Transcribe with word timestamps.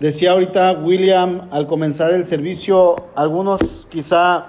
Decía 0.00 0.30
ahorita 0.30 0.80
William 0.82 1.48
al 1.50 1.66
comenzar 1.66 2.10
el 2.12 2.24
servicio, 2.24 3.10
algunos 3.14 3.86
quizá 3.90 4.46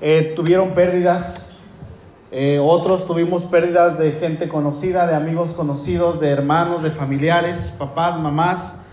eh, 0.00 0.32
tuvieron 0.36 0.76
pérdidas, 0.76 1.56
eh, 2.30 2.60
otros 2.62 3.08
tuvimos 3.08 3.42
pérdidas 3.42 3.98
de 3.98 4.12
gente 4.12 4.48
conocida, 4.48 5.08
de 5.08 5.16
amigos 5.16 5.50
conocidos, 5.56 6.20
de 6.20 6.28
hermanos, 6.28 6.84
de 6.84 6.92
familiares, 6.92 7.74
papás, 7.80 8.16
mamás. 8.20 8.84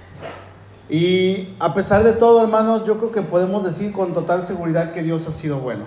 Y 0.89 1.49
a 1.59 1.75
pesar 1.75 2.03
de 2.03 2.13
todo, 2.13 2.41
hermanos, 2.41 2.83
yo 2.87 2.97
creo 2.97 3.11
que 3.11 3.21
podemos 3.21 3.63
decir 3.63 3.93
con 3.93 4.15
total 4.15 4.47
seguridad 4.47 4.93
que 4.93 5.03
Dios 5.03 5.27
ha 5.27 5.31
sido 5.31 5.59
bueno. 5.59 5.83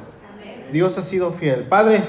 Dios 0.73 0.97
ha 0.99 1.03
sido 1.03 1.33
fiel. 1.33 1.65
Padre, 1.65 2.05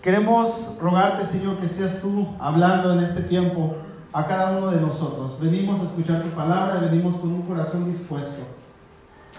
queremos 0.00 0.78
rogarte, 0.80 1.26
Señor, 1.26 1.58
que 1.58 1.68
seas 1.68 2.00
tú 2.00 2.26
hablando 2.40 2.94
en 2.94 3.00
este 3.00 3.20
tiempo 3.20 3.76
a 4.16 4.26
cada 4.26 4.58
uno 4.58 4.70
de 4.70 4.80
nosotros. 4.80 5.38
Venimos 5.40 5.80
a 5.80 5.84
escuchar 5.84 6.22
tu 6.22 6.30
palabra, 6.30 6.88
venimos 6.90 7.16
con 7.20 7.32
un 7.32 7.42
corazón 7.42 7.92
dispuesto. 7.92 8.42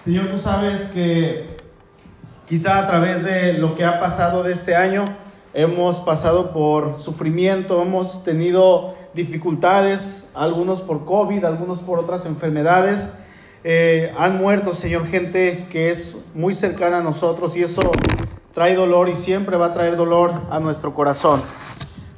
Señor, 0.06 0.28
tú 0.28 0.38
sabes 0.38 0.92
que 0.94 1.58
Quizá 2.48 2.80
a 2.80 2.88
través 2.88 3.26
de 3.26 3.56
lo 3.56 3.76
que 3.76 3.84
ha 3.84 4.00
pasado 4.00 4.42
de 4.42 4.54
este 4.54 4.74
año, 4.74 5.04
hemos 5.54 5.98
pasado 5.98 6.54
por 6.54 6.98
sufrimiento, 6.98 7.82
hemos 7.82 8.24
tenido 8.24 8.96
dificultades, 9.14 10.32
algunos 10.34 10.80
por 10.80 11.04
COVID, 11.04 11.44
algunos 11.44 11.80
por 11.80 12.00
otras 12.00 12.26
enfermedades. 12.26 13.12
Eh, 13.66 14.14
han 14.18 14.38
muerto, 14.38 14.76
Señor, 14.76 15.08
gente 15.08 15.68
que 15.70 15.92
es 15.92 16.16
muy 16.34 16.56
cercana 16.56 17.00
a 17.00 17.04
nosotros 17.04 17.54
y 17.58 17.64
eso 17.64 17.82
trae 18.54 18.76
dolor 18.76 19.10
y 19.10 19.18
siempre 19.18 19.58
va 19.58 19.66
a 19.66 19.74
traer 19.74 19.98
dolor 19.98 20.32
a 20.50 20.62
nuestro 20.62 20.94
corazón. 20.94 21.42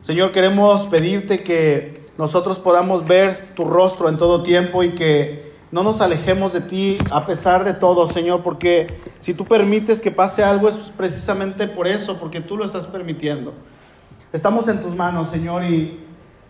Señor, 0.03 0.31
queremos 0.31 0.86
pedirte 0.89 1.41
que 1.41 1.98
nosotros 2.20 2.58
podamos 2.59 3.08
ver 3.08 3.53
tu 3.56 3.64
rostro 3.64 4.09
en 4.09 4.17
todo 4.17 4.44
tiempo 4.44 4.84
y 4.84 4.89
que 4.89 5.53
no 5.72 5.84
nos 5.84 6.02
alejemos 6.02 6.52
de 6.52 6.59
ti 6.59 6.98
a 7.12 7.25
pesar 7.25 7.64
de 7.64 7.73
todo, 7.73 8.09
Señor, 8.09 8.44
porque 8.44 8.88
si 9.22 9.34
tú 9.34 9.45
permites 9.45 10.02
que 10.02 10.12
pase 10.12 10.44
algo 10.44 10.67
es 10.67 10.75
precisamente 10.97 11.66
por 11.70 11.88
eso, 11.88 12.17
porque 12.20 12.42
tú 12.42 12.58
lo 12.58 12.66
estás 12.66 12.88
permitiendo. 12.88 13.53
Estamos 14.34 14.67
en 14.67 14.81
tus 14.81 14.94
manos, 14.94 15.30
Señor, 15.30 15.64
y 15.64 15.97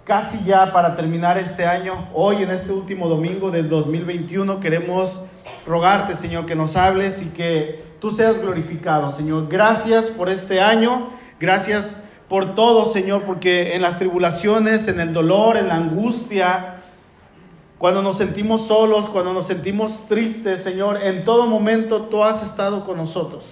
casi 0.05 0.43
ya 0.43 0.73
para 0.73 0.95
terminar 0.95 1.37
este 1.37 1.67
año, 1.67 2.07
hoy 2.15 2.37
en 2.37 2.49
este 2.49 2.71
último 2.71 3.07
domingo 3.07 3.51
del 3.51 3.69
2021, 3.69 4.59
queremos 4.59 5.19
rogarte, 5.67 6.15
Señor, 6.15 6.47
que 6.47 6.55
nos 6.55 6.75
hables 6.77 7.21
y 7.21 7.27
que 7.27 7.83
tú 8.01 8.09
seas 8.09 8.41
glorificado, 8.41 9.15
Señor. 9.15 9.47
Gracias 9.47 10.05
por 10.05 10.29
este 10.29 10.61
año, 10.61 11.11
gracias 11.39 12.01
por 12.29 12.53
todo, 12.53 12.93
Señor, 12.93 13.23
porque 13.23 13.75
en 13.75 13.81
las 13.81 13.97
tribulaciones, 13.97 14.87
en 14.87 14.99
el 14.99 15.13
dolor, 15.13 15.57
en 15.57 15.67
la 15.67 15.75
angustia, 15.75 16.75
cuando 17.79 18.03
nos 18.03 18.17
sentimos 18.17 18.67
solos, 18.67 19.09
cuando 19.09 19.33
nos 19.33 19.47
sentimos 19.47 20.07
tristes, 20.07 20.61
Señor, 20.61 21.01
en 21.01 21.25
todo 21.25 21.47
momento 21.47 22.03
tú 22.03 22.23
has 22.23 22.43
estado 22.43 22.85
con 22.85 22.97
nosotros. 22.97 23.45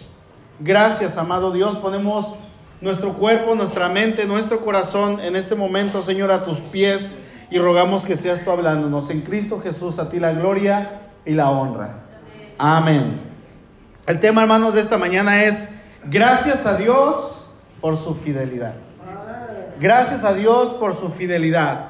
Gracias, 0.59 1.17
amado 1.17 1.52
Dios. 1.52 1.78
Ponemos 1.78 2.36
nuestro 2.80 3.14
cuerpo, 3.14 3.55
nuestra 3.55 3.89
mente, 3.89 4.25
nuestro 4.25 4.59
corazón 4.59 5.20
en 5.22 5.36
este 5.36 5.55
momento, 5.55 6.03
Señor, 6.03 6.31
a 6.31 6.45
tus 6.45 6.59
pies 6.59 7.20
y 7.50 7.58
rogamos 7.58 8.05
que 8.05 8.17
seas 8.17 8.44
tú 8.44 8.52
hablándonos. 8.52 9.09
En 9.09 9.22
Cristo 9.22 9.59
Jesús, 9.59 9.98
a 9.98 10.09
ti 10.09 10.20
la 10.20 10.33
gloria 10.33 11.02
y 11.25 11.31
la 11.31 11.50
honra. 11.50 12.03
Amén. 12.58 13.22
El 14.05 14.20
tema, 14.20 14.42
hermanos, 14.42 14.75
de 14.75 14.81
esta 14.81 14.98
mañana 14.98 15.44
es 15.44 15.73
gracias 16.05 16.66
a 16.66 16.75
Dios 16.75 17.37
por 17.81 17.97
su 17.97 18.16
fidelidad. 18.16 18.73
Gracias 19.80 20.23
a 20.23 20.33
Dios 20.33 20.73
por 20.75 21.00
su 21.00 21.09
fidelidad. 21.09 21.89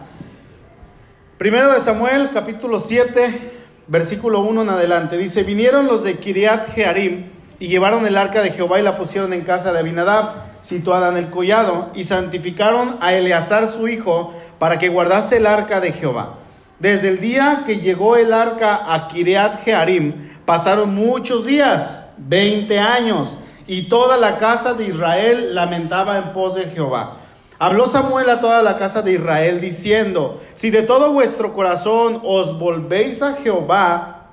Primero 1.37 1.71
de 1.71 1.81
Samuel, 1.81 2.31
capítulo 2.33 2.83
7, 2.85 3.51
versículo 3.87 4.41
1 4.41 4.63
en 4.63 4.69
adelante. 4.69 5.17
Dice, 5.17 5.43
vinieron 5.43 5.87
los 5.87 6.03
de 6.03 6.17
Kiriat 6.17 6.73
Jearim 6.73 7.27
y 7.59 7.67
llevaron 7.67 8.05
el 8.05 8.17
arca 8.17 8.41
de 8.41 8.51
Jehová 8.51 8.79
y 8.79 8.83
la 8.83 8.97
pusieron 8.97 9.33
en 9.33 9.41
casa 9.41 9.71
de 9.71 9.79
Abinadab, 9.79 10.47
situada 10.61 11.09
en 11.09 11.17
el 11.17 11.29
collado, 11.29 11.91
y 11.95 12.03
santificaron 12.03 12.97
a 12.99 13.13
Eleazar 13.13 13.71
su 13.71 13.87
hijo 13.87 14.33
para 14.59 14.79
que 14.79 14.89
guardase 14.89 15.37
el 15.37 15.47
arca 15.47 15.79
de 15.79 15.93
Jehová. 15.93 16.39
Desde 16.79 17.09
el 17.09 17.21
día 17.21 17.63
que 17.65 17.79
llegó 17.79 18.17
el 18.17 18.33
arca 18.33 18.93
a 18.93 19.07
Kiriat 19.07 19.63
Jearim, 19.63 20.29
pasaron 20.45 20.93
muchos 20.93 21.45
días, 21.45 22.13
20 22.17 22.79
años, 22.79 23.37
y 23.67 23.89
toda 23.89 24.17
la 24.17 24.39
casa 24.39 24.73
de 24.73 24.85
Israel 24.85 25.53
lamentaba 25.53 26.17
en 26.17 26.33
pos 26.33 26.55
de 26.55 26.65
Jehová. 26.65 27.17
Habló 27.59 27.87
Samuel 27.87 28.29
a 28.29 28.39
toda 28.39 28.61
la 28.61 28.77
casa 28.77 29.01
de 29.01 29.13
Israel 29.13 29.59
diciendo, 29.59 30.39
si 30.55 30.69
de 30.69 30.83
todo 30.83 31.11
vuestro 31.11 31.53
corazón 31.53 32.21
os 32.23 32.57
volvéis 32.57 33.21
a 33.21 33.33
Jehová, 33.33 34.27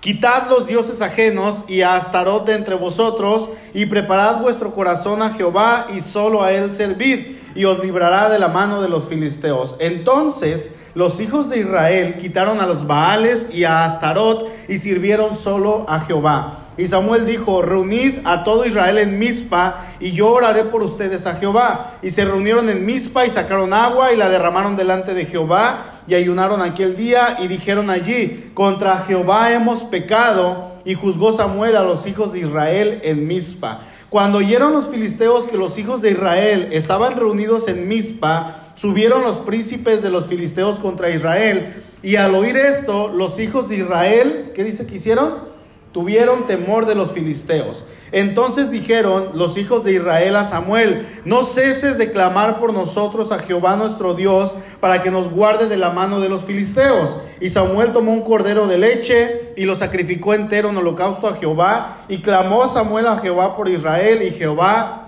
quitad 0.00 0.48
los 0.48 0.66
dioses 0.66 1.00
ajenos 1.02 1.56
y 1.68 1.82
a 1.82 1.96
Astarot 1.96 2.46
de 2.46 2.54
entre 2.54 2.74
vosotros, 2.74 3.50
y 3.74 3.86
preparad 3.86 4.40
vuestro 4.40 4.74
corazón 4.74 5.22
a 5.22 5.30
Jehová 5.30 5.86
y 5.94 6.00
solo 6.00 6.42
a 6.42 6.52
él 6.52 6.74
servid, 6.74 7.36
y 7.54 7.66
os 7.66 7.82
librará 7.84 8.28
de 8.30 8.38
la 8.38 8.48
mano 8.48 8.82
de 8.82 8.88
los 8.88 9.04
filisteos. 9.04 9.76
Entonces 9.78 10.74
los 10.94 11.20
hijos 11.20 11.50
de 11.50 11.58
Israel 11.58 12.16
quitaron 12.20 12.60
a 12.60 12.66
los 12.66 12.86
Baales 12.86 13.48
y 13.52 13.64
a 13.64 13.84
Astarot 13.84 14.48
y 14.68 14.78
sirvieron 14.78 15.36
solo 15.36 15.84
a 15.88 16.00
Jehová. 16.00 16.63
Y 16.76 16.88
Samuel 16.88 17.24
dijo, 17.24 17.62
reunid 17.62 18.14
a 18.24 18.42
todo 18.42 18.64
Israel 18.64 18.98
en 18.98 19.18
Mizpa, 19.18 19.86
y 20.00 20.12
yo 20.12 20.32
oraré 20.32 20.64
por 20.64 20.82
ustedes 20.82 21.24
a 21.26 21.36
Jehová. 21.36 21.98
Y 22.02 22.10
se 22.10 22.24
reunieron 22.24 22.68
en 22.68 22.84
Mizpa 22.84 23.24
y 23.26 23.30
sacaron 23.30 23.72
agua 23.72 24.12
y 24.12 24.16
la 24.16 24.28
derramaron 24.28 24.76
delante 24.76 25.14
de 25.14 25.26
Jehová, 25.26 26.00
y 26.08 26.14
ayunaron 26.14 26.60
aquel 26.62 26.96
día 26.96 27.38
y 27.40 27.48
dijeron 27.48 27.90
allí, 27.90 28.50
contra 28.54 29.04
Jehová 29.06 29.52
hemos 29.52 29.84
pecado. 29.84 30.74
Y 30.84 30.94
juzgó 30.94 31.32
Samuel 31.32 31.76
a 31.76 31.82
los 31.82 32.06
hijos 32.06 32.32
de 32.32 32.40
Israel 32.40 33.00
en 33.04 33.26
Mizpa. 33.26 33.80
Cuando 34.10 34.38
oyeron 34.38 34.72
los 34.72 34.88
filisteos 34.88 35.46
que 35.46 35.56
los 35.56 35.78
hijos 35.78 36.02
de 36.02 36.10
Israel 36.10 36.68
estaban 36.72 37.16
reunidos 37.16 37.68
en 37.68 37.88
Mizpa, 37.88 38.64
subieron 38.76 39.22
los 39.22 39.38
príncipes 39.38 40.02
de 40.02 40.10
los 40.10 40.26
filisteos 40.26 40.78
contra 40.78 41.08
Israel. 41.08 41.82
Y 42.02 42.16
al 42.16 42.34
oír 42.34 42.56
esto, 42.56 43.08
los 43.08 43.38
hijos 43.40 43.70
de 43.70 43.76
Israel, 43.76 44.52
¿qué 44.54 44.62
dice 44.62 44.86
que 44.86 44.96
hicieron? 44.96 45.53
Tuvieron 45.94 46.48
temor 46.48 46.86
de 46.86 46.96
los 46.96 47.12
filisteos. 47.12 47.84
Entonces 48.10 48.70
dijeron 48.70 49.30
los 49.34 49.56
hijos 49.56 49.84
de 49.84 49.94
Israel 49.94 50.36
a 50.36 50.44
Samuel, 50.44 51.06
no 51.24 51.44
ceses 51.44 51.98
de 51.98 52.12
clamar 52.12 52.58
por 52.58 52.72
nosotros 52.72 53.32
a 53.32 53.38
Jehová 53.38 53.76
nuestro 53.76 54.14
Dios 54.14 54.52
para 54.80 55.02
que 55.02 55.10
nos 55.10 55.30
guarde 55.30 55.68
de 55.68 55.76
la 55.76 55.90
mano 55.90 56.20
de 56.20 56.28
los 56.28 56.44
filisteos. 56.44 57.10
Y 57.40 57.48
Samuel 57.48 57.92
tomó 57.92 58.12
un 58.12 58.22
cordero 58.22 58.66
de 58.66 58.78
leche 58.78 59.52
y 59.56 59.64
lo 59.64 59.76
sacrificó 59.76 60.34
entero 60.34 60.68
en 60.68 60.76
holocausto 60.76 61.28
a 61.28 61.36
Jehová. 61.36 62.04
Y 62.08 62.18
clamó 62.18 62.68
Samuel 62.68 63.06
a 63.06 63.18
Jehová 63.18 63.56
por 63.56 63.68
Israel 63.68 64.22
y 64.22 64.32
Jehová 64.32 65.03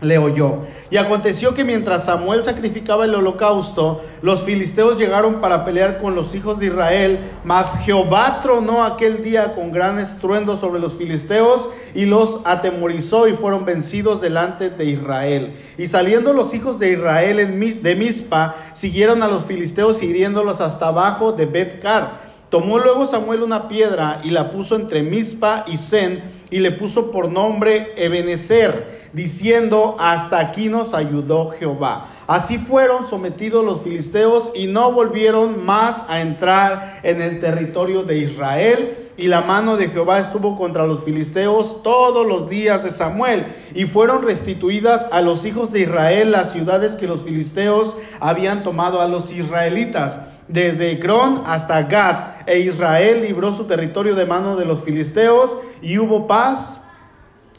le 0.00 0.18
oyó. 0.18 0.66
Y 0.90 0.96
aconteció 0.96 1.54
que 1.54 1.64
mientras 1.64 2.04
Samuel 2.04 2.44
sacrificaba 2.44 3.04
el 3.04 3.14
holocausto, 3.14 4.02
los 4.22 4.42
filisteos 4.42 4.96
llegaron 4.96 5.40
para 5.40 5.64
pelear 5.64 6.00
con 6.00 6.14
los 6.14 6.34
hijos 6.34 6.58
de 6.58 6.66
Israel, 6.66 7.18
mas 7.44 7.78
Jehová 7.84 8.40
tronó 8.42 8.84
aquel 8.84 9.22
día 9.22 9.54
con 9.54 9.72
gran 9.72 9.98
estruendo 9.98 10.56
sobre 10.56 10.80
los 10.80 10.94
filisteos 10.94 11.68
y 11.94 12.06
los 12.06 12.40
atemorizó 12.44 13.28
y 13.28 13.32
fueron 13.32 13.64
vencidos 13.64 14.20
delante 14.20 14.70
de 14.70 14.84
Israel. 14.84 15.56
Y 15.76 15.88
saliendo 15.88 16.32
los 16.32 16.54
hijos 16.54 16.78
de 16.78 16.92
Israel 16.92 17.82
de 17.82 17.94
Mizpa, 17.96 18.56
siguieron 18.74 19.22
a 19.22 19.28
los 19.28 19.44
filisteos 19.44 20.02
hiriéndolos 20.02 20.60
hasta 20.60 20.88
abajo 20.88 21.32
de 21.32 21.46
Betcar. 21.46 22.27
Tomó 22.50 22.78
luego 22.78 23.06
Samuel 23.06 23.42
una 23.42 23.68
piedra 23.68 24.20
y 24.24 24.30
la 24.30 24.50
puso 24.50 24.76
entre 24.76 25.02
Mizpa 25.02 25.64
y 25.66 25.76
Zen 25.76 26.22
y 26.50 26.60
le 26.60 26.72
puso 26.72 27.10
por 27.10 27.30
nombre 27.30 27.92
Ebenezer 27.96 28.98
diciendo, 29.12 29.96
hasta 29.98 30.38
aquí 30.38 30.68
nos 30.68 30.94
ayudó 30.94 31.50
Jehová. 31.50 32.10
Así 32.26 32.58
fueron 32.58 33.08
sometidos 33.08 33.64
los 33.64 33.82
filisteos 33.82 34.50
y 34.54 34.66
no 34.66 34.92
volvieron 34.92 35.64
más 35.64 36.04
a 36.08 36.20
entrar 36.20 37.00
en 37.02 37.22
el 37.22 37.40
territorio 37.40 38.02
de 38.02 38.18
Israel. 38.18 39.04
Y 39.16 39.26
la 39.26 39.40
mano 39.40 39.76
de 39.76 39.88
Jehová 39.88 40.20
estuvo 40.20 40.56
contra 40.56 40.86
los 40.86 41.02
filisteos 41.02 41.82
todos 41.82 42.26
los 42.26 42.48
días 42.48 42.84
de 42.84 42.90
Samuel. 42.90 43.46
Y 43.74 43.86
fueron 43.86 44.22
restituidas 44.22 45.06
a 45.10 45.22
los 45.22 45.44
hijos 45.44 45.72
de 45.72 45.80
Israel 45.80 46.30
las 46.30 46.52
ciudades 46.52 46.94
que 46.94 47.08
los 47.08 47.22
filisteos 47.22 47.96
habían 48.20 48.62
tomado 48.62 49.00
a 49.00 49.08
los 49.08 49.32
israelitas. 49.32 50.20
Desde 50.46 50.92
Ecrón 50.92 51.42
hasta 51.46 51.82
Gad. 51.82 52.37
E 52.48 52.60
Israel 52.60 53.22
libró 53.22 53.54
su 53.54 53.64
territorio 53.64 54.14
de 54.14 54.24
mano 54.24 54.56
de 54.56 54.64
los 54.64 54.82
filisteos. 54.82 55.50
Y 55.82 55.98
hubo 55.98 56.26
paz 56.26 56.80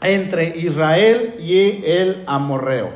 entre 0.02 0.58
Israel 0.58 1.36
y 1.40 1.84
el 1.86 2.24
amorreo. 2.26 2.90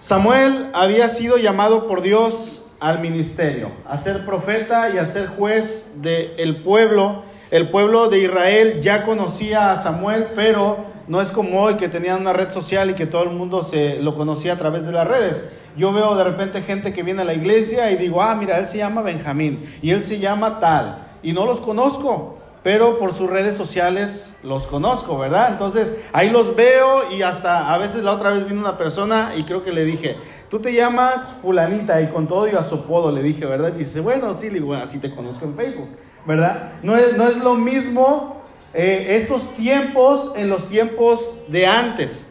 Samuel 0.00 0.70
había 0.72 1.08
sido 1.08 1.36
llamado 1.36 1.86
por 1.88 2.02
Dios 2.02 2.62
al 2.80 3.00
ministerio, 3.00 3.70
a 3.86 3.96
ser 3.96 4.26
profeta 4.26 4.90
y 4.90 4.98
a 4.98 5.06
ser 5.06 5.28
juez 5.28 5.92
del 6.02 6.62
pueblo. 6.62 7.22
El 7.50 7.68
pueblo 7.68 8.08
de 8.08 8.18
Israel 8.18 8.80
ya 8.82 9.04
conocía 9.04 9.72
a 9.72 9.82
Samuel, 9.82 10.28
pero 10.34 10.84
no 11.08 11.22
es 11.22 11.30
como 11.30 11.62
hoy 11.62 11.76
que 11.76 11.88
tenían 11.88 12.20
una 12.20 12.32
red 12.32 12.52
social 12.52 12.90
y 12.90 12.94
que 12.94 13.06
todo 13.06 13.22
el 13.22 13.30
mundo 13.30 13.64
se 13.64 13.98
lo 14.02 14.14
conocía 14.14 14.54
a 14.54 14.58
través 14.58 14.84
de 14.84 14.92
las 14.92 15.06
redes. 15.06 15.50
Yo 15.76 15.92
veo 15.92 16.14
de 16.14 16.24
repente 16.24 16.62
gente 16.62 16.92
que 16.92 17.02
viene 17.02 17.22
a 17.22 17.24
la 17.24 17.34
iglesia 17.34 17.90
y 17.90 17.96
digo, 17.96 18.22
ah, 18.22 18.34
mira, 18.34 18.58
él 18.58 18.68
se 18.68 18.78
llama 18.78 19.02
Benjamín 19.02 19.78
y 19.82 19.90
él 19.90 20.04
se 20.04 20.18
llama 20.18 20.60
tal, 20.60 21.06
y 21.22 21.32
no 21.32 21.46
los 21.46 21.60
conozco, 21.60 22.38
pero 22.62 22.98
por 22.98 23.14
sus 23.14 23.28
redes 23.28 23.56
sociales 23.56 24.34
los 24.42 24.66
conozco, 24.66 25.18
¿verdad? 25.18 25.50
Entonces 25.52 25.92
ahí 26.12 26.30
los 26.30 26.56
veo 26.56 27.10
y 27.12 27.22
hasta 27.22 27.72
a 27.72 27.78
veces 27.78 28.04
la 28.04 28.12
otra 28.12 28.30
vez 28.30 28.46
vino 28.46 28.60
una 28.60 28.78
persona 28.78 29.32
y 29.36 29.44
creo 29.44 29.64
que 29.64 29.72
le 29.72 29.84
dije, 29.84 30.16
tú 30.50 30.60
te 30.60 30.72
llamas 30.72 31.22
fulanita 31.42 32.00
y 32.00 32.08
con 32.08 32.26
todo 32.26 32.48
y 32.48 32.52
a 32.52 32.64
su 32.64 32.76
apodo 32.76 33.10
le 33.10 33.22
dije, 33.22 33.44
¿verdad? 33.44 33.72
Y 33.74 33.80
dice, 33.80 34.00
bueno, 34.00 34.34
sí, 34.34 34.48
le 34.48 34.60
digo, 34.60 34.74
así 34.74 34.98
te 34.98 35.14
conozco 35.14 35.44
en 35.44 35.56
Facebook, 35.56 35.88
¿verdad? 36.26 36.72
No 36.82 36.96
es, 36.96 37.16
no 37.16 37.26
es 37.28 37.38
lo 37.38 37.54
mismo 37.54 38.42
eh, 38.72 39.16
estos 39.20 39.54
tiempos 39.56 40.32
en 40.36 40.48
los 40.48 40.68
tiempos 40.68 41.20
de 41.48 41.66
antes. 41.66 42.23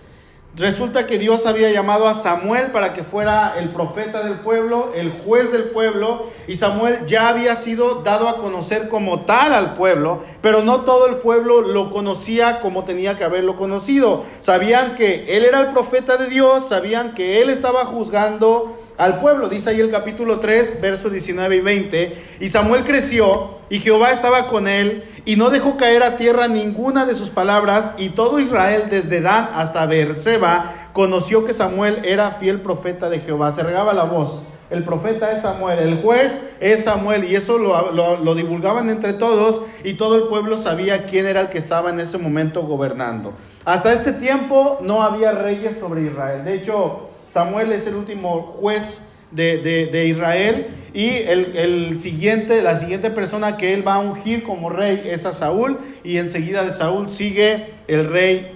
Resulta 0.55 1.07
que 1.07 1.17
Dios 1.17 1.47
había 1.47 1.71
llamado 1.71 2.07
a 2.07 2.13
Samuel 2.13 2.67
para 2.67 2.93
que 2.93 3.03
fuera 3.03 3.55
el 3.57 3.69
profeta 3.69 4.23
del 4.23 4.35
pueblo, 4.35 4.91
el 4.95 5.11
juez 5.25 5.51
del 5.51 5.63
pueblo, 5.71 6.27
y 6.47 6.57
Samuel 6.57 7.07
ya 7.07 7.29
había 7.29 7.55
sido 7.55 8.03
dado 8.03 8.29
a 8.29 8.37
conocer 8.37 8.87
como 8.87 9.21
tal 9.21 9.51
al 9.51 9.73
pueblo, 9.73 10.23
pero 10.43 10.61
no 10.61 10.81
todo 10.81 11.07
el 11.07 11.15
pueblo 11.15 11.61
lo 11.61 11.91
conocía 11.91 12.61
como 12.61 12.83
tenía 12.83 13.17
que 13.17 13.23
haberlo 13.23 13.55
conocido. 13.55 14.25
Sabían 14.41 14.95
que 14.95 15.35
él 15.35 15.43
era 15.43 15.59
el 15.61 15.67
profeta 15.73 16.17
de 16.17 16.27
Dios, 16.27 16.69
sabían 16.69 17.15
que 17.15 17.41
él 17.41 17.49
estaba 17.49 17.85
juzgando 17.85 18.77
al 18.97 19.19
pueblo. 19.19 19.49
Dice 19.49 19.71
ahí 19.71 19.79
el 19.79 19.91
capítulo 19.91 20.39
3, 20.39 20.81
versos 20.81 21.11
19 21.11 21.55
y 21.55 21.59
20. 21.61 22.23
Y 22.39 22.49
Samuel 22.49 22.83
creció 22.83 23.57
y 23.69 23.79
Jehová 23.79 24.11
estaba 24.11 24.47
con 24.47 24.67
él 24.67 25.03
y 25.25 25.35
no 25.35 25.49
dejó 25.49 25.77
caer 25.77 26.03
a 26.03 26.17
tierra 26.17 26.47
ninguna 26.47 27.05
de 27.05 27.15
sus 27.15 27.29
palabras 27.29 27.95
y 27.97 28.09
todo 28.09 28.39
Israel 28.39 28.83
desde 28.89 29.21
Dan 29.21 29.49
hasta 29.55 29.85
Beerseba 29.85 30.89
conoció 30.93 31.45
que 31.45 31.53
Samuel 31.53 32.03
era 32.03 32.31
fiel 32.31 32.61
profeta 32.61 33.09
de 33.09 33.19
Jehová. 33.19 33.53
Se 33.53 33.63
regaba 33.63 33.93
la 33.93 34.03
voz. 34.03 34.47
El 34.69 34.83
profeta 34.83 35.31
es 35.31 35.43
Samuel, 35.43 35.77
el 35.79 36.01
juez 36.01 36.35
es 36.59 36.85
Samuel 36.85 37.25
y 37.25 37.35
eso 37.35 37.59
lo, 37.59 38.17
lo 38.17 38.33
divulgaban 38.35 38.89
entre 38.89 39.13
todos 39.13 39.61
y 39.83 39.93
todo 39.93 40.15
el 40.15 40.23
pueblo 40.23 40.59
sabía 40.59 41.05
quién 41.05 41.27
era 41.27 41.41
el 41.41 41.49
que 41.49 41.59
estaba 41.59 41.91
en 41.91 41.99
ese 41.99 42.17
momento 42.17 42.63
gobernando. 42.63 43.33
Hasta 43.65 43.93
este 43.93 44.13
tiempo 44.13 44.79
no 44.81 45.03
había 45.03 45.31
reyes 45.31 45.77
sobre 45.79 46.01
Israel. 46.01 46.43
De 46.43 46.55
hecho, 46.55 47.12
Samuel 47.33 47.71
es 47.71 47.87
el 47.87 47.95
último 47.95 48.41
juez 48.59 49.01
de, 49.31 50.05
Israel 50.07 50.67
y 50.93 51.09
el, 51.09 51.99
siguiente, 51.99 52.61
la 52.61 52.77
siguiente 52.77 53.09
persona 53.09 53.57
que 53.57 53.73
él 53.73 53.85
va 53.85 53.95
a 53.95 53.99
ungir 53.99 54.43
como 54.43 54.69
rey 54.69 55.01
es 55.05 55.25
a 55.25 55.33
Saúl 55.33 55.79
y 56.03 56.17
enseguida 56.17 56.63
de 56.63 56.73
Saúl 56.73 57.09
sigue 57.09 57.73
el 57.87 58.07
rey 58.11 58.51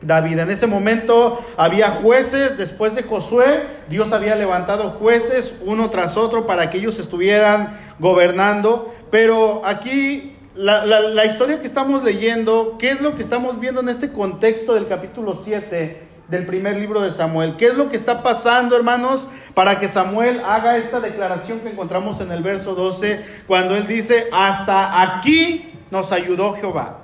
David. 0.00 0.38
En 0.38 0.50
ese 0.50 0.66
momento 0.66 1.44
había 1.58 1.90
jueces, 1.90 2.56
después 2.56 2.94
de 2.94 3.02
Josué, 3.02 3.64
Dios 3.90 4.10
había 4.12 4.34
levantado 4.34 4.92
jueces 4.92 5.54
uno 5.62 5.90
tras 5.90 6.16
otro 6.16 6.46
para 6.46 6.70
que 6.70 6.78
ellos 6.78 6.98
estuvieran 6.98 7.78
gobernando, 7.98 8.94
pero 9.10 9.60
aquí 9.66 10.38
la, 10.54 10.86
la 10.86 11.26
historia 11.26 11.60
que 11.60 11.66
estamos 11.66 12.02
leyendo, 12.02 12.76
¿qué 12.78 12.92
es 12.92 13.02
lo 13.02 13.14
que 13.14 13.22
estamos 13.22 13.60
viendo 13.60 13.82
en 13.82 13.90
este 13.90 14.10
contexto 14.10 14.72
del 14.72 14.88
capítulo 14.88 15.38
7? 15.44 16.05
Del 16.28 16.44
primer 16.44 16.76
libro 16.76 17.02
de 17.02 17.12
Samuel. 17.12 17.54
¿Qué 17.56 17.66
es 17.66 17.74
lo 17.74 17.88
que 17.88 17.96
está 17.96 18.22
pasando, 18.22 18.76
hermanos, 18.76 19.26
para 19.54 19.78
que 19.78 19.88
Samuel 19.88 20.40
haga 20.44 20.76
esta 20.76 21.00
declaración 21.00 21.60
que 21.60 21.70
encontramos 21.70 22.20
en 22.20 22.32
el 22.32 22.42
verso 22.42 22.74
12, 22.74 23.24
cuando 23.46 23.76
él 23.76 23.86
dice, 23.86 24.26
hasta 24.32 25.02
aquí 25.02 25.70
nos 25.90 26.10
ayudó 26.12 26.54
Jehová? 26.54 26.98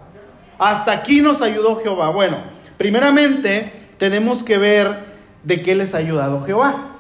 Hasta 0.59 0.93
aquí 0.93 1.21
nos 1.21 1.41
ayudó 1.41 1.81
Jehová. 1.81 2.11
Bueno, 2.11 2.39
primeramente 2.77 3.73
tenemos 3.99 4.43
que 4.43 4.59
ver 4.59 5.13
de 5.45 5.63
qué 5.63 5.75
les 5.75 5.95
ha 5.95 5.99
ayudado 5.99 6.45
Jehová, 6.45 6.97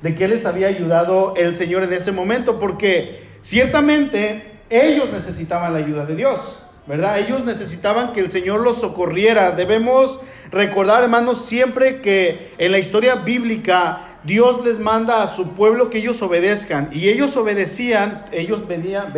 de 0.00 0.14
qué 0.14 0.28
les 0.28 0.44
había 0.46 0.66
ayudado 0.66 1.34
el 1.36 1.56
Señor 1.56 1.84
en 1.84 1.92
ese 1.92 2.12
momento, 2.12 2.58
porque 2.58 3.28
ciertamente 3.42 4.58
ellos 4.68 5.10
necesitaban 5.12 5.72
la 5.72 5.78
ayuda 5.78 6.06
de 6.06 6.16
Dios. 6.16 6.62
¿verdad? 6.86 7.18
Ellos 7.18 7.44
necesitaban 7.44 8.12
que 8.12 8.20
el 8.20 8.30
Señor 8.30 8.60
los 8.60 8.80
socorriera. 8.80 9.52
Debemos 9.52 10.18
recordar, 10.52 11.02
hermanos, 11.02 11.46
siempre 11.46 12.00
que 12.00 12.54
en 12.58 12.70
la 12.70 12.78
historia 12.78 13.16
bíblica 13.16 14.08
Dios 14.24 14.64
les 14.64 14.78
manda 14.78 15.22
a 15.22 15.34
su 15.34 15.48
pueblo 15.54 15.90
que 15.90 15.98
ellos 15.98 16.22
obedezcan 16.22 16.90
y 16.92 17.08
ellos 17.08 17.36
obedecían, 17.36 18.26
ellos 18.30 18.68
venían, 18.68 19.12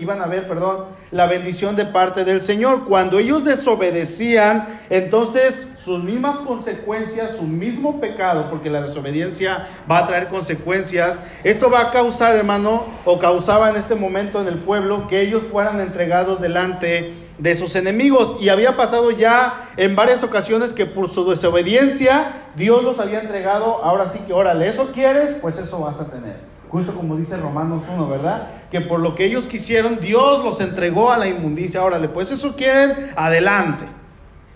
iban 0.00 0.20
a 0.20 0.26
ver, 0.26 0.48
perdón, 0.48 0.86
la 1.12 1.26
bendición 1.26 1.76
de 1.76 1.84
parte 1.84 2.24
del 2.24 2.42
Señor. 2.42 2.86
Cuando 2.88 3.20
ellos 3.20 3.44
desobedecían, 3.44 4.80
entonces 4.90 5.54
sus 5.84 6.02
mismas 6.02 6.38
consecuencias, 6.38 7.36
su 7.36 7.44
mismo 7.44 8.00
pecado, 8.00 8.48
porque 8.50 8.70
la 8.70 8.82
desobediencia 8.82 9.68
va 9.88 9.98
a 9.98 10.06
traer 10.08 10.28
consecuencias, 10.28 11.16
esto 11.44 11.70
va 11.70 11.82
a 11.82 11.90
causar, 11.92 12.34
hermano, 12.34 12.84
o 13.04 13.20
causaba 13.20 13.70
en 13.70 13.76
este 13.76 13.94
momento 13.94 14.40
en 14.40 14.48
el 14.48 14.56
pueblo 14.56 15.06
que 15.08 15.20
ellos 15.20 15.44
fueran 15.50 15.80
entregados 15.80 16.40
delante 16.40 17.29
de 17.40 17.56
sus 17.56 17.74
enemigos. 17.74 18.36
Y 18.40 18.50
había 18.50 18.76
pasado 18.76 19.10
ya 19.10 19.70
en 19.76 19.96
varias 19.96 20.22
ocasiones 20.22 20.72
que 20.72 20.86
por 20.86 21.12
su 21.12 21.28
desobediencia 21.28 22.44
Dios 22.54 22.84
los 22.84 22.98
había 23.00 23.20
entregado. 23.20 23.82
Ahora 23.82 24.08
sí 24.08 24.20
que, 24.26 24.32
órale, 24.32 24.68
eso 24.68 24.92
quieres, 24.92 25.36
pues 25.40 25.58
eso 25.58 25.80
vas 25.80 26.00
a 26.00 26.06
tener. 26.06 26.36
Justo 26.68 26.94
como 26.94 27.16
dice 27.16 27.36
Romanos 27.36 27.82
1, 27.92 28.08
¿verdad? 28.08 28.48
Que 28.70 28.80
por 28.80 29.00
lo 29.00 29.16
que 29.16 29.24
ellos 29.24 29.46
quisieron, 29.46 29.98
Dios 30.00 30.44
los 30.44 30.60
entregó 30.60 31.10
a 31.10 31.18
la 31.18 31.26
inmundicia. 31.26 31.82
Órale, 31.82 32.08
pues 32.08 32.30
eso 32.30 32.54
quieren, 32.54 33.10
adelante. 33.16 33.86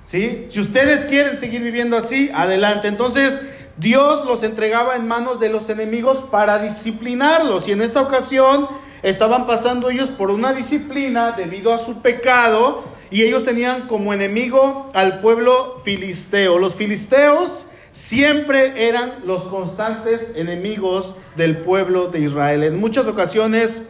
¿Sí? 0.07 0.47
Si 0.51 0.61
ustedes 0.61 1.07
quieren 1.07 1.41
seguir 1.41 1.63
viviendo 1.63 1.97
así, 1.97 2.31
adelante. 2.33 2.87
Entonces, 2.87 3.41
Dios 3.79 4.25
los 4.27 4.45
entregaba 4.45 4.95
en 4.95 5.09
manos 5.09 5.41
de 5.41 5.49
los 5.49 5.69
enemigos 5.71 6.19
para 6.31 6.61
disciplinarlos. 6.61 7.67
Y 7.67 7.73
en 7.73 7.83
esta 7.83 8.03
ocasión, 8.03 8.69
estaban 9.05 9.47
pasando 9.47 9.91
ellos 9.91 10.09
por 10.09 10.31
una 10.31 10.55
disciplina 10.55 11.33
debido 11.33 11.75
a 11.75 11.79
su 11.79 12.01
pecado 12.01 12.85
y 13.11 13.23
ellos 13.23 13.45
tenían 13.45 13.83
como 13.87 14.15
enemigo 14.15 14.91
al 14.95 15.21
pueblo 15.21 15.83
filisteo. 15.85 16.59
Los 16.59 16.75
filisteos 16.75 17.67
siempre 17.93 18.89
eran 18.89 19.12
los 19.27 19.43
constantes 19.45 20.35
enemigos 20.37 21.15
del 21.37 21.59
pueblo 21.59 22.09
de 22.09 22.21
Israel. 22.21 22.62
En 22.62 22.81
muchas 22.81 23.06
ocasiones 23.06 23.83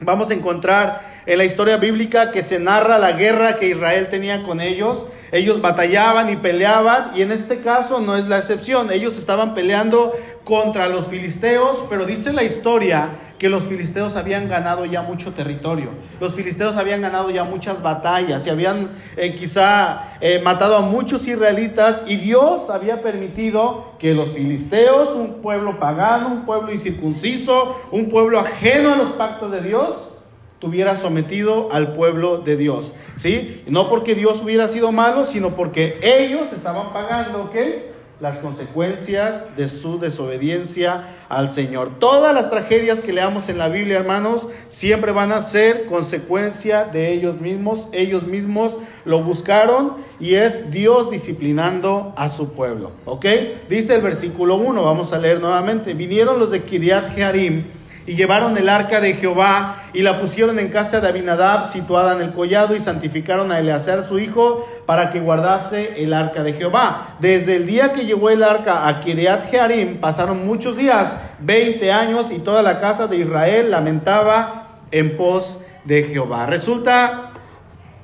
vamos 0.00 0.30
a 0.30 0.34
encontrar 0.34 1.22
en 1.26 1.36
la 1.36 1.44
historia 1.44 1.76
bíblica 1.76 2.32
que 2.32 2.42
se 2.42 2.58
narra 2.58 2.98
la 2.98 3.12
guerra 3.12 3.58
que 3.58 3.68
Israel 3.68 4.08
tenía 4.10 4.42
con 4.44 4.62
ellos. 4.62 5.04
Ellos 5.30 5.60
batallaban 5.60 6.30
y 6.30 6.36
peleaban 6.36 7.10
y 7.14 7.20
en 7.20 7.32
este 7.32 7.60
caso 7.60 8.00
no 8.00 8.16
es 8.16 8.26
la 8.28 8.38
excepción. 8.38 8.90
Ellos 8.90 9.18
estaban 9.18 9.54
peleando 9.54 10.14
contra 10.44 10.88
los 10.88 11.06
filisteos, 11.08 11.84
pero 11.90 12.06
dice 12.06 12.32
la 12.32 12.44
historia 12.44 13.10
que 13.38 13.48
los 13.48 13.64
filisteos 13.64 14.16
habían 14.16 14.48
ganado 14.48 14.84
ya 14.84 15.02
mucho 15.02 15.32
territorio. 15.32 15.90
Los 16.20 16.34
filisteos 16.34 16.76
habían 16.76 17.00
ganado 17.00 17.30
ya 17.30 17.44
muchas 17.44 17.80
batallas 17.82 18.46
y 18.46 18.50
habían 18.50 18.90
eh, 19.16 19.36
quizá 19.36 20.16
eh, 20.20 20.40
matado 20.42 20.76
a 20.76 20.80
muchos 20.80 21.26
israelitas 21.26 22.04
y 22.06 22.16
Dios 22.16 22.68
había 22.68 23.00
permitido 23.00 23.92
que 23.98 24.12
los 24.12 24.30
filisteos, 24.30 25.10
un 25.10 25.40
pueblo 25.40 25.78
pagano, 25.78 26.28
un 26.28 26.46
pueblo 26.46 26.72
incircunciso, 26.72 27.76
un 27.92 28.10
pueblo 28.10 28.40
ajeno 28.40 28.94
a 28.94 28.96
los 28.96 29.10
pactos 29.10 29.52
de 29.52 29.60
Dios, 29.60 30.14
tuviera 30.58 30.96
sometido 30.96 31.72
al 31.72 31.94
pueblo 31.94 32.38
de 32.38 32.56
Dios. 32.56 32.92
¿Sí? 33.16 33.62
No 33.66 33.88
porque 33.88 34.14
Dios 34.14 34.40
hubiera 34.42 34.68
sido 34.68 34.90
malo, 34.90 35.26
sino 35.26 35.50
porque 35.50 35.98
ellos 36.02 36.52
estaban 36.52 36.92
pagando, 36.92 37.50
¿qué? 37.52 37.87
Las 38.20 38.38
consecuencias 38.38 39.56
de 39.56 39.68
su 39.68 39.98
desobediencia 40.00 41.16
al 41.28 41.52
Señor. 41.52 41.98
Todas 42.00 42.34
las 42.34 42.50
tragedias 42.50 43.00
que 43.00 43.12
leamos 43.12 43.48
en 43.48 43.58
la 43.58 43.68
Biblia, 43.68 43.98
hermanos, 43.98 44.46
siempre 44.68 45.12
van 45.12 45.30
a 45.30 45.42
ser 45.42 45.86
consecuencia 45.86 46.84
de 46.84 47.12
ellos 47.12 47.40
mismos. 47.40 47.86
Ellos 47.92 48.24
mismos 48.24 48.76
lo 49.04 49.22
buscaron 49.22 49.98
y 50.18 50.34
es 50.34 50.70
Dios 50.70 51.10
disciplinando 51.10 52.12
a 52.16 52.28
su 52.28 52.52
pueblo. 52.54 52.90
¿Ok? 53.04 53.26
Dice 53.68 53.94
el 53.94 54.02
versículo 54.02 54.56
1, 54.56 54.82
vamos 54.82 55.12
a 55.12 55.18
leer 55.18 55.40
nuevamente. 55.40 55.94
Vinieron 55.94 56.40
los 56.40 56.50
de 56.50 56.62
Kiriat 56.62 57.14
Jearim 57.14 57.64
y 58.08 58.16
llevaron 58.16 58.56
el 58.56 58.68
arca 58.68 59.00
de 59.00 59.14
Jehová 59.14 59.84
y 59.92 60.00
la 60.00 60.20
pusieron 60.20 60.58
en 60.58 60.70
casa 60.70 61.00
de 61.00 61.08
Abinadab, 61.08 61.70
situada 61.70 62.16
en 62.16 62.22
el 62.22 62.32
collado, 62.32 62.74
y 62.74 62.80
santificaron 62.80 63.52
a 63.52 63.58
Eleazar 63.58 64.08
su 64.08 64.18
hijo 64.18 64.66
para 64.88 65.12
que 65.12 65.20
guardase 65.20 66.02
el 66.02 66.14
arca 66.14 66.42
de 66.42 66.54
Jehová. 66.54 67.16
Desde 67.20 67.56
el 67.56 67.66
día 67.66 67.92
que 67.92 68.06
llegó 68.06 68.30
el 68.30 68.42
arca 68.42 68.88
a 68.88 69.02
Kiriat 69.02 69.50
Jearim, 69.50 69.98
pasaron 69.98 70.46
muchos 70.46 70.78
días, 70.78 71.14
20 71.40 71.92
años, 71.92 72.32
y 72.32 72.38
toda 72.38 72.62
la 72.62 72.80
casa 72.80 73.06
de 73.06 73.18
Israel 73.18 73.70
lamentaba 73.70 74.78
en 74.90 75.18
pos 75.18 75.58
de 75.84 76.04
Jehová. 76.04 76.46
Resulta 76.46 77.32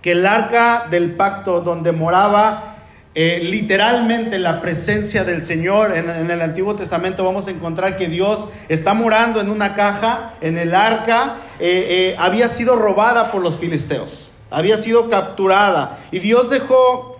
que 0.02 0.12
el 0.12 0.26
arca 0.26 0.88
del 0.90 1.12
pacto 1.12 1.62
donde 1.62 1.90
moraba 1.92 2.74
eh, 3.14 3.40
literalmente 3.42 4.38
la 4.38 4.60
presencia 4.60 5.24
del 5.24 5.46
Señor. 5.46 5.96
En, 5.96 6.30
el 6.30 6.42
Antiguo 6.42 6.74
Testamento 6.74 7.24
vamos 7.24 7.48
a 7.48 7.50
encontrar 7.50 7.96
que 7.96 8.08
Dios 8.08 8.50
está 8.68 8.92
morando 8.92 9.40
en 9.40 9.48
una 9.48 9.74
caja, 9.74 10.34
en 10.42 10.58
el 10.58 10.74
arca, 10.74 11.36
eh, 11.58 11.86
eh, 11.88 12.16
había 12.18 12.48
sido 12.48 12.76
robada 12.76 13.32
por 13.32 13.40
los 13.40 13.56
filisteos, 13.56 14.23
había 14.54 14.76
sido 14.78 15.10
capturada 15.10 15.98
y 16.10 16.20
Dios 16.20 16.48
dejó 16.48 17.18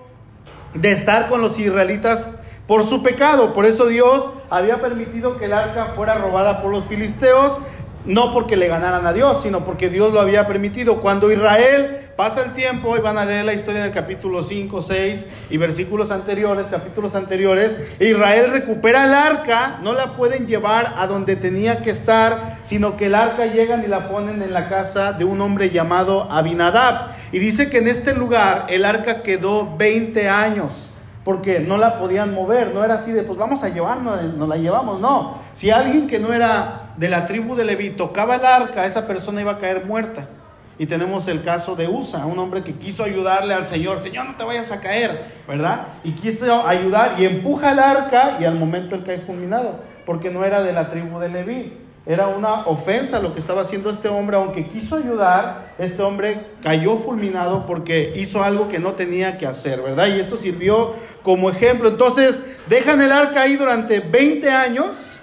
de 0.75 0.93
estar 0.93 1.29
con 1.29 1.41
los 1.41 1.59
israelitas 1.59 2.25
por 2.67 2.89
su 2.89 3.03
pecado. 3.03 3.53
Por 3.55 3.67
eso 3.67 3.87
Dios 3.87 4.25
había 4.51 4.81
permitido 4.81 5.37
que 5.37 5.47
el 5.47 5.53
arca 5.53 5.87
fuera 5.97 6.15
robada 6.17 6.63
por 6.63 6.71
los 6.71 6.85
filisteos, 6.85 7.59
no 8.05 8.33
porque 8.33 8.57
le 8.57 8.69
ganaran 8.69 9.07
a 9.07 9.13
Dios, 9.13 9.41
sino 9.43 9.65
porque 9.65 9.89
Dios 9.89 10.13
lo 10.13 10.21
había 10.21 10.47
permitido. 10.47 11.01
Cuando 11.01 11.33
Israel 11.33 12.01
pasa 12.17 12.43
el 12.45 12.53
tiempo 12.53 12.97
y 12.97 13.01
van 13.01 13.19
a 13.19 13.25
leer 13.25 13.45
la 13.45 13.55
historia 13.55 13.81
en 13.81 13.87
el 13.87 13.93
capítulo 13.93 14.45
5, 14.45 14.83
6 14.83 15.27
y 15.51 15.57
versículos 15.57 16.11
anteriores, 16.11 16.67
capítulos 16.71 17.15
anteriores, 17.15 17.77
Israel 17.99 18.51
recupera 18.51 19.05
el 19.05 19.15
arca, 19.15 19.79
no 19.83 19.95
la 19.95 20.17
pueden 20.17 20.47
llevar 20.47 20.95
a 20.97 21.07
donde 21.07 21.37
tenía 21.37 21.83
que 21.83 21.91
estar, 21.91 22.59
sino 22.65 22.97
que 22.97 23.07
el 23.07 23.15
arca 23.15 23.47
llegan 23.47 23.83
y 23.85 23.89
la 23.89 24.09
ponen 24.09 24.43
en 24.43 24.53
la 24.53 24.69
casa 24.69 25.13
de 25.13 25.25
un 25.25 25.41
hombre 25.41 25.71
llamado 25.71 26.31
Abinadab. 26.31 27.15
Y 27.33 27.39
dice 27.39 27.69
que 27.69 27.79
en 27.79 27.89
este 27.89 28.15
lugar 28.15 28.67
el 28.69 28.85
arca 28.85 29.23
quedó 29.23 29.77
20 29.77 30.29
años 30.29 30.91
porque 31.25 31.59
no 31.59 31.79
la 31.79 31.99
podían 31.99 32.35
mover, 32.35 32.75
no 32.75 32.85
era 32.85 32.97
así 32.97 33.11
de, 33.11 33.23
pues 33.23 33.39
vamos 33.39 33.63
a 33.63 33.71
llevarnos, 33.71 34.23
nos 34.35 34.47
la 34.47 34.57
llevamos, 34.57 35.01
no. 35.01 35.39
Si 35.55 35.71
alguien 35.71 36.07
que 36.07 36.19
no 36.19 36.35
era 36.35 36.84
de 36.97 37.09
la 37.09 37.27
tribu 37.27 37.55
de 37.57 37.65
Leví 37.65 37.91
tocaba 37.91 38.37
el 38.37 38.45
arca, 38.45 38.87
esa 38.87 39.07
persona 39.07 39.41
iba 39.41 39.53
a 39.53 39.59
caer 39.59 39.85
muerta. 39.85 40.29
Y 40.77 40.87
tenemos 40.87 41.29
el 41.29 41.45
caso 41.45 41.77
de 41.77 41.87
Usa, 41.87 42.27
un 42.27 42.39
hombre 42.39 42.65
que 42.65 42.75
quiso 42.75 43.05
ayudarle 43.05 43.55
al 43.55 43.67
Señor, 43.67 44.03
Señor, 44.03 44.27
no 44.27 44.35
te 44.35 44.43
vayas 44.43 44.73
a 44.73 44.81
caer, 44.81 45.33
¿verdad? 45.47 45.87
Y 46.03 46.13
quiso 46.13 46.67
ayudar 46.67 47.15
y 47.19 47.25
empuja 47.25 47.73
el 47.73 47.79
arca 47.79 48.39
y 48.41 48.45
al 48.45 48.57
momento 48.57 48.97
él 48.97 49.05
cae 49.05 49.19
fulminado, 49.19 49.81
porque 50.05 50.31
no 50.31 50.45
era 50.45 50.63
de 50.63 50.73
la 50.73 50.91
tribu 50.91 51.21
de 51.21 51.29
Leví. 51.29 51.85
Era 52.07 52.29
una 52.29 52.67
ofensa 52.67 53.21
lo 53.21 53.33
que 53.33 53.41
estaba 53.41 53.63
haciendo 53.63 53.89
este 53.89 54.09
hombre, 54.09 54.37
aunque 54.37 54.67
quiso 54.67 54.97
ayudar, 54.97 55.73
este 55.79 56.03
hombre 56.03 56.37
cayó 56.63 56.99
fulminado 56.99 57.67
porque 57.67 58.13
hizo 58.17 58.43
algo 58.43 58.69
que 58.69 58.79
no 58.79 58.93
tenía 58.93 59.39
que 59.39 59.47
hacer, 59.47 59.81
¿verdad? 59.81 60.09
Y 60.09 60.21
esto 60.21 60.37
sirvió 60.37 60.95
como 61.23 61.49
ejemplo. 61.49 61.89
Entonces, 61.89 62.45
dejan 62.69 63.01
el 63.01 63.11
arca 63.11 63.43
ahí 63.43 63.57
durante 63.57 64.01
20 64.01 64.51
años. 64.51 65.14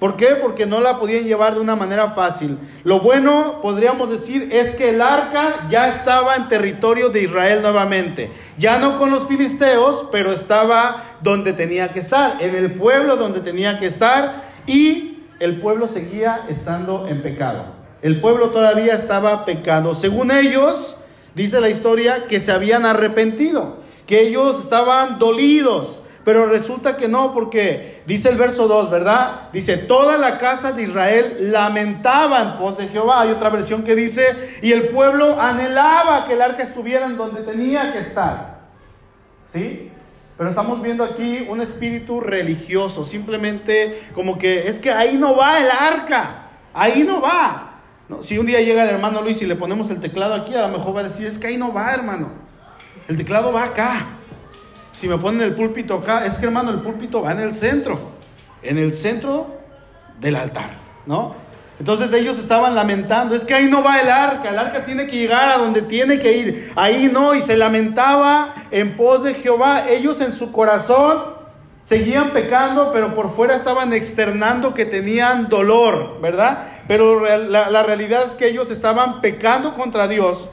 ¿Por 0.00 0.16
qué? 0.16 0.28
Porque 0.40 0.66
no 0.66 0.80
la 0.80 0.98
podían 0.98 1.24
llevar 1.24 1.54
de 1.54 1.60
una 1.60 1.76
manera 1.76 2.10
fácil. 2.12 2.58
Lo 2.82 3.00
bueno, 3.00 3.60
podríamos 3.62 4.10
decir, 4.10 4.48
es 4.50 4.74
que 4.74 4.88
el 4.90 5.02
arca 5.02 5.68
ya 5.70 5.88
estaba 5.88 6.34
en 6.36 6.48
territorio 6.48 7.10
de 7.10 7.22
Israel 7.22 7.60
nuevamente. 7.62 8.32
Ya 8.58 8.78
no 8.78 8.98
con 8.98 9.10
los 9.10 9.28
filisteos, 9.28 10.08
pero 10.10 10.32
estaba 10.32 11.04
donde 11.20 11.52
tenía 11.52 11.92
que 11.92 12.00
estar, 12.00 12.42
en 12.42 12.54
el 12.54 12.72
pueblo 12.72 13.16
donde 13.16 13.40
tenía 13.40 13.78
que 13.78 13.86
estar. 13.86 14.44
Y 14.66 15.24
el 15.38 15.60
pueblo 15.60 15.86
seguía 15.86 16.46
estando 16.48 17.06
en 17.06 17.22
pecado. 17.22 17.66
El 18.02 18.20
pueblo 18.20 18.48
todavía 18.48 18.94
estaba 18.94 19.44
pecando. 19.44 19.94
Según 19.94 20.30
ellos, 20.30 20.96
dice 21.34 21.60
la 21.60 21.68
historia, 21.68 22.24
que 22.26 22.40
se 22.40 22.50
habían 22.50 22.86
arrepentido 22.86 23.80
que 24.10 24.22
ellos 24.22 24.64
estaban 24.64 25.20
dolidos, 25.20 25.99
pero 26.30 26.46
resulta 26.46 26.96
que 26.96 27.08
no, 27.08 27.34
porque 27.34 28.04
dice 28.06 28.28
el 28.28 28.36
verso 28.36 28.68
2, 28.68 28.88
¿verdad? 28.88 29.48
Dice, 29.52 29.78
toda 29.78 30.16
la 30.16 30.38
casa 30.38 30.70
de 30.70 30.84
Israel 30.84 31.50
lamentaba 31.50 32.40
en 32.40 32.52
pos 32.56 32.78
de 32.78 32.86
Jehová. 32.86 33.22
Hay 33.22 33.32
otra 33.32 33.48
versión 33.50 33.82
que 33.82 33.96
dice, 33.96 34.60
y 34.62 34.70
el 34.70 34.90
pueblo 34.90 35.40
anhelaba 35.40 36.28
que 36.28 36.34
el 36.34 36.42
arca 36.42 36.62
estuviera 36.62 37.06
en 37.06 37.16
donde 37.16 37.42
tenía 37.42 37.92
que 37.92 37.98
estar. 37.98 38.60
¿Sí? 39.52 39.90
Pero 40.38 40.50
estamos 40.50 40.80
viendo 40.80 41.02
aquí 41.02 41.44
un 41.48 41.62
espíritu 41.62 42.20
religioso, 42.20 43.04
simplemente 43.04 44.04
como 44.14 44.38
que 44.38 44.68
es 44.68 44.78
que 44.78 44.92
ahí 44.92 45.16
no 45.16 45.34
va 45.34 45.58
el 45.58 45.68
arca, 45.68 46.44
ahí 46.72 47.02
no 47.02 47.20
va. 47.20 47.72
Si 48.22 48.38
un 48.38 48.46
día 48.46 48.60
llega 48.60 48.84
el 48.84 48.90
hermano 48.90 49.20
Luis 49.20 49.42
y 49.42 49.46
le 49.46 49.56
ponemos 49.56 49.90
el 49.90 50.00
teclado 50.00 50.34
aquí, 50.34 50.54
a 50.54 50.68
lo 50.68 50.78
mejor 50.78 50.94
va 50.94 51.00
a 51.00 51.08
decir, 51.08 51.26
es 51.26 51.38
que 51.38 51.48
ahí 51.48 51.56
no 51.56 51.72
va, 51.72 51.92
hermano. 51.92 52.30
El 53.08 53.16
teclado 53.16 53.52
va 53.52 53.64
acá. 53.64 54.19
Si 55.00 55.08
me 55.08 55.16
ponen 55.16 55.40
el 55.40 55.54
púlpito 55.54 55.94
acá, 55.94 56.26
es 56.26 56.34
que 56.34 56.44
hermano, 56.44 56.70
el 56.70 56.80
púlpito 56.80 57.22
va 57.22 57.32
en 57.32 57.40
el 57.40 57.54
centro, 57.54 57.98
en 58.62 58.76
el 58.76 58.92
centro 58.92 59.46
del 60.20 60.36
altar, 60.36 60.76
¿no? 61.06 61.34
Entonces 61.78 62.12
ellos 62.12 62.38
estaban 62.38 62.74
lamentando, 62.74 63.34
es 63.34 63.42
que 63.44 63.54
ahí 63.54 63.70
no 63.70 63.82
va 63.82 63.98
el 63.98 64.10
arca, 64.10 64.50
el 64.50 64.58
arca 64.58 64.84
tiene 64.84 65.06
que 65.06 65.16
llegar 65.16 65.48
a 65.48 65.56
donde 65.56 65.80
tiene 65.80 66.20
que 66.20 66.36
ir, 66.36 66.72
ahí 66.76 67.08
no, 67.10 67.34
y 67.34 67.40
se 67.40 67.56
lamentaba 67.56 68.66
en 68.70 68.98
pos 68.98 69.22
de 69.22 69.32
Jehová. 69.32 69.88
Ellos 69.88 70.20
en 70.20 70.34
su 70.34 70.52
corazón 70.52 71.22
seguían 71.84 72.30
pecando, 72.30 72.90
pero 72.92 73.14
por 73.14 73.34
fuera 73.34 73.56
estaban 73.56 73.94
externando 73.94 74.74
que 74.74 74.84
tenían 74.84 75.48
dolor, 75.48 76.20
¿verdad? 76.20 76.66
Pero 76.86 77.24
la, 77.24 77.82
realidad 77.84 78.24
es 78.26 78.32
que 78.32 78.48
ellos 78.48 78.70
estaban 78.70 79.22
pecando 79.22 79.72
contra 79.72 80.06
Dios 80.06 80.50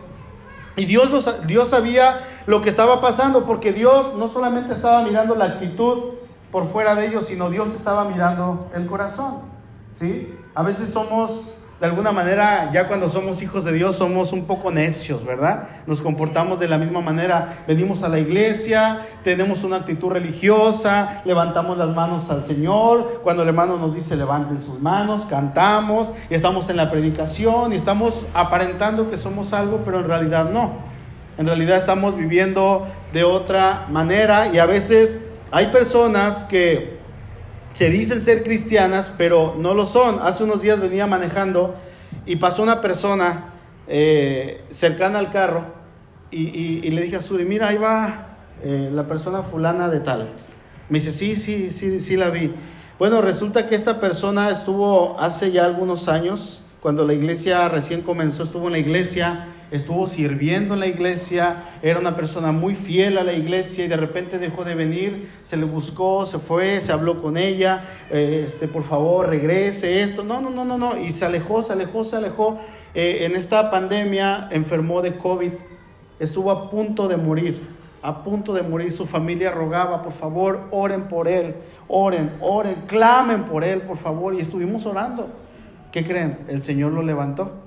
y 0.78 0.86
Dios, 0.86 1.12
Dios 1.46 1.70
sabía 1.72 2.22
lo 2.48 2.62
que 2.62 2.70
estaba 2.70 3.02
pasando, 3.02 3.44
porque 3.44 3.74
Dios 3.74 4.16
no 4.16 4.30
solamente 4.30 4.74
estaba 4.74 5.04
mirando 5.04 5.36
la 5.36 5.46
actitud 5.46 6.14
por 6.50 6.70
fuera 6.70 6.96
de 6.96 7.08
ellos, 7.08 7.28
sino 7.28 7.50
Dios 7.50 7.68
estaba 7.76 8.06
mirando 8.06 8.72
el 8.74 8.88
corazón. 8.88 9.40
¿sí? 10.00 10.34
A 10.56 10.64
veces 10.64 10.90
somos, 10.90 11.56
de 11.82 11.86
alguna 11.86 12.14
manera, 12.14 12.72
ya 12.72 12.88
cuando 12.88 13.10
somos 13.10 13.42
hijos 13.42 13.66
de 13.66 13.74
Dios, 13.74 13.98
somos 13.98 14.32
un 14.32 14.46
poco 14.46 14.72
necios, 14.72 15.26
¿verdad? 15.26 15.68
Nos 15.88 16.02
comportamos 16.02 16.58
de 16.58 16.70
la 16.70 16.78
misma 16.78 17.02
manera. 17.02 17.66
Venimos 17.68 18.02
a 18.04 18.08
la 18.08 18.18
iglesia, 18.18 19.06
tenemos 19.26 19.66
una 19.66 19.76
actitud 19.76 20.10
religiosa, 20.10 21.22
levantamos 21.26 21.78
las 21.78 21.94
manos 21.94 22.30
al 22.30 22.46
Señor. 22.46 23.20
Cuando 23.24 23.44
el 23.44 23.50
hermano 23.50 23.78
nos 23.78 23.94
dice 23.94 24.16
levanten 24.16 24.62
sus 24.62 24.80
manos, 24.80 25.26
cantamos, 25.26 26.12
y 26.30 26.36
estamos 26.36 26.70
en 26.70 26.78
la 26.78 26.90
predicación 26.90 27.74
y 27.74 27.76
estamos 27.76 28.26
aparentando 28.34 29.10
que 29.10 29.18
somos 29.18 29.52
algo, 29.52 29.82
pero 29.84 30.00
en 30.00 30.08
realidad 30.08 30.50
no. 30.50 30.87
En 31.38 31.46
realidad 31.46 31.78
estamos 31.78 32.18
viviendo 32.18 32.88
de 33.14 33.24
otra 33.24 33.86
manera 33.90 34.48
y 34.54 34.58
a 34.58 34.66
veces 34.66 35.20
hay 35.52 35.68
personas 35.68 36.46
que 36.46 36.98
se 37.74 37.92
dicen 37.92 38.22
ser 38.22 38.44
cristianas, 38.44 39.14
pero 39.18 39.56
no 39.58 39.76
lo 39.76 39.86
son. 39.86 40.20
Hace 40.22 40.44
unos 40.44 40.64
días 40.64 40.82
venía 40.82 41.06
manejando 41.06 41.76
y 42.26 42.38
pasó 42.38 42.64
una 42.64 42.82
persona 42.82 43.54
eh, 43.88 44.64
cercana 44.72 45.20
al 45.20 45.32
carro 45.32 45.78
y, 46.32 46.90
le 46.90 47.02
dije 47.04 47.18
a 47.18 47.22
Suri, 47.22 47.46
mira, 47.46 47.68
ahí 47.68 47.78
va 47.78 48.38
eh, 48.64 48.90
la 48.92 49.04
persona 49.04 49.44
fulana 49.44 49.90
de 49.90 50.00
tal. 50.00 50.30
Me 50.90 51.00
dice, 51.00 51.14
sí, 51.14 51.36
sí, 51.36 51.72
sí, 51.72 52.02
sí 52.02 52.18
la 52.18 52.30
vi. 52.30 52.52
Bueno, 52.98 53.22
resulta 53.22 53.70
que 53.70 53.76
esta 53.76 54.00
persona 54.00 54.50
estuvo 54.50 55.20
hace 55.20 55.52
ya 55.52 55.66
algunos 55.66 56.10
años, 56.10 56.64
cuando 56.82 57.06
la 57.06 57.14
iglesia 57.14 57.70
recién 57.70 58.02
comenzó, 58.02 58.44
estuvo 58.44 58.68
en 58.68 58.74
la 58.74 58.80
iglesia 58.80 59.48
estuvo 59.72 60.08
sirviendo 60.08 60.74
en 60.74 60.80
la 60.80 60.88
iglesia, 60.88 61.64
era 61.82 62.00
una 62.00 62.16
persona 62.16 62.52
muy 62.52 62.76
fiel 62.76 63.18
a 63.18 63.24
la 63.24 63.34
iglesia 63.34 63.86
y 63.86 63.88
de 63.88 63.98
repente 63.98 64.40
dejó 64.40 64.64
de 64.64 64.76
venir, 64.76 65.30
se 65.46 65.58
le 65.58 65.66
buscó, 65.66 66.26
se 66.26 66.40
fue, 66.40 66.82
se 66.82 66.92
habló 66.92 67.22
con 67.22 67.38
ella, 67.38 67.84
eh, 68.10 68.46
este, 68.48 68.68
por 68.68 68.84
favor, 68.84 69.28
regrese, 69.28 70.02
esto, 70.02 70.24
no, 70.24 70.40
no, 70.40 70.50
no, 70.50 70.64
no, 70.64 70.78
no, 70.78 70.98
y 70.98 71.12
se 71.12 71.26
alejó, 71.26 71.64
se 71.64 71.74
alejó, 71.74 72.06
se 72.06 72.16
alejó. 72.16 72.60
Eh, 72.94 73.26
en 73.26 73.36
esta 73.36 73.70
pandemia 73.70 74.48
enfermó 74.52 75.02
de 75.02 75.18
COVID, 75.18 75.52
estuvo 76.20 76.52
a 76.52 76.72
punto 76.72 77.08
de 77.08 77.18
morir, 77.18 77.62
a 78.02 78.24
punto 78.24 78.54
de 78.54 78.62
morir, 78.62 78.94
su 78.94 79.06
familia 79.06 79.52
rogaba, 79.52 80.02
por 80.02 80.14
favor, 80.14 80.68
oren 80.72 81.04
por 81.10 81.28
él, 81.28 81.56
oren, 81.90 82.32
oren, 82.40 82.76
clamen 82.88 83.44
por 83.44 83.64
él, 83.64 83.82
por 83.82 83.98
favor, 83.98 84.34
y 84.34 84.40
estuvimos 84.40 84.86
orando. 84.86 85.28
¿Qué 85.92 86.06
creen? 86.06 86.40
El 86.48 86.64
Señor 86.64 86.94
lo 86.94 87.02
levantó. 87.02 87.67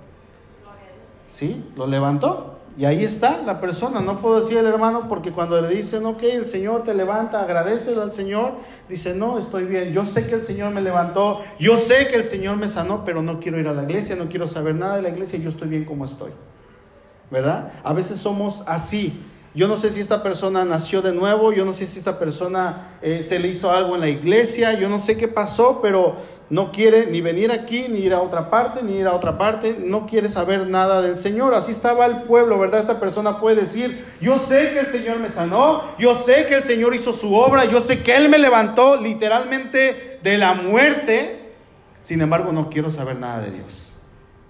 ¿Sí? 1.30 1.64
Lo 1.76 1.86
levantó. 1.86 2.56
Y 2.78 2.84
ahí 2.84 3.04
está 3.04 3.42
la 3.44 3.60
persona. 3.60 4.00
No 4.00 4.20
puedo 4.20 4.40
decir 4.40 4.58
al 4.58 4.66
hermano 4.66 5.06
porque 5.08 5.32
cuando 5.32 5.60
le 5.60 5.68
dicen, 5.68 6.06
ok, 6.06 6.22
el 6.22 6.46
Señor 6.46 6.84
te 6.84 6.94
levanta, 6.94 7.42
agradecele 7.42 8.00
al 8.00 8.14
Señor, 8.14 8.52
dice, 8.88 9.14
no, 9.14 9.38
estoy 9.38 9.64
bien. 9.64 9.92
Yo 9.92 10.06
sé 10.06 10.26
que 10.26 10.36
el 10.36 10.42
Señor 10.42 10.72
me 10.72 10.80
levantó, 10.80 11.42
yo 11.58 11.76
sé 11.76 12.08
que 12.08 12.16
el 12.16 12.24
Señor 12.24 12.56
me 12.56 12.68
sanó, 12.68 13.04
pero 13.04 13.22
no 13.22 13.40
quiero 13.40 13.58
ir 13.60 13.68
a 13.68 13.74
la 13.74 13.82
iglesia, 13.82 14.16
no 14.16 14.28
quiero 14.28 14.48
saber 14.48 14.76
nada 14.76 14.96
de 14.96 15.02
la 15.02 15.08
iglesia, 15.10 15.38
yo 15.38 15.50
estoy 15.50 15.68
bien 15.68 15.84
como 15.84 16.04
estoy. 16.04 16.30
¿Verdad? 17.30 17.72
A 17.84 17.92
veces 17.92 18.18
somos 18.18 18.62
así. 18.66 19.20
Yo 19.52 19.66
no 19.66 19.78
sé 19.78 19.90
si 19.90 20.00
esta 20.00 20.22
persona 20.22 20.64
nació 20.64 21.02
de 21.02 21.12
nuevo, 21.12 21.52
yo 21.52 21.64
no 21.64 21.74
sé 21.74 21.86
si 21.86 21.98
esta 21.98 22.20
persona 22.20 22.96
eh, 23.02 23.24
se 23.28 23.40
le 23.40 23.48
hizo 23.48 23.70
algo 23.72 23.96
en 23.96 24.00
la 24.00 24.08
iglesia, 24.08 24.78
yo 24.78 24.88
no 24.88 25.02
sé 25.02 25.16
qué 25.16 25.26
pasó, 25.26 25.80
pero 25.82 26.16
no 26.50 26.72
quiere 26.72 27.06
ni 27.06 27.20
venir 27.20 27.52
aquí, 27.52 27.86
ni 27.88 28.00
ir 28.00 28.12
a 28.12 28.20
otra 28.20 28.50
parte, 28.50 28.82
ni 28.82 28.96
ir 28.96 29.06
a 29.06 29.14
otra 29.14 29.38
parte, 29.38 29.76
no 29.78 30.06
quiere 30.06 30.28
saber 30.28 30.66
nada 30.66 31.00
del 31.00 31.16
Señor. 31.16 31.54
Así 31.54 31.70
estaba 31.70 32.06
el 32.06 32.22
pueblo, 32.22 32.58
¿verdad? 32.58 32.80
Esta 32.80 32.98
persona 32.98 33.38
puede 33.38 33.62
decir, 33.62 34.04
yo 34.20 34.38
sé 34.40 34.72
que 34.72 34.80
el 34.80 34.88
Señor 34.88 35.20
me 35.20 35.28
sanó, 35.28 35.82
yo 35.98 36.16
sé 36.16 36.46
que 36.48 36.56
el 36.56 36.64
Señor 36.64 36.94
hizo 36.94 37.12
su 37.12 37.34
obra, 37.34 37.66
yo 37.66 37.80
sé 37.80 38.02
que 38.02 38.16
Él 38.16 38.28
me 38.28 38.38
levantó 38.38 38.96
literalmente 38.96 40.18
de 40.20 40.38
la 40.38 40.54
muerte, 40.54 41.52
sin 42.02 42.20
embargo 42.20 42.50
no 42.50 42.68
quiero 42.68 42.90
saber 42.90 43.16
nada 43.16 43.42
de 43.42 43.52
Dios, 43.52 43.94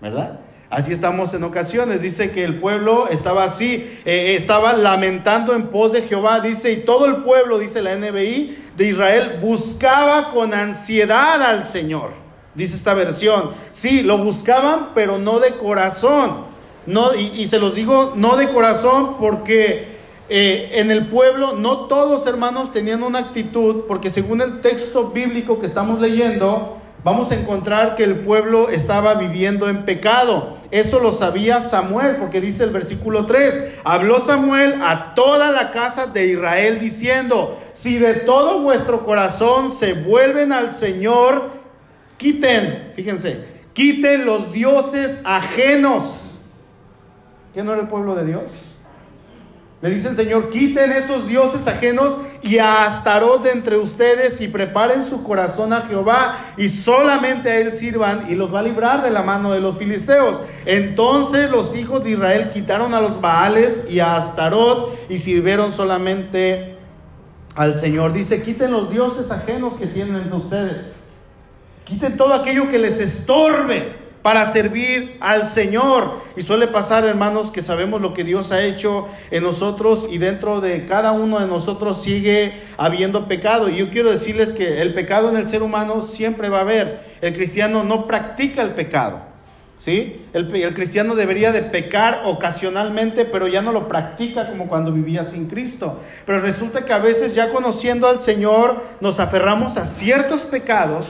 ¿verdad? 0.01 0.41
Así 0.71 0.93
estamos 0.93 1.35
en 1.35 1.43
ocasiones. 1.43 2.01
Dice 2.01 2.31
que 2.31 2.45
el 2.45 2.61
pueblo 2.61 3.09
estaba 3.09 3.43
así, 3.43 3.99
eh, 4.05 4.37
estaba 4.37 4.73
lamentando 4.73 5.53
en 5.53 5.67
pos 5.67 5.93
de 5.93 6.03
Jehová. 6.03 6.39
Dice, 6.39 6.71
y 6.71 6.77
todo 6.77 7.07
el 7.07 7.17
pueblo, 7.25 7.59
dice 7.59 7.83
la 7.83 7.97
NBI, 7.97 8.57
de 8.81 8.87
Israel, 8.87 9.39
buscaba 9.43 10.31
con 10.33 10.55
ansiedad 10.55 11.43
al 11.43 11.65
Señor. 11.67 12.13
Dice 12.55 12.77
esta 12.77 12.95
versión. 12.95 13.51
Sí, 13.75 14.01
lo 14.01 14.17
buscaban, 14.17 14.93
pero 14.95 15.19
no 15.19 15.39
de 15.39 15.51
corazón. 15.51 16.47
No, 16.87 17.15
y, 17.15 17.47
se 17.49 17.59
los 17.59 17.75
digo, 17.75 18.15
no 18.17 18.37
de 18.39 18.49
corazón, 18.49 19.17
porque 19.21 19.99
eh, 20.31 20.71
en 20.77 20.91
el 20.91 21.09
pueblo, 21.09 21.57
no 21.57 21.89
todos 21.89 22.27
hermanos 22.27 22.73
tenían 22.73 23.03
una 23.03 23.19
actitud, 23.19 23.83
porque 23.87 24.11
según 24.11 24.41
el 24.41 24.63
texto 24.63 25.11
bíblico 25.11 25.61
que 25.61 25.67
estamos 25.67 26.01
leyendo, 26.01 26.79
vamos 27.05 27.31
a 27.33 27.35
encontrar 27.35 27.97
que 27.97 28.05
el 28.05 28.21
pueblo 28.21 28.71
estaba 28.71 29.13
viviendo 29.13 29.69
en 29.69 29.85
pecado. 29.85 30.57
Eso 30.71 31.01
lo 31.01 31.13
sabía 31.13 31.61
Samuel, 31.61 32.17
porque 32.17 32.41
dice 32.41 32.65
el 32.65 32.71
versículo 32.71 33.27
3, 33.27 33.75
habló 33.85 34.21
Samuel 34.21 34.81
a 34.83 35.15
toda 35.15 35.51
la 35.51 35.71
casa 35.71 36.07
de 36.07 36.29
Israel 36.29 36.81
diciendo, 36.81 37.59
si 37.83 37.97
de 37.99 38.15
todo 38.15 38.61
vuestro 38.61 39.07
corazón 39.07 39.73
se 39.73 39.95
vuelven 39.95 40.53
al 40.53 40.73
Señor, 40.73 41.51
quiten, 42.19 42.93
fíjense, 42.95 43.45
quiten 43.73 44.27
los 44.27 44.53
dioses 44.53 45.21
ajenos. 45.25 46.05
¿Qué 47.55 47.63
no 47.63 47.73
era 47.73 47.83
el 47.83 47.89
pueblo 47.89 48.15
de 48.15 48.27
Dios? 48.27 48.43
Le 49.81 49.89
dice 49.89 50.09
el 50.11 50.17
Señor, 50.17 50.51
quiten 50.51 50.93
esos 50.93 51.27
dioses 51.27 51.67
ajenos 51.67 52.19
y 52.43 52.59
a 52.59 52.85
Astarot 52.85 53.43
de 53.43 53.53
entre 53.53 53.79
ustedes 53.79 54.43
y 54.43 54.49
preparen 54.49 55.05
su 55.09 55.23
corazón 55.23 55.73
a 55.73 55.81
Jehová 55.81 56.53
y 56.59 56.69
solamente 56.69 57.51
a 57.51 57.61
él 57.61 57.73
sirvan 57.73 58.27
y 58.29 58.35
los 58.35 58.53
va 58.53 58.59
a 58.59 58.63
librar 58.63 59.03
de 59.03 59.11
la 59.11 59.23
mano 59.23 59.53
de 59.53 59.61
los 59.61 59.79
filisteos. 59.79 60.43
Entonces 60.67 61.51
los 61.51 61.75
hijos 61.75 62.05
de 62.05 62.11
Israel 62.11 62.51
quitaron 62.53 62.93
a 62.93 63.01
los 63.01 63.23
Baales 63.23 63.85
y 63.89 64.01
a 64.01 64.17
Astarot 64.17 64.99
y 65.09 65.17
sirvieron 65.17 65.73
solamente 65.73 66.80
al 67.55 67.81
Señor. 67.81 68.13
Dice, 68.13 68.43
quiten 68.43 68.73
los 68.73 68.91
dioses 68.91 69.31
ajenos 69.31 69.77
que 69.77 69.87
tienen 69.87 70.17
entre 70.17 70.37
ustedes. 70.37 70.97
Quiten 71.85 72.17
todo 72.17 72.35
aquello 72.35 72.71
que 72.71 72.79
les 72.79 73.01
estorbe 73.01 74.01
para 74.23 74.51
servir 74.53 75.17
al 75.21 75.49
Señor. 75.49 76.21
Y 76.37 76.43
suele 76.43 76.69
pasar, 76.69 77.05
hermanos, 77.05 77.51
que 77.51 77.63
sabemos 77.63 78.01
lo 78.01 78.15
que 78.15 78.25
Dios 78.25 78.53
ha 78.53 78.63
hecho 78.63 79.09
en 79.31 79.43
nosotros 79.43 80.07
y 80.11 80.19
dentro 80.19 80.61
de 80.61 80.87
cada 80.87 81.13
uno 81.13 81.41
de 81.41 81.47
nosotros 81.47 82.03
sigue 82.03 82.53
habiendo 82.77 83.27
pecado. 83.27 83.69
Y 83.69 83.79
yo 83.79 83.91
quiero 83.91 84.11
decirles 84.11 84.53
que 84.53 84.83
el 84.83 84.95
pecado 84.95 85.31
en 85.31 85.37
el 85.37 85.49
ser 85.49 85.63
humano 85.63 86.07
siempre 86.07 86.49
va 86.49 86.59
a 86.59 86.63
haber. 86.63 87.17
El 87.21 87.35
cristiano 87.35 87.83
no 87.83 88.07
practica 88.07 88.63
el 88.63 88.71
pecado. 88.71 89.30
¿Sí? 89.81 90.27
El, 90.35 90.55
el, 90.55 90.75
cristiano 90.75 91.15
debería 91.15 91.53
de 91.53 91.63
pecar 91.63 92.23
ocasionalmente, 92.27 93.25
pero 93.25 93.49
ya 93.49 93.63
no 93.63 93.73
lo 93.73 93.89
practica 93.89 94.51
como 94.51 94.69
cuando 94.69 94.93
vivía 94.93 95.25
sin 95.25 95.49
Cristo. 95.49 96.01
Pero 96.27 96.43
resulta 96.43 96.85
que 96.85 96.93
a 96.93 96.99
veces 96.99 97.35
ya 97.35 97.51
conociendo 97.51 98.07
al 98.07 98.19
Señor 98.19 98.77
nos 99.01 99.19
aferramos 99.21 99.79
a 99.79 99.87
ciertos 99.87 100.43
pecados 100.43 101.09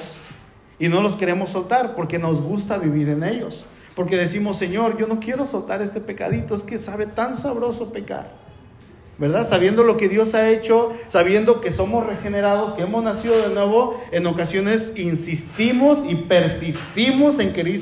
y 0.78 0.88
no 0.88 1.02
los 1.02 1.16
queremos 1.16 1.50
soltar 1.50 1.96
porque 1.96 2.18
nos 2.18 2.40
gusta 2.40 2.78
vivir 2.78 3.08
en 3.08 3.24
ellos. 3.24 3.64
Porque 3.96 4.16
decimos, 4.16 4.56
Señor, 4.56 4.96
yo 4.96 5.06
no 5.08 5.18
quiero 5.18 5.46
soltar 5.46 5.82
este 5.82 6.00
pecadito, 6.00 6.54
es 6.54 6.62
que 6.62 6.78
sabe 6.78 7.06
tan 7.06 7.36
sabroso 7.36 7.92
pecar. 7.92 8.39
¿Verdad? 9.20 9.46
Sabiendo 9.46 9.82
lo 9.82 9.98
que 9.98 10.08
Dios 10.08 10.34
ha 10.34 10.48
hecho, 10.48 10.92
sabiendo 11.10 11.60
que 11.60 11.70
somos 11.70 12.06
regenerados, 12.06 12.72
que 12.72 12.84
hemos 12.84 13.04
nacido 13.04 13.36
de 13.36 13.54
nuevo, 13.54 14.02
en 14.12 14.26
ocasiones 14.26 14.94
insistimos 14.96 15.98
y 16.08 16.14
persistimos 16.14 17.38
en 17.38 17.52
querer, 17.52 17.80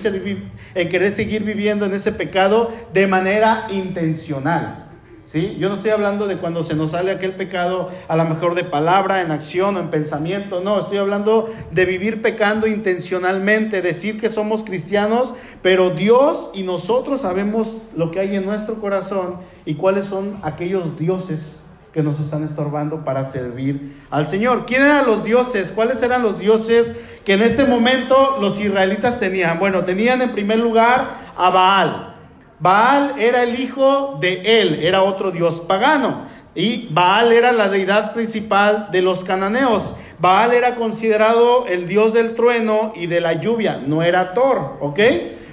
en 0.75 0.88
querer 0.88 1.12
seguir 1.12 1.45
viviendo 1.45 1.87
en 1.87 1.95
ese 1.95 2.11
pecado 2.11 2.73
de 2.92 3.07
manera 3.07 3.68
intencional. 3.71 4.88
¿Sí? 5.26 5.57
Yo 5.61 5.68
no 5.68 5.75
estoy 5.75 5.90
hablando 5.90 6.26
de 6.26 6.38
cuando 6.38 6.64
se 6.64 6.75
nos 6.75 6.92
sale 6.92 7.11
aquel 7.11 7.33
pecado, 7.33 7.92
a 8.09 8.16
lo 8.16 8.25
mejor 8.25 8.54
de 8.54 8.64
palabra, 8.64 9.21
en 9.21 9.30
acción 9.30 9.76
o 9.76 9.80
en 9.80 9.90
pensamiento. 9.90 10.62
No, 10.62 10.80
estoy 10.80 10.97
hablando 10.97 11.52
de 11.71 11.85
vivir 11.85 12.23
pecando 12.23 12.66
intencionalmente, 12.66 13.83
decir 13.83 14.23
que 14.23 14.30
somos 14.30 14.64
cristianos, 14.64 15.35
pero 15.62 15.91
Dios 15.91 16.50
y 16.55 16.62
nosotros 16.62 17.23
sabemos 17.23 17.69
lo 17.97 18.11
que 18.11 18.21
hay 18.21 18.37
en 18.37 18.47
nuestro 18.47 18.81
corazón 18.81 19.37
y 19.65 19.75
cuáles 19.75 20.07
son 20.07 20.38
aquellos 20.43 20.99
dioses 20.99 21.65
que 21.93 22.03
nos 22.03 22.21
están 22.21 22.45
estorbando 22.45 23.05
para 23.05 23.25
servir 23.25 23.97
al 24.11 24.29
Señor. 24.29 24.67
¿Quién 24.67 24.83
eran 24.83 25.07
los 25.07 25.25
dioses? 25.25 25.73
¿Cuáles 25.73 26.03
eran 26.03 26.23
los 26.23 26.38
dioses 26.38 26.95
que 27.25 27.35
en 27.35 27.43
este 27.43 27.65
momento 27.65 28.38
los 28.41 28.61
israelitas 28.61 29.19
tenían? 29.19 29.59
Bueno, 29.59 29.85
tenían 29.85 30.23
en 30.23 30.30
primer 30.30 30.59
lugar 30.59 31.32
a 31.37 31.50
Baal. 31.50 32.15
Baal 32.61 33.15
era 33.19 33.43
el 33.43 33.59
hijo 33.59 34.19
de 34.21 34.61
él, 34.61 34.80
era 34.82 35.02
otro 35.02 35.30
dios 35.30 35.61
pagano. 35.67 36.28
Y 36.54 36.89
Baal 36.91 37.32
era 37.32 37.52
la 37.52 37.69
deidad 37.69 38.15
principal 38.15 38.89
de 38.91 39.02
los 39.02 39.25
cananeos. 39.25 39.95
Baal 40.19 40.52
era 40.52 40.75
considerado 40.75 41.67
el 41.69 41.87
dios 41.87 42.13
del 42.13 42.35
trueno 42.35 42.93
y 42.97 43.06
de 43.06 43.21
la 43.21 43.35
lluvia, 43.35 43.80
no 43.85 44.02
era 44.02 44.35
Thor, 44.35 44.76
¿ok? 44.80 44.99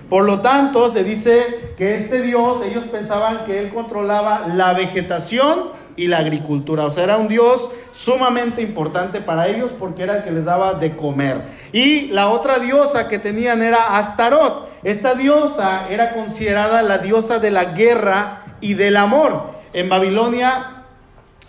Por 0.09 0.23
lo 0.25 0.41
tanto, 0.41 0.91
se 0.91 1.03
dice 1.03 1.73
que 1.77 1.95
este 1.95 2.21
dios, 2.21 2.61
ellos 2.63 2.85
pensaban 2.85 3.45
que 3.45 3.59
él 3.59 3.73
controlaba 3.73 4.47
la 4.47 4.73
vegetación 4.73 5.71
y 5.95 6.07
la 6.07 6.19
agricultura. 6.19 6.85
O 6.85 6.91
sea, 6.91 7.03
era 7.03 7.17
un 7.17 7.27
dios 7.27 7.69
sumamente 7.91 8.61
importante 8.61 9.21
para 9.21 9.47
ellos 9.47 9.71
porque 9.79 10.03
era 10.03 10.17
el 10.17 10.23
que 10.23 10.31
les 10.31 10.45
daba 10.45 10.75
de 10.75 10.95
comer. 10.95 11.41
Y 11.71 12.07
la 12.07 12.29
otra 12.29 12.59
diosa 12.59 13.07
que 13.07 13.17
tenían 13.17 13.63
era 13.63 13.97
Astarot. 13.97 14.69
Esta 14.83 15.15
diosa 15.15 15.89
era 15.89 16.13
considerada 16.13 16.83
la 16.83 16.99
diosa 16.99 17.39
de 17.39 17.51
la 17.51 17.65
guerra 17.73 18.57
y 18.61 18.75
del 18.75 18.97
amor. 18.97 19.55
En 19.73 19.89
Babilonia, 19.89 20.83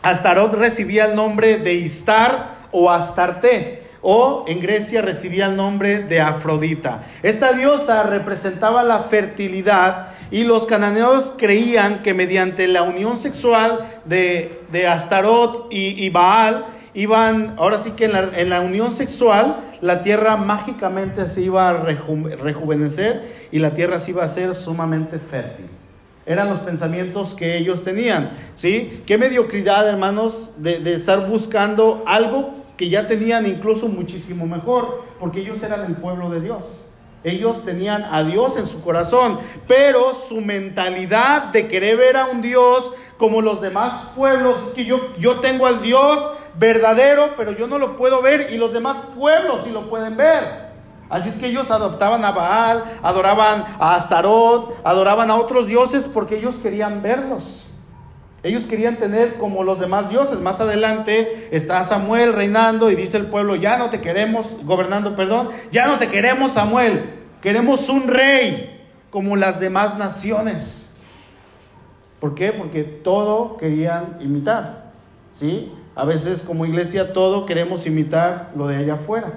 Astarot 0.01 0.55
recibía 0.55 1.07
el 1.07 1.17
nombre 1.17 1.59
de 1.59 1.75
Istar 1.75 2.57
o 2.73 2.91
Astarte 2.91 3.86
o 4.09 4.45
en 4.47 4.61
Grecia 4.61 5.03
recibía 5.03 5.47
el 5.47 5.57
nombre 5.57 6.05
de 6.05 6.21
Afrodita. 6.21 7.07
Esta 7.25 7.55
diosa 7.55 8.05
representaba 8.05 8.85
la 8.85 9.01
fertilidad 9.01 10.11
y 10.31 10.45
los 10.45 10.65
cananeos 10.67 11.33
creían 11.37 12.05
que 12.05 12.15
mediante 12.15 12.69
la 12.69 12.83
unión 12.85 13.19
sexual 13.19 13.99
de, 14.05 14.61
de 14.71 14.87
Astarot 14.87 15.67
y, 15.73 16.09
Baal, 16.11 16.67
iban, 16.95 17.55
ahora 17.59 17.81
sí 17.81 17.91
que 17.97 18.05
en 18.05 18.49
la, 18.49 18.61
unión 18.61 18.95
sexual, 18.95 19.57
la 19.81 20.05
tierra 20.05 20.37
mágicamente 20.37 21.27
se 21.29 21.41
iba 21.41 21.69
a 21.69 21.73
rejuvenecer 21.73 23.49
y 23.51 23.59
la 23.59 23.71
tierra 23.71 23.99
se 23.99 24.13
iba 24.13 24.23
a 24.23 24.29
ser 24.29 24.55
sumamente 24.55 25.19
fértil. 25.19 25.67
Eran 26.27 26.49
los 26.49 26.61
pensamientos 26.61 27.35
que 27.35 27.59
ellos 27.59 27.83
tenían, 27.83 28.31
¿sí? 28.57 29.03
Qué 29.05 29.19
mediocridad, 29.19 29.89
hermanos, 29.89 30.53
de, 30.59 30.79
de 30.79 30.95
estar 30.95 31.29
buscando 31.29 32.05
algo 32.07 32.66
que 32.77 32.89
ya 32.89 33.09
tenían 33.09 33.47
incluso 33.47 33.89
muchísimo 33.89 34.47
mejor, 34.47 35.05
porque 35.19 35.41
ellos 35.41 35.63
eran 35.63 35.85
el 35.85 35.97
pueblo 35.97 36.31
de 36.31 36.41
Dios. 36.41 36.65
Ellos 37.25 37.65
tenían 37.65 38.05
a 38.05 38.23
Dios 38.23 38.57
en 38.57 38.69
su 38.69 38.83
corazón, 38.83 39.41
pero 39.67 40.17
su 40.29 40.41
mentalidad 40.41 41.45
de 41.53 41.67
querer 41.67 41.97
ver 41.97 42.17
a 42.17 42.27
un 42.27 42.43
Dios 42.43 42.93
como 43.19 43.41
los 43.41 43.61
demás 43.61 44.13
pueblos, 44.15 44.57
es 44.69 44.75
que 44.75 44.85
yo, 44.85 45.01
yo 45.19 45.41
tengo 45.41 45.67
al 45.67 45.83
Dios 45.83 46.33
verdadero, 46.59 47.31
pero 47.37 47.53
yo 47.53 47.67
no 47.67 47.79
lo 47.79 47.97
puedo 47.97 48.23
ver 48.23 48.53
y 48.53 48.59
los 48.59 48.73
demás 48.73 48.97
pueblos 49.17 49.63
sí 49.65 49.71
lo 49.71 49.89
pueden 49.89 50.17
ver. 50.17 50.67
Así 51.09 51.29
es 51.29 51.37
que 51.37 51.47
ellos 51.47 51.71
adoptaban 51.71 52.25
a 52.25 52.33
Baal, 52.33 52.99
adoraban 53.03 53.65
a 53.79 53.95
Astarot, 53.95 54.77
adoraban 54.85 55.31
a 55.31 55.37
otros 55.37 55.67
dioses 55.67 56.09
porque 56.13 56.37
ellos 56.37 56.57
querían 56.57 57.01
verlos. 57.01 57.66
Ellos 58.47 58.63
querían 58.63 58.95
tener 58.95 59.39
como 59.39 59.65
los 59.65 59.81
demás 59.81 60.09
dioses. 60.09 60.39
Más 60.39 60.61
adelante 60.61 61.49
está 61.51 61.83
Samuel 61.83 62.33
reinando 62.33 62.93
y 62.93 62.95
dice 62.95 63.17
el 63.17 63.27
pueblo, 63.27 63.57
ya 63.57 63.77
no 63.77 63.91
te 63.91 64.01
queremos, 64.01 64.47
gobernando, 64.63 65.17
perdón, 65.17 65.49
ya 65.73 65.89
no 65.89 65.99
te 65.99 66.07
queremos 66.07 66.53
Samuel, 66.53 67.11
queremos 67.43 67.89
un 67.89 68.07
rey 68.07 68.87
como 69.11 69.35
las 69.35 69.59
demás 69.59 69.99
naciones. 69.99 70.97
¿Por 72.21 72.37
qué? 72.37 72.53
Porque 72.53 72.85
todo 72.85 73.57
querían 73.57 74.19
imitar. 74.21 74.93
¿Sí? 75.33 75.73
A 75.97 76.05
veces 76.05 76.41
como 76.41 76.67
iglesia 76.67 77.13
todo 77.13 77.47
queremos 77.47 77.85
imitar 77.85 78.53
lo 78.55 78.69
de 78.69 78.77
allá 78.77 78.95
afuera. 78.95 79.33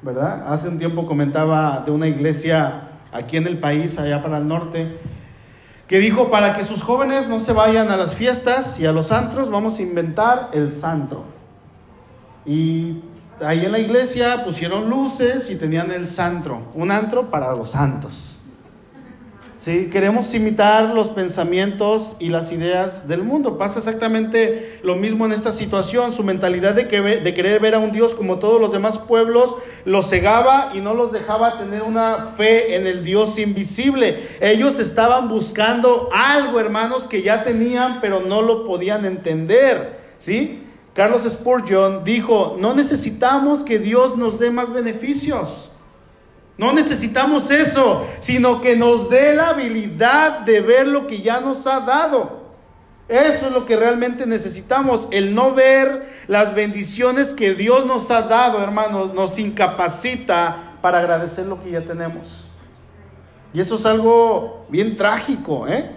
¿Verdad? 0.00 0.50
Hace 0.50 0.66
un 0.68 0.78
tiempo 0.78 1.04
comentaba 1.04 1.82
de 1.84 1.90
una 1.90 2.08
iglesia 2.08 2.88
aquí 3.12 3.36
en 3.36 3.46
el 3.46 3.58
país, 3.58 3.98
allá 3.98 4.22
para 4.22 4.38
el 4.38 4.48
norte, 4.48 4.98
que 5.90 5.98
dijo, 5.98 6.30
para 6.30 6.56
que 6.56 6.64
sus 6.66 6.84
jóvenes 6.84 7.28
no 7.28 7.40
se 7.40 7.52
vayan 7.52 7.90
a 7.90 7.96
las 7.96 8.14
fiestas 8.14 8.78
y 8.78 8.86
a 8.86 8.92
los 8.92 9.10
antros, 9.10 9.50
vamos 9.50 9.80
a 9.80 9.82
inventar 9.82 10.50
el 10.52 10.70
santo. 10.70 11.24
Y 12.46 13.00
ahí 13.44 13.64
en 13.64 13.72
la 13.72 13.80
iglesia 13.80 14.44
pusieron 14.44 14.88
luces 14.88 15.50
y 15.50 15.56
tenían 15.56 15.90
el 15.90 16.08
santro, 16.08 16.62
un 16.74 16.92
antro 16.92 17.28
para 17.28 17.52
los 17.56 17.72
santos. 17.72 18.39
¿Sí? 19.60 19.90
Queremos 19.92 20.34
imitar 20.34 20.94
los 20.94 21.10
pensamientos 21.10 22.12
y 22.18 22.30
las 22.30 22.50
ideas 22.50 23.06
del 23.06 23.22
mundo. 23.22 23.58
Pasa 23.58 23.78
exactamente 23.78 24.80
lo 24.82 24.96
mismo 24.96 25.26
en 25.26 25.32
esta 25.32 25.52
situación. 25.52 26.14
Su 26.14 26.24
mentalidad 26.24 26.74
de, 26.74 26.88
que, 26.88 27.00
de 27.00 27.34
querer 27.34 27.60
ver 27.60 27.74
a 27.74 27.78
un 27.78 27.92
Dios 27.92 28.14
como 28.14 28.38
todos 28.38 28.60
los 28.60 28.72
demás 28.72 28.96
pueblos 28.98 29.54
los 29.84 30.08
cegaba 30.08 30.72
y 30.74 30.80
no 30.80 30.94
los 30.94 31.12
dejaba 31.12 31.58
tener 31.58 31.82
una 31.82 32.32
fe 32.36 32.74
en 32.74 32.86
el 32.86 33.04
Dios 33.04 33.38
invisible. 33.38 34.28
Ellos 34.40 34.78
estaban 34.78 35.28
buscando 35.28 36.08
algo, 36.14 36.58
hermanos, 36.58 37.06
que 37.06 37.22
ya 37.22 37.44
tenían, 37.44 38.00
pero 38.00 38.20
no 38.20 38.40
lo 38.40 38.66
podían 38.66 39.04
entender. 39.04 40.00
¿Sí? 40.20 40.64
Carlos 40.94 41.22
Spurgeon 41.30 42.02
dijo, 42.04 42.56
no 42.58 42.74
necesitamos 42.74 43.62
que 43.62 43.78
Dios 43.78 44.16
nos 44.16 44.38
dé 44.38 44.50
más 44.50 44.72
beneficios. 44.72 45.69
No 46.60 46.74
necesitamos 46.74 47.50
eso, 47.50 48.06
sino 48.20 48.60
que 48.60 48.76
nos 48.76 49.08
dé 49.08 49.34
la 49.34 49.48
habilidad 49.48 50.40
de 50.40 50.60
ver 50.60 50.86
lo 50.86 51.06
que 51.06 51.22
ya 51.22 51.40
nos 51.40 51.66
ha 51.66 51.80
dado. 51.80 52.40
Eso 53.08 53.46
es 53.46 53.52
lo 53.52 53.64
que 53.64 53.76
realmente 53.76 54.26
necesitamos, 54.26 55.08
el 55.10 55.34
no 55.34 55.54
ver 55.54 56.12
las 56.28 56.54
bendiciones 56.54 57.28
que 57.28 57.54
Dios 57.54 57.86
nos 57.86 58.10
ha 58.10 58.20
dado, 58.20 58.62
hermanos, 58.62 59.14
nos 59.14 59.38
incapacita 59.38 60.74
para 60.82 60.98
agradecer 60.98 61.46
lo 61.46 61.62
que 61.62 61.70
ya 61.70 61.80
tenemos. 61.80 62.46
Y 63.54 63.62
eso 63.62 63.76
es 63.76 63.86
algo 63.86 64.66
bien 64.68 64.98
trágico, 64.98 65.66
¿eh? 65.66 65.92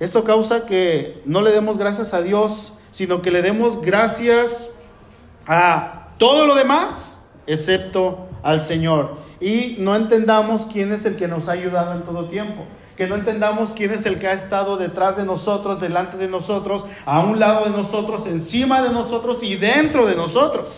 Esto 0.00 0.22
causa 0.22 0.66
que 0.66 1.22
no 1.24 1.40
le 1.40 1.50
demos 1.50 1.78
gracias 1.78 2.12
a 2.12 2.20
Dios, 2.20 2.74
sino 2.92 3.22
que 3.22 3.30
le 3.30 3.40
demos 3.40 3.80
gracias 3.80 4.68
a 5.46 6.08
todo 6.18 6.46
lo 6.46 6.56
demás, 6.56 7.22
excepto 7.46 8.28
al 8.42 8.62
Señor. 8.64 9.21
Y 9.42 9.76
no 9.80 9.94
entendamos 9.96 10.62
quién 10.72 10.92
es 10.92 11.04
el 11.04 11.16
que 11.16 11.28
nos 11.28 11.48
ha 11.48 11.52
ayudado 11.52 11.92
en 11.92 12.02
todo 12.02 12.26
tiempo 12.26 12.64
que 12.96 13.06
no 13.06 13.14
entendamos 13.14 13.70
quién 13.74 13.90
es 13.92 14.04
el 14.06 14.18
que 14.18 14.28
ha 14.28 14.32
estado 14.32 14.76
detrás 14.76 15.16
de 15.16 15.24
nosotros, 15.24 15.80
delante 15.80 16.16
de 16.16 16.28
nosotros, 16.28 16.84
a 17.06 17.20
un 17.20 17.38
lado 17.38 17.64
de 17.64 17.70
nosotros, 17.70 18.26
encima 18.26 18.82
de 18.82 18.90
nosotros 18.90 19.42
y 19.42 19.56
dentro 19.56 20.06
de 20.06 20.14
nosotros. 20.14 20.68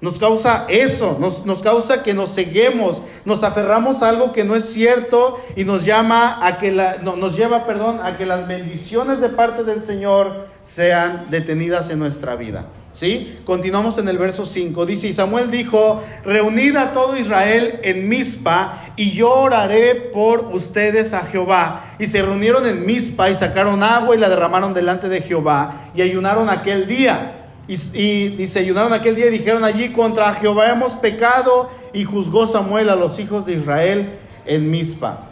Nos 0.00 0.18
causa 0.18 0.66
eso, 0.68 1.16
nos, 1.18 1.62
causa 1.62 2.02
que 2.02 2.12
nos 2.12 2.34
ceguemos, 2.34 2.98
nos 3.24 3.42
aferramos 3.42 4.02
a 4.02 4.10
algo 4.10 4.32
que 4.32 4.44
no 4.44 4.54
es 4.54 4.66
cierto 4.66 5.40
y 5.56 5.64
nos 5.64 5.84
llama 5.84 6.46
a 6.46 6.58
que 6.58 6.70
la, 6.70 6.98
nos 6.98 7.34
lleva, 7.34 7.64
perdón, 7.64 8.00
a 8.02 8.18
que 8.18 8.26
las 8.26 8.46
bendiciones 8.46 9.20
de 9.20 9.30
parte 9.30 9.64
del 9.64 9.82
Señor 9.82 10.48
sean 10.64 11.28
detenidas 11.30 11.88
en 11.88 11.98
nuestra 11.98 12.36
vida. 12.36 12.66
¿Sí? 12.96 13.40
Continuamos 13.44 13.98
en 13.98 14.08
el 14.08 14.16
verso 14.16 14.46
5. 14.46 14.86
Dice, 14.86 15.08
y 15.08 15.12
Samuel 15.12 15.50
dijo, 15.50 16.02
reunid 16.24 16.76
a 16.76 16.94
todo 16.94 17.14
Israel 17.18 17.78
en 17.82 18.08
Mizpa 18.08 18.86
y 18.96 19.10
yo 19.10 19.30
oraré 19.30 19.94
por 20.14 20.46
ustedes 20.54 21.12
a 21.12 21.20
Jehová. 21.26 21.94
Y 21.98 22.06
se 22.06 22.22
reunieron 22.22 22.66
en 22.66 22.86
Mizpa 22.86 23.28
y 23.28 23.34
sacaron 23.34 23.82
agua 23.82 24.16
y 24.16 24.18
la 24.18 24.30
derramaron 24.30 24.72
delante 24.72 25.10
de 25.10 25.20
Jehová 25.20 25.90
y 25.94 26.00
ayunaron 26.00 26.48
aquel 26.48 26.86
día. 26.86 27.32
Y, 27.68 27.74
y, 27.74 28.46
se 28.46 28.60
ayunaron 28.60 28.94
aquel 28.94 29.14
día 29.14 29.26
y 29.26 29.30
dijeron 29.30 29.62
allí, 29.64 29.90
contra 29.90 30.32
Jehová 30.32 30.70
hemos 30.70 30.94
pecado. 30.94 31.70
Y 31.92 32.04
juzgó 32.04 32.46
Samuel 32.46 32.88
a 32.88 32.96
los 32.96 33.18
hijos 33.18 33.44
de 33.44 33.54
Israel 33.54 34.14
en 34.46 34.70
Mizpa. 34.70 35.26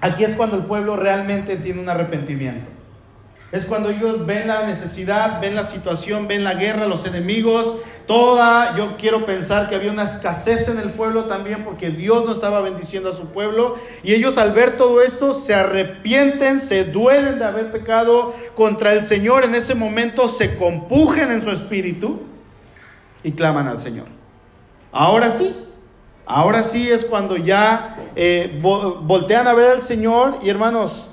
Aquí 0.00 0.24
es 0.24 0.30
cuando 0.30 0.56
el 0.56 0.64
pueblo 0.64 0.96
realmente 0.96 1.56
tiene 1.58 1.80
un 1.80 1.88
arrepentimiento. 1.88 2.77
Es 3.50 3.64
cuando 3.64 3.88
ellos 3.88 4.26
ven 4.26 4.46
la 4.46 4.66
necesidad, 4.66 5.40
ven 5.40 5.54
la 5.54 5.66
situación, 5.66 6.28
ven 6.28 6.44
la 6.44 6.54
guerra, 6.54 6.86
los 6.86 7.06
enemigos, 7.06 7.76
toda, 8.06 8.76
yo 8.76 8.96
quiero 8.98 9.24
pensar 9.24 9.68
que 9.68 9.74
había 9.74 9.90
una 9.90 10.04
escasez 10.04 10.68
en 10.68 10.78
el 10.78 10.90
pueblo 10.90 11.24
también 11.24 11.64
porque 11.64 11.90
Dios 11.90 12.26
no 12.26 12.32
estaba 12.32 12.60
bendiciendo 12.60 13.10
a 13.10 13.16
su 13.16 13.26
pueblo. 13.28 13.76
Y 14.02 14.12
ellos 14.12 14.36
al 14.36 14.52
ver 14.52 14.76
todo 14.76 15.00
esto 15.00 15.34
se 15.34 15.54
arrepienten, 15.54 16.60
se 16.60 16.84
duelen 16.84 17.38
de 17.38 17.44
haber 17.44 17.72
pecado 17.72 18.34
contra 18.54 18.92
el 18.92 19.04
Señor. 19.04 19.44
En 19.44 19.54
ese 19.54 19.74
momento 19.74 20.28
se 20.28 20.56
compujen 20.58 21.30
en 21.30 21.42
su 21.42 21.50
espíritu 21.50 22.20
y 23.22 23.32
claman 23.32 23.66
al 23.66 23.78
Señor. 23.80 24.06
Ahora 24.92 25.36
sí, 25.38 25.54
ahora 26.26 26.62
sí 26.64 26.90
es 26.90 27.04
cuando 27.04 27.36
ya 27.36 27.96
eh, 28.16 28.58
voltean 28.60 29.46
a 29.46 29.54
ver 29.54 29.70
al 29.70 29.82
Señor 29.82 30.38
y 30.42 30.48
hermanos, 30.48 31.08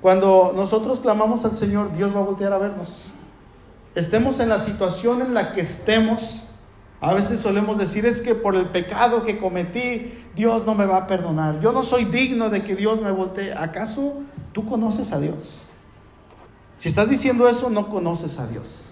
cuando 0.00 0.52
nosotros 0.56 1.00
clamamos 1.00 1.44
al 1.44 1.56
Señor, 1.56 1.94
Dios 1.94 2.14
va 2.14 2.20
a 2.20 2.24
voltear 2.24 2.52
a 2.52 2.58
vernos. 2.58 2.90
Estemos 3.94 4.40
en 4.40 4.48
la 4.48 4.60
situación 4.60 5.20
en 5.20 5.34
la 5.34 5.52
que 5.52 5.62
estemos. 5.62 6.44
A 7.00 7.12
veces 7.12 7.40
solemos 7.40 7.76
decir 7.76 8.06
es 8.06 8.22
que 8.22 8.34
por 8.34 8.56
el 8.56 8.66
pecado 8.66 9.24
que 9.24 9.38
cometí, 9.38 10.14
Dios 10.34 10.64
no 10.64 10.74
me 10.74 10.86
va 10.86 10.98
a 10.98 11.06
perdonar. 11.06 11.60
Yo 11.60 11.72
no 11.72 11.82
soy 11.82 12.04
digno 12.04 12.50
de 12.50 12.62
que 12.62 12.76
Dios 12.76 13.02
me 13.02 13.10
voltee. 13.10 13.52
¿Acaso 13.52 14.14
tú 14.52 14.64
conoces 14.66 15.12
a 15.12 15.20
Dios? 15.20 15.60
Si 16.78 16.88
estás 16.88 17.10
diciendo 17.10 17.48
eso, 17.48 17.68
no 17.68 17.88
conoces 17.88 18.38
a 18.38 18.46
Dios. 18.46 18.86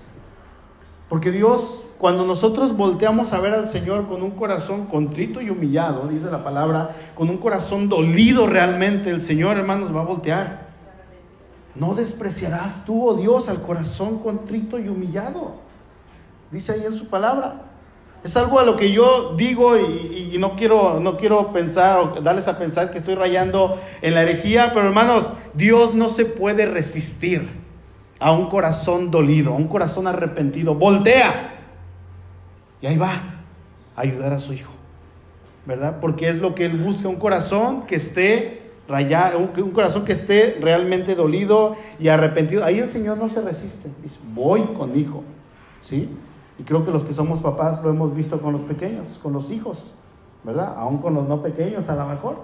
Porque 1.09 1.31
Dios, 1.31 1.85
cuando 1.97 2.27
nosotros 2.27 2.77
volteamos 2.77 3.33
a 3.33 3.41
ver 3.41 3.55
al 3.55 3.69
Señor 3.69 4.09
con 4.09 4.23
un 4.23 4.33
corazón 4.33 4.87
contrito 4.87 5.41
y 5.41 5.49
humillado, 5.49 6.07
dice 6.09 6.31
la 6.31 6.45
palabra, 6.45 6.97
con 7.15 7.31
un 7.31 7.39
corazón 7.39 7.89
dolido 7.89 8.47
realmente, 8.47 9.09
el 9.09 9.23
Señor, 9.23 9.57
hermanos, 9.57 9.95
va 9.95 10.03
a 10.03 10.05
voltear. 10.05 10.68
No 11.75 11.95
despreciarás 11.95 12.85
tú, 12.85 13.09
oh 13.09 13.15
Dios, 13.15 13.49
al 13.49 13.63
corazón 13.63 14.19
contrito 14.19 14.79
y 14.79 14.89
humillado. 14.89 15.57
Dice 16.51 16.73
ahí 16.73 16.85
en 16.85 16.95
su 16.95 17.09
palabra. 17.09 17.63
Es 18.25 18.37
algo 18.37 18.59
a 18.59 18.65
lo 18.65 18.77
que 18.77 18.91
yo 18.91 19.37
digo 19.37 19.77
y, 19.77 20.37
no, 20.39 20.57
quiero, 20.57 20.99
no 20.99 21.17
quiero 21.17 21.53
pensar 21.53 22.01
o 22.01 22.21
darles 22.21 22.49
a 22.49 22.59
pensar 22.59 22.91
que 22.91 22.99
estoy 22.99 23.15
rayando 23.15 23.81
en 24.03 24.15
la 24.15 24.23
herejía, 24.23 24.73
pero 24.75 24.89
hermanos, 24.89 25.33
Dios 25.55 25.95
no 25.95 26.11
se 26.11 26.25
puede 26.25 26.67
resistir 26.67 27.49
a 28.19 28.33
un 28.33 28.49
corazón 28.49 29.11
dolido, 29.11 29.53
a 29.53 29.57
un 29.57 29.69
corazón 29.69 30.09
arrepentido. 30.09 30.75
Voltea. 30.75 31.55
Y 32.81 32.87
ahí 32.87 32.97
va 32.97 33.13
a 33.95 34.01
ayudar 34.01 34.33
a 34.33 34.41
su 34.41 34.53
hijo. 34.53 34.73
¿Verdad? 35.65 35.99
Porque 36.01 36.29
es 36.29 36.39
lo 36.39 36.55
que 36.55 36.65
él 36.65 36.79
busca, 36.79 37.09
un 37.09 37.17
corazón 37.17 37.87
que 37.87 37.97
esté 37.97 38.68
un, 38.89 39.71
corazón 39.73 40.05
que 40.05 40.13
esté 40.13 40.59
realmente 40.61 41.15
dolido 41.15 41.77
y 41.99 42.09
arrepentido. 42.09 42.65
Ahí 42.65 42.79
el 42.79 42.91
Señor 42.91 43.19
no 43.19 43.29
se 43.29 43.41
resiste. 43.43 43.91
Dice, 44.03 44.19
voy 44.35 44.63
con 44.79 44.99
hijo. 44.99 45.23
¿Sí? 45.83 46.09
Y 46.59 46.63
creo 46.63 46.85
que 46.85 46.91
los 46.91 47.05
que 47.05 47.13
somos 47.15 47.41
papás 47.41 47.83
lo 47.83 47.91
hemos 47.91 48.15
visto 48.15 48.41
con 48.41 48.53
los 48.53 48.63
pequeños, 48.63 49.19
con 49.23 49.33
los 49.33 49.51
hijos, 49.51 49.95
¿verdad? 50.43 50.75
Aún 50.77 50.99
con 50.99 51.15
los 51.15 51.29
no 51.29 51.43
pequeños 51.43 51.89
a 51.89 51.95
lo 51.95 52.07
mejor. 52.07 52.37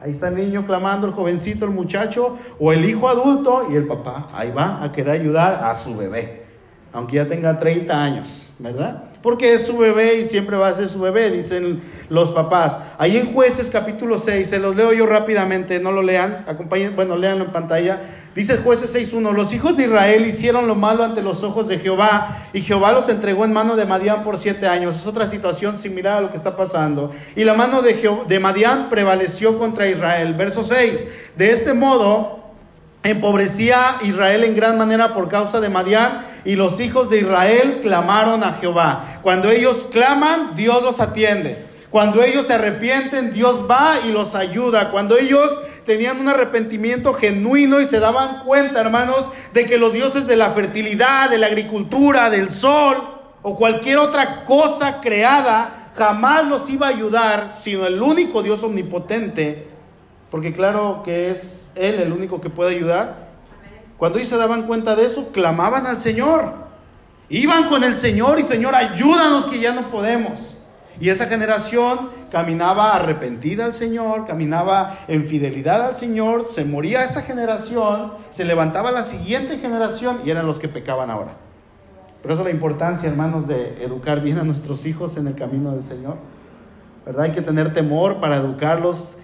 Ahí 0.00 0.12
está 0.12 0.28
el 0.28 0.36
niño 0.36 0.64
clamando, 0.64 1.06
el 1.08 1.12
jovencito, 1.12 1.64
el 1.64 1.72
muchacho 1.72 2.38
o 2.60 2.72
el 2.72 2.84
hijo 2.84 3.08
adulto 3.08 3.66
y 3.68 3.74
el 3.74 3.86
papá 3.86 4.28
ahí 4.32 4.52
va 4.52 4.82
a 4.82 4.92
querer 4.92 5.20
ayudar 5.20 5.64
a 5.64 5.74
su 5.74 5.96
bebé, 5.96 6.46
aunque 6.92 7.16
ya 7.16 7.28
tenga 7.28 7.58
30 7.58 8.00
años, 8.00 8.54
¿verdad? 8.60 9.07
Porque 9.22 9.54
es 9.54 9.66
su 9.66 9.76
bebé 9.76 10.20
y 10.20 10.28
siempre 10.28 10.56
va 10.56 10.68
a 10.68 10.74
ser 10.74 10.88
su 10.88 11.00
bebé, 11.00 11.30
dicen 11.30 11.82
los 12.08 12.30
papás. 12.30 12.78
Ahí 12.98 13.16
en 13.16 13.32
jueces 13.34 13.68
capítulo 13.70 14.18
6, 14.18 14.48
se 14.48 14.58
los 14.58 14.76
leo 14.76 14.92
yo 14.92 15.06
rápidamente, 15.06 15.80
no 15.80 15.92
lo 15.92 16.02
lean, 16.02 16.44
acompañen, 16.46 16.94
bueno, 16.94 17.16
leanlo 17.16 17.44
en 17.44 17.50
pantalla. 17.50 18.00
Dice 18.34 18.58
jueces 18.58 18.94
6.1, 18.94 19.32
los 19.32 19.52
hijos 19.52 19.76
de 19.76 19.84
Israel 19.84 20.24
hicieron 20.24 20.68
lo 20.68 20.76
malo 20.76 21.02
ante 21.02 21.22
los 21.22 21.42
ojos 21.42 21.66
de 21.66 21.78
Jehová 21.80 22.46
y 22.52 22.60
Jehová 22.60 22.92
los 22.92 23.08
entregó 23.08 23.44
en 23.44 23.52
mano 23.52 23.74
de 23.74 23.84
Madián 23.84 24.22
por 24.22 24.38
siete 24.38 24.68
años. 24.68 24.96
Es 24.96 25.06
otra 25.06 25.28
situación 25.28 25.78
similar 25.78 26.18
a 26.18 26.20
lo 26.20 26.30
que 26.30 26.36
está 26.36 26.56
pasando. 26.56 27.12
Y 27.34 27.42
la 27.42 27.54
mano 27.54 27.82
de, 27.82 28.08
de 28.28 28.38
Madián 28.38 28.90
prevaleció 28.90 29.58
contra 29.58 29.88
Israel. 29.88 30.34
Verso 30.34 30.62
6, 30.62 31.08
de 31.36 31.50
este 31.50 31.74
modo 31.74 32.38
empobrecía 33.02 33.96
Israel 34.02 34.44
en 34.44 34.54
gran 34.54 34.78
manera 34.78 35.14
por 35.14 35.28
causa 35.28 35.60
de 35.60 35.68
Madián 35.68 36.27
y 36.44 36.56
los 36.56 36.78
hijos 36.80 37.10
de 37.10 37.20
Israel 37.20 37.80
clamaron 37.82 38.42
a 38.44 38.54
Jehová. 38.54 39.18
Cuando 39.22 39.50
ellos 39.50 39.76
claman, 39.92 40.56
Dios 40.56 40.82
los 40.82 41.00
atiende. 41.00 41.66
Cuando 41.90 42.22
ellos 42.22 42.46
se 42.46 42.54
arrepienten, 42.54 43.32
Dios 43.32 43.64
va 43.70 44.00
y 44.06 44.12
los 44.12 44.34
ayuda. 44.34 44.90
Cuando 44.90 45.16
ellos 45.16 45.50
tenían 45.86 46.20
un 46.20 46.28
arrepentimiento 46.28 47.14
genuino 47.14 47.80
y 47.80 47.86
se 47.86 47.98
daban 47.98 48.44
cuenta, 48.44 48.80
hermanos, 48.80 49.24
de 49.54 49.64
que 49.64 49.78
los 49.78 49.92
dioses 49.92 50.26
de 50.26 50.36
la 50.36 50.50
fertilidad, 50.50 51.30
de 51.30 51.38
la 51.38 51.46
agricultura, 51.46 52.28
del 52.28 52.50
sol 52.50 52.96
o 53.42 53.56
cualquier 53.56 53.98
otra 53.98 54.44
cosa 54.44 55.00
creada 55.00 55.92
jamás 55.96 56.46
los 56.46 56.68
iba 56.70 56.86
a 56.86 56.90
ayudar, 56.90 57.54
sino 57.60 57.86
el 57.86 58.00
único 58.00 58.42
Dios 58.42 58.62
omnipotente, 58.62 59.66
porque 60.30 60.52
claro 60.52 61.02
que 61.04 61.30
es 61.30 61.66
Él 61.74 61.96
el 61.96 62.12
único 62.12 62.40
que 62.40 62.50
puede 62.50 62.76
ayudar, 62.76 63.27
cuando 63.98 64.18
ellos 64.18 64.30
se 64.30 64.36
daban 64.36 64.62
cuenta 64.62 64.94
de 64.94 65.06
eso, 65.06 65.30
clamaban 65.32 65.86
al 65.86 66.00
Señor. 66.00 66.52
Iban 67.28 67.68
con 67.68 67.82
el 67.84 67.96
Señor 67.96 68.38
y 68.38 68.44
Señor, 68.44 68.74
ayúdanos 68.74 69.46
que 69.46 69.58
ya 69.58 69.74
no 69.74 69.90
podemos. 69.90 70.58
Y 71.00 71.10
esa 71.10 71.26
generación 71.26 72.10
caminaba 72.30 72.94
arrepentida 72.94 73.64
al 73.64 73.74
Señor, 73.74 74.26
caminaba 74.26 74.98
en 75.08 75.26
fidelidad 75.26 75.86
al 75.86 75.96
Señor, 75.96 76.46
se 76.46 76.64
moría 76.64 77.04
esa 77.04 77.22
generación, 77.22 78.12
se 78.30 78.44
levantaba 78.44 78.90
la 78.92 79.04
siguiente 79.04 79.58
generación 79.58 80.20
y 80.24 80.30
eran 80.30 80.46
los 80.46 80.58
que 80.58 80.68
pecaban 80.68 81.10
ahora. 81.10 81.32
Por 82.22 82.32
eso 82.32 82.44
la 82.44 82.50
importancia, 82.50 83.08
hermanos, 83.08 83.46
de 83.46 83.82
educar 83.84 84.20
bien 84.20 84.38
a 84.38 84.44
nuestros 84.44 84.86
hijos 84.86 85.16
en 85.16 85.28
el 85.28 85.34
camino 85.34 85.72
del 85.72 85.84
Señor. 85.84 86.16
¿Verdad? 87.04 87.24
Hay 87.24 87.32
que 87.32 87.42
tener 87.42 87.72
temor 87.74 88.20
para 88.20 88.36
educarlos 88.36 89.16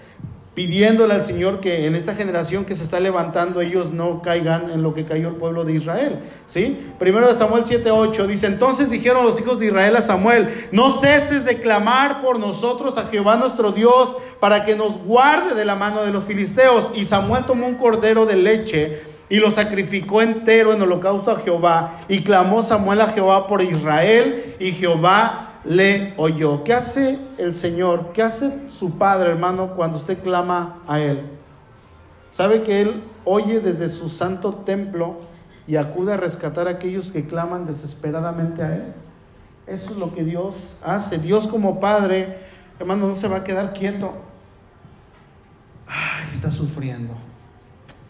pidiéndole 0.55 1.15
al 1.15 1.27
Señor 1.27 1.61
que 1.61 1.87
en 1.87 1.97
esta 1.97 2.15
generación 2.15 2.65
que 2.65 2.77
se 2.77 2.85
está 2.85 3.01
levantando 3.01 3.61
ellos 3.61 3.93
no 3.93 4.23
caigan 4.23 4.71
en 4.71 4.83
lo 4.83 4.95
que 4.95 5.05
cayó 5.05 5.29
el 5.29 5.35
pueblo 5.35 5.65
de 5.65 5.75
Israel. 5.75 6.21
¿Sí? 6.47 6.87
Primero 6.99 7.27
de 7.27 7.35
Samuel 7.35 7.65
7:8 7.65 8.27
dice, 8.27 8.47
entonces 8.47 8.91
dijeron 8.91 9.25
los 9.25 9.41
hijos 9.41 9.59
de 9.59 9.67
Israel 9.67 9.97
a 9.97 10.03
Samuel, 10.03 10.49
no 10.71 10.91
ceses 10.93 11.45
de 11.45 11.61
clamar 11.61 12.23
por 12.23 12.39
nosotros 12.39 12.97
a 12.97 13.07
Jehová 13.07 13.37
nuestro 13.37 13.73
Dios 13.73 14.17
para 14.39 14.65
que 14.65 14.77
nos 14.77 14.99
guarde 14.99 15.55
de 15.55 15.65
la 15.65 15.75
mano 15.75 16.03
de 16.03 16.13
los 16.13 16.25
filisteos. 16.25 16.91
Y 16.95 17.05
Samuel 17.05 17.45
tomó 17.47 17.67
un 17.67 17.77
cordero 17.77 18.27
de 18.27 18.37
leche 18.37 19.03
y 19.29 19.39
lo 19.39 19.51
sacrificó 19.51 20.23
entero 20.23 20.73
en 20.73 20.83
holocausto 20.83 21.31
a 21.31 21.41
Jehová. 21.41 22.01
Y 22.09 22.21
clamó 22.21 22.63
Samuel 22.63 23.01
a 23.01 23.09
Jehová 23.09 23.49
por 23.49 23.63
Israel 23.63 24.55
y 24.61 24.73
Jehová 24.73 25.54
le 25.65 26.15
oyó. 26.17 26.65
¿Qué 26.65 26.75
hace 26.75 27.19
el 27.39 27.55
Señor? 27.55 28.13
¿Qué 28.13 28.23
hace 28.23 28.69
su 28.69 28.99
Padre, 28.99 29.31
hermano, 29.31 29.75
cuando 29.75 29.99
usted 29.99 30.23
clama 30.23 30.79
a 30.87 31.01
Él? 31.01 31.23
¿Sabe 32.33 32.63
que 32.63 32.81
Él 32.83 33.03
oye 33.25 33.61
desde 33.61 33.89
su 33.89 34.11
santo 34.11 34.53
templo 34.53 35.17
y 35.67 35.77
acude 35.77 36.13
a 36.13 36.17
rescatar 36.17 36.69
a 36.69 36.73
aquellos 36.73 37.11
que 37.11 37.27
claman 37.27 37.67
desesperadamente 37.67 38.63
a 38.63 38.77
Él. 38.77 38.93
Eso 39.67 39.93
es 39.93 39.97
lo 39.97 40.15
que 40.15 40.25
Dios 40.25 40.77
hace. 40.85 41.19
Dios 41.19 41.47
como 41.47 41.81
Padre, 41.81 42.39
hermano, 42.79 43.09
no 43.09 43.17
se 43.17 43.29
va 43.29 43.39
a 43.39 43.45
quedar 43.45 43.73
quieto. 43.73 44.13
Ay, 45.87 46.35
está 46.35 46.51
sufriendo. 46.51 47.15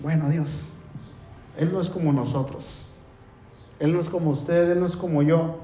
Bueno, 0.00 0.28
Dios, 0.28 0.48
Él 1.56 1.72
no 1.72 1.80
es 1.80 1.88
como 1.88 2.12
nosotros. 2.12 2.64
Él 3.78 3.92
no 3.92 4.00
es 4.00 4.08
como 4.08 4.30
usted, 4.30 4.72
Él 4.72 4.80
no 4.80 4.86
es 4.86 4.96
como 4.96 5.22
yo. 5.22 5.60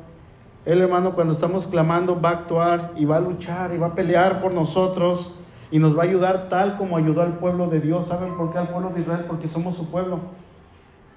Él, 0.66 0.83
hermano, 0.83 1.12
cuando 1.14 1.33
estamos 1.33 1.66
clamando, 1.66 2.20
va 2.20 2.31
a 2.31 2.33
actuar 2.33 2.92
y 2.96 3.05
va 3.05 3.16
a 3.16 3.20
luchar 3.20 3.73
y 3.75 3.79
va 3.79 3.88
a 3.88 3.94
pelear 3.94 4.42
por 4.42 4.53
nosotros 4.53 5.35
y 5.70 5.79
nos 5.79 5.96
va 5.96 6.03
a 6.03 6.07
ayudar 6.07 6.49
tal 6.51 6.77
como 6.77 6.96
ayudó 6.96 7.23
al 7.23 7.38
pueblo 7.38 7.68
de 7.68 7.81
Dios. 7.81 8.09
¿Saben 8.09 8.35
por 8.35 8.53
qué 8.53 8.59
al 8.59 8.68
pueblo 8.68 8.90
de 8.90 9.01
Israel? 9.01 9.25
Porque 9.27 9.49
somos 9.49 9.77
su 9.77 9.90
pueblo. 9.90 10.18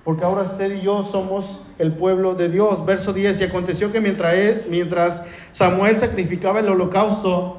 Porque 0.03 0.23
ahora 0.23 0.43
usted 0.43 0.75
y 0.75 0.81
yo 0.81 1.03
somos 1.03 1.65
el 1.77 1.93
pueblo 1.93 2.35
de 2.35 2.49
Dios. 2.49 2.85
Verso 2.85 3.13
10, 3.13 3.41
y 3.41 3.43
aconteció 3.43 3.91
que 3.91 3.99
mientras, 3.99 5.25
Samuel 5.51 5.99
sacrificaba 5.99 6.59
el 6.59 6.69
holocausto, 6.69 7.57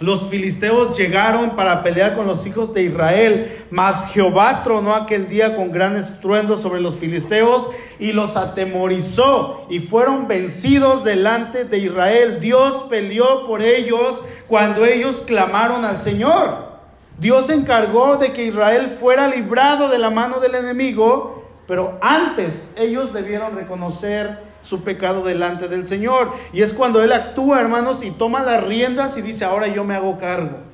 los 0.00 0.28
filisteos 0.28 0.96
llegaron 0.98 1.50
para 1.50 1.82
pelear 1.82 2.16
con 2.16 2.26
los 2.26 2.46
hijos 2.46 2.74
de 2.74 2.82
Israel, 2.82 3.64
mas 3.70 4.06
Jehová 4.06 4.62
tronó 4.64 4.94
aquel 4.94 5.28
día 5.28 5.56
con 5.56 5.70
gran 5.70 5.96
estruendo 5.96 6.58
sobre 6.58 6.80
los 6.80 6.96
filisteos 6.96 7.70
y 7.98 8.12
los 8.12 8.36
atemorizó 8.36 9.66
y 9.68 9.80
fueron 9.80 10.28
vencidos 10.28 11.04
delante 11.04 11.64
de 11.64 11.78
Israel. 11.78 12.40
Dios 12.40 12.84
peleó 12.88 13.46
por 13.46 13.62
ellos 13.62 14.20
cuando 14.48 14.84
ellos 14.84 15.22
clamaron 15.26 15.84
al 15.84 15.98
Señor. 15.98 16.74
Dios 17.18 17.46
se 17.46 17.54
encargó 17.54 18.16
de 18.16 18.32
que 18.32 18.44
Israel 18.44 18.96
fuera 19.00 19.28
librado 19.28 19.88
de 19.88 19.98
la 19.98 20.10
mano 20.10 20.40
del 20.40 20.56
enemigo, 20.56 21.44
pero 21.66 21.98
antes 22.00 22.74
ellos 22.76 23.12
debieron 23.12 23.54
reconocer 23.54 24.38
su 24.64 24.82
pecado 24.82 25.22
delante 25.22 25.68
del 25.68 25.86
Señor. 25.86 26.32
Y 26.52 26.62
es 26.62 26.72
cuando 26.72 27.02
Él 27.02 27.12
actúa, 27.12 27.60
hermanos, 27.60 28.02
y 28.02 28.10
toma 28.10 28.42
las 28.42 28.64
riendas 28.64 29.16
y 29.16 29.22
dice, 29.22 29.44
ahora 29.44 29.68
yo 29.68 29.84
me 29.84 29.94
hago 29.94 30.18
cargo. 30.18 30.73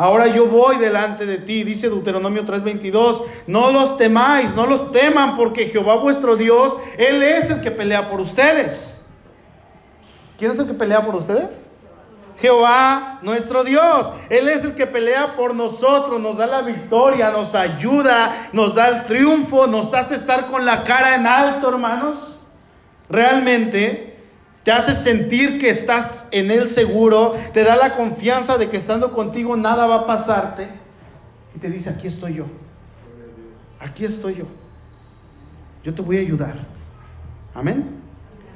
Ahora 0.00 0.28
yo 0.28 0.46
voy 0.46 0.78
delante 0.78 1.26
de 1.26 1.36
ti, 1.36 1.62
dice 1.62 1.90
Deuteronomio 1.90 2.46
3:22, 2.46 3.22
no 3.46 3.70
los 3.70 3.98
temáis, 3.98 4.54
no 4.54 4.64
los 4.64 4.90
teman, 4.92 5.36
porque 5.36 5.66
Jehová 5.66 5.96
vuestro 5.96 6.36
Dios, 6.36 6.72
Él 6.96 7.22
es 7.22 7.50
el 7.50 7.60
que 7.60 7.70
pelea 7.70 8.08
por 8.08 8.18
ustedes. 8.18 8.98
¿Quién 10.38 10.52
es 10.52 10.58
el 10.58 10.66
que 10.66 10.72
pelea 10.72 11.04
por 11.04 11.16
ustedes? 11.16 11.66
Jehová 12.38 13.18
nuestro 13.20 13.62
Dios. 13.62 14.10
Él 14.30 14.48
es 14.48 14.64
el 14.64 14.74
que 14.74 14.86
pelea 14.86 15.36
por 15.36 15.54
nosotros, 15.54 16.18
nos 16.18 16.38
da 16.38 16.46
la 16.46 16.62
victoria, 16.62 17.30
nos 17.30 17.54
ayuda, 17.54 18.48
nos 18.54 18.76
da 18.76 18.88
el 18.88 19.04
triunfo, 19.04 19.66
nos 19.66 19.92
hace 19.92 20.14
estar 20.14 20.46
con 20.46 20.64
la 20.64 20.82
cara 20.84 21.14
en 21.14 21.26
alto, 21.26 21.68
hermanos 21.68 22.38
realmente 23.10 24.09
te 24.64 24.72
hace 24.72 24.94
sentir 24.94 25.58
que 25.58 25.70
estás 25.70 26.26
en 26.30 26.50
Él 26.50 26.68
seguro, 26.68 27.34
te 27.54 27.64
da 27.64 27.76
la 27.76 27.96
confianza 27.96 28.58
de 28.58 28.68
que 28.68 28.76
estando 28.76 29.12
contigo 29.12 29.56
nada 29.56 29.86
va 29.86 29.96
a 29.96 30.06
pasarte. 30.06 30.68
Y 31.54 31.58
te 31.58 31.70
dice, 31.70 31.90
aquí 31.90 32.08
estoy 32.08 32.34
yo. 32.34 32.46
Aquí 33.78 34.04
estoy 34.04 34.36
yo. 34.36 34.44
Yo 35.82 35.94
te 35.94 36.02
voy 36.02 36.18
a 36.18 36.20
ayudar. 36.20 36.54
Amén. 37.54 38.00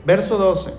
Verso 0.05 0.37
12. 0.37 0.75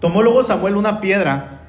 Tomó 0.00 0.20
luego 0.20 0.42
Samuel 0.42 0.76
una 0.76 1.00
piedra 1.00 1.60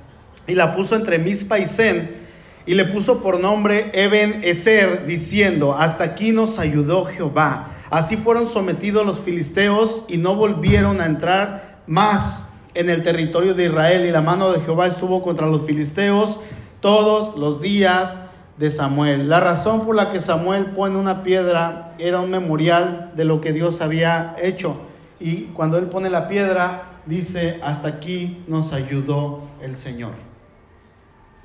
y 0.48 0.56
la 0.56 0.76
puso 0.76 0.96
entre 0.96 1.20
Mispa 1.20 1.60
y 1.60 1.68
Zen 1.68 2.23
y 2.66 2.76
le 2.76 2.86
puso 2.86 3.22
por 3.22 3.40
nombre 3.40 3.92
Eben 3.94 4.42
Ezer, 4.44 5.06
diciendo, 5.06 5.74
hasta 5.74 6.04
aquí 6.04 6.32
nos 6.32 6.60
ayudó 6.60 7.06
Jehová. 7.06 7.70
Así 7.90 8.18
fueron 8.18 8.48
sometidos 8.48 9.06
los 9.06 9.20
filisteos 9.20 10.06
y 10.08 10.18
no 10.18 10.36
volvieron 10.36 11.02
a 11.02 11.06
entrar 11.06 11.78
más 11.86 12.54
en 12.74 12.90
el 12.90 13.04
territorio 13.04 13.54
de 13.54 13.66
Israel. 13.66 14.06
Y 14.06 14.12
la 14.12 14.22
mano 14.22 14.52
de 14.52 14.62
Jehová 14.62 14.88
estuvo 14.88 15.22
contra 15.22 15.46
los 15.48 15.66
filisteos 15.66 16.40
todos 16.80 17.38
los 17.38 17.62
días 17.62 18.16
de 18.58 18.72
Samuel. 18.72 19.30
La 19.30 19.40
razón 19.40 19.86
por 19.86 19.96
la 19.96 20.12
que 20.12 20.22
Samuel 20.22 20.68
pone 20.68 20.98
una 20.98 21.24
piedra 21.24 21.94
era 22.00 22.20
un 22.20 22.32
memorial 22.32 23.12
de 23.16 23.26
lo 23.26 23.42
que 23.42 23.52
Dios 23.52 23.82
había 23.82 24.36
hecho. 24.42 24.78
Y 25.20 25.44
cuando 25.54 25.78
él 25.78 25.86
pone 25.86 26.10
la 26.10 26.28
piedra, 26.28 26.84
dice, 27.06 27.60
hasta 27.64 27.88
aquí 27.90 28.44
nos 28.48 28.74
ayudó 28.74 29.42
el 29.62 29.78
Señor. 29.78 30.33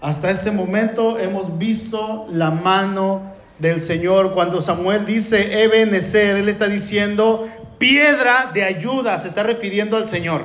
Hasta 0.00 0.30
este 0.30 0.52
momento 0.52 1.18
hemos 1.18 1.58
visto 1.58 2.28
la 2.30 2.50
mano 2.50 3.34
del 3.58 3.82
Señor. 3.82 4.32
Cuando 4.32 4.62
Samuel 4.62 5.04
dice 5.04 5.62
Ebenezer, 5.64 6.36
él 6.36 6.48
está 6.48 6.68
diciendo 6.68 7.48
piedra 7.78 8.50
de 8.54 8.62
ayuda, 8.62 9.20
se 9.20 9.28
está 9.28 9.42
refiriendo 9.42 9.96
al 9.96 10.08
Señor. 10.08 10.44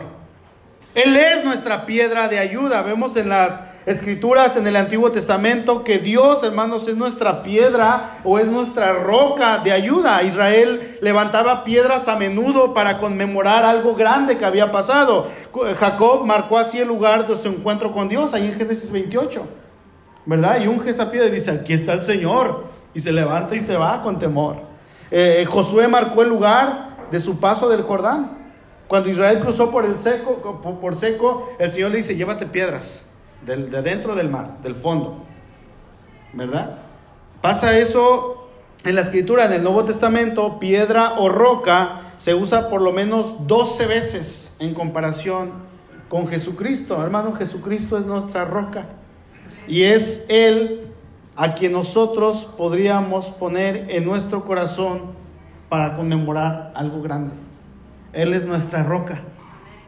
Él 0.95 1.15
es 1.15 1.45
nuestra 1.45 1.85
piedra 1.85 2.27
de 2.27 2.39
ayuda. 2.39 2.81
Vemos 2.81 3.15
en 3.15 3.29
las 3.29 3.59
escrituras 3.85 4.55
en 4.55 4.65
el 4.65 4.75
Antiguo 4.75 5.11
Testamento 5.11 5.83
que 5.83 5.99
Dios, 5.99 6.43
hermanos, 6.43 6.87
es 6.87 6.95
nuestra 6.95 7.43
piedra 7.43 8.19
o 8.23 8.39
es 8.39 8.47
nuestra 8.47 8.93
roca 8.93 9.59
de 9.59 9.71
ayuda. 9.71 10.23
Israel 10.23 10.97
levantaba 11.01 11.63
piedras 11.63 12.07
a 12.07 12.15
menudo 12.15 12.73
para 12.73 12.99
conmemorar 12.99 13.65
algo 13.65 13.95
grande 13.95 14.37
que 14.37 14.45
había 14.45 14.71
pasado. 14.71 15.27
Jacob 15.79 16.25
marcó 16.25 16.57
así 16.57 16.79
el 16.79 16.87
lugar 16.87 17.27
de 17.27 17.37
su 17.37 17.49
encuentro 17.49 17.91
con 17.91 18.07
Dios, 18.07 18.33
ahí 18.33 18.47
en 18.47 18.53
Génesis 18.53 18.91
28, 18.91 19.45
¿verdad? 20.25 20.61
Y 20.61 20.67
unge 20.67 20.89
esa 20.89 21.11
piedra 21.11 21.27
y 21.27 21.31
dice, 21.31 21.51
aquí 21.51 21.73
está 21.73 21.93
el 21.93 22.03
Señor, 22.03 22.65
y 22.93 23.01
se 23.01 23.11
levanta 23.11 23.55
y 23.55 23.61
se 23.61 23.75
va 23.75 24.01
con 24.01 24.17
temor. 24.17 24.57
Eh, 25.11 25.41
eh, 25.41 25.45
Josué 25.45 25.87
marcó 25.87 26.21
el 26.21 26.29
lugar 26.29 26.95
de 27.11 27.19
su 27.19 27.39
paso 27.39 27.69
del 27.69 27.81
Jordán. 27.81 28.43
Cuando 28.87 29.09
Israel 29.09 29.39
cruzó 29.39 29.71
por 29.71 29.85
el 29.85 29.99
seco, 29.99 30.61
por 30.61 30.97
seco, 30.97 31.49
el 31.59 31.71
Señor 31.71 31.91
le 31.91 31.97
dice, 31.97 32.15
llévate 32.15 32.45
piedras 32.45 33.03
de 33.45 33.81
dentro 33.81 34.15
del 34.15 34.29
mar, 34.29 34.57
del 34.63 34.75
fondo. 34.75 35.23
¿Verdad? 36.33 36.77
Pasa 37.41 37.77
eso 37.77 38.49
en 38.83 38.95
la 38.95 39.01
escritura, 39.01 39.45
en 39.45 39.53
el 39.53 39.63
Nuevo 39.63 39.85
Testamento, 39.85 40.59
piedra 40.59 41.13
o 41.19 41.29
roca 41.29 42.13
se 42.17 42.33
usa 42.33 42.69
por 42.69 42.81
lo 42.81 42.93
menos 42.93 43.47
12 43.47 43.85
veces 43.85 44.55
en 44.59 44.73
comparación 44.73 45.51
con 46.07 46.27
Jesucristo. 46.27 47.03
Hermano, 47.03 47.33
Jesucristo 47.33 47.97
es 47.97 48.05
nuestra 48.05 48.45
roca. 48.45 48.85
Y 49.67 49.83
es 49.83 50.25
Él 50.29 50.87
a 51.35 51.53
quien 51.53 51.71
nosotros 51.71 52.45
podríamos 52.57 53.27
poner 53.27 53.87
en 53.89 54.05
nuestro 54.05 54.45
corazón 54.45 55.01
para 55.69 55.95
conmemorar 55.95 56.71
algo 56.75 57.01
grande. 57.01 57.33
Él 58.13 58.33
es 58.33 58.45
nuestra 58.45 58.83
roca. 58.83 59.21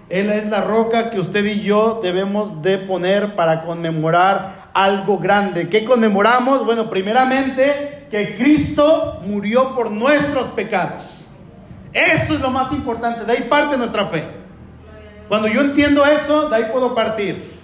Él 0.09 0.29
es 0.29 0.47
la 0.47 0.61
roca 0.61 1.09
que 1.09 1.19
usted 1.19 1.43
y 1.45 1.61
yo 1.63 1.99
debemos 2.03 2.61
de 2.61 2.77
poner 2.77 3.35
para 3.35 3.63
conmemorar 3.63 4.69
algo 4.73 5.17
grande. 5.17 5.67
¿Qué 5.69 5.83
conmemoramos? 5.83 6.65
Bueno, 6.65 6.89
primeramente 6.89 8.07
que 8.11 8.35
Cristo 8.37 9.21
murió 9.25 9.75
por 9.75 9.89
nuestros 9.89 10.47
pecados. 10.49 11.05
Eso 11.91 12.35
es 12.35 12.41
lo 12.41 12.51
más 12.51 12.71
importante, 12.71 13.25
de 13.25 13.31
ahí 13.31 13.47
parte 13.49 13.77
nuestra 13.77 14.07
fe. 14.07 14.25
Cuando 15.27 15.47
yo 15.47 15.61
entiendo 15.61 16.05
eso, 16.05 16.49
de 16.49 16.55
ahí 16.55 16.65
puedo 16.71 16.93
partir. 16.93 17.55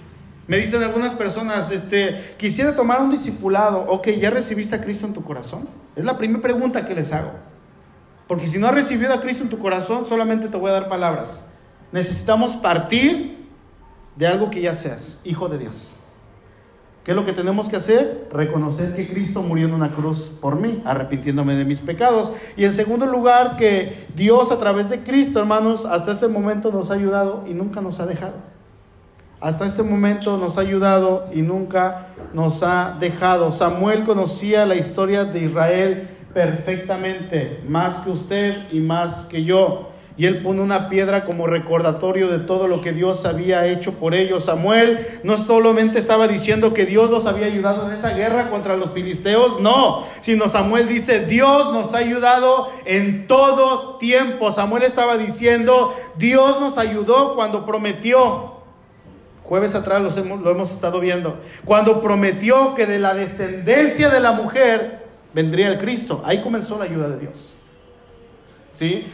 Me 0.48 0.56
dicen 0.56 0.82
algunas 0.82 1.12
personas, 1.12 1.70
este, 1.70 2.34
quisiera 2.38 2.74
tomar 2.74 3.00
un 3.00 3.12
discipulado. 3.12 3.84
Ok, 3.88 4.08
¿ya 4.08 4.30
recibiste 4.30 4.74
a 4.74 4.80
Cristo 4.80 5.06
en 5.06 5.12
tu 5.12 5.22
corazón? 5.22 5.68
Es 5.94 6.04
la 6.04 6.18
primera 6.18 6.42
pregunta 6.42 6.84
que 6.84 6.94
les 6.94 7.12
hago. 7.12 7.30
Porque 8.26 8.48
si 8.48 8.58
no 8.58 8.66
has 8.66 8.74
recibido 8.74 9.12
a 9.12 9.20
Cristo 9.20 9.44
en 9.44 9.50
tu 9.50 9.58
corazón, 9.58 10.06
solamente 10.06 10.48
te 10.48 10.56
voy 10.56 10.70
a 10.70 10.74
dar 10.74 10.88
palabras. 10.88 11.51
Necesitamos 11.92 12.54
partir 12.56 13.46
de 14.16 14.26
algo 14.26 14.50
que 14.50 14.62
ya 14.62 14.74
seas, 14.74 15.20
hijo 15.24 15.48
de 15.48 15.58
Dios. 15.58 15.92
¿Qué 17.04 17.10
es 17.10 17.16
lo 17.16 17.26
que 17.26 17.32
tenemos 17.32 17.68
que 17.68 17.76
hacer? 17.76 18.28
Reconocer 18.32 18.94
que 18.94 19.08
Cristo 19.08 19.42
murió 19.42 19.66
en 19.66 19.74
una 19.74 19.90
cruz 19.90 20.30
por 20.40 20.56
mí, 20.56 20.80
arrepintiéndome 20.84 21.56
de 21.56 21.64
mis 21.64 21.80
pecados. 21.80 22.32
Y 22.56 22.64
en 22.64 22.72
segundo 22.72 23.06
lugar, 23.06 23.56
que 23.56 24.06
Dios 24.14 24.52
a 24.52 24.58
través 24.58 24.88
de 24.88 25.00
Cristo, 25.00 25.40
hermanos, 25.40 25.84
hasta 25.84 26.12
este 26.12 26.28
momento 26.28 26.70
nos 26.70 26.90
ha 26.90 26.94
ayudado 26.94 27.44
y 27.48 27.54
nunca 27.54 27.80
nos 27.80 27.98
ha 27.98 28.06
dejado. 28.06 28.34
Hasta 29.40 29.66
este 29.66 29.82
momento 29.82 30.38
nos 30.38 30.56
ha 30.56 30.60
ayudado 30.60 31.26
y 31.34 31.42
nunca 31.42 32.06
nos 32.32 32.62
ha 32.62 32.96
dejado. 33.00 33.50
Samuel 33.50 34.04
conocía 34.04 34.64
la 34.64 34.76
historia 34.76 35.24
de 35.24 35.40
Israel 35.40 36.08
perfectamente, 36.32 37.60
más 37.66 37.96
que 38.04 38.10
usted 38.10 38.72
y 38.72 38.78
más 38.78 39.26
que 39.26 39.42
yo 39.42 39.91
y 40.16 40.26
él 40.26 40.42
pone 40.42 40.60
una 40.60 40.88
piedra 40.88 41.24
como 41.24 41.46
recordatorio 41.46 42.28
de 42.28 42.40
todo 42.40 42.68
lo 42.68 42.80
que 42.80 42.92
Dios 42.92 43.24
había 43.24 43.66
hecho 43.66 43.94
por 43.94 44.14
ellos. 44.14 44.44
Samuel 44.44 45.20
no 45.22 45.42
solamente 45.42 45.98
estaba 45.98 46.28
diciendo 46.28 46.74
que 46.74 46.86
Dios 46.86 47.10
los 47.10 47.26
había 47.26 47.46
ayudado 47.46 47.88
en 47.88 47.96
esa 47.96 48.10
guerra 48.10 48.50
contra 48.50 48.76
los 48.76 48.92
filisteos, 48.92 49.60
no, 49.60 50.04
sino 50.20 50.48
Samuel 50.48 50.88
dice, 50.88 51.24
Dios 51.26 51.72
nos 51.72 51.94
ha 51.94 51.98
ayudado 51.98 52.70
en 52.84 53.26
todo 53.26 53.96
tiempo. 53.98 54.52
Samuel 54.52 54.82
estaba 54.82 55.16
diciendo, 55.16 55.94
Dios 56.16 56.60
nos 56.60 56.78
ayudó 56.78 57.34
cuando 57.34 57.64
prometió 57.64 58.52
Jueves 59.44 59.74
atrás 59.74 60.00
lo 60.00 60.16
hemos, 60.16 60.40
lo 60.40 60.50
hemos 60.50 60.70
estado 60.70 61.00
viendo. 61.00 61.40
Cuando 61.64 62.00
prometió 62.00 62.74
que 62.74 62.86
de 62.86 62.98
la 62.98 63.12
descendencia 63.12 64.08
de 64.08 64.20
la 64.20 64.32
mujer 64.32 65.04
vendría 65.34 65.68
el 65.68 65.78
Cristo. 65.78 66.22
Ahí 66.24 66.40
comenzó 66.42 66.78
la 66.78 66.84
ayuda 66.84 67.08
de 67.08 67.18
Dios. 67.18 67.51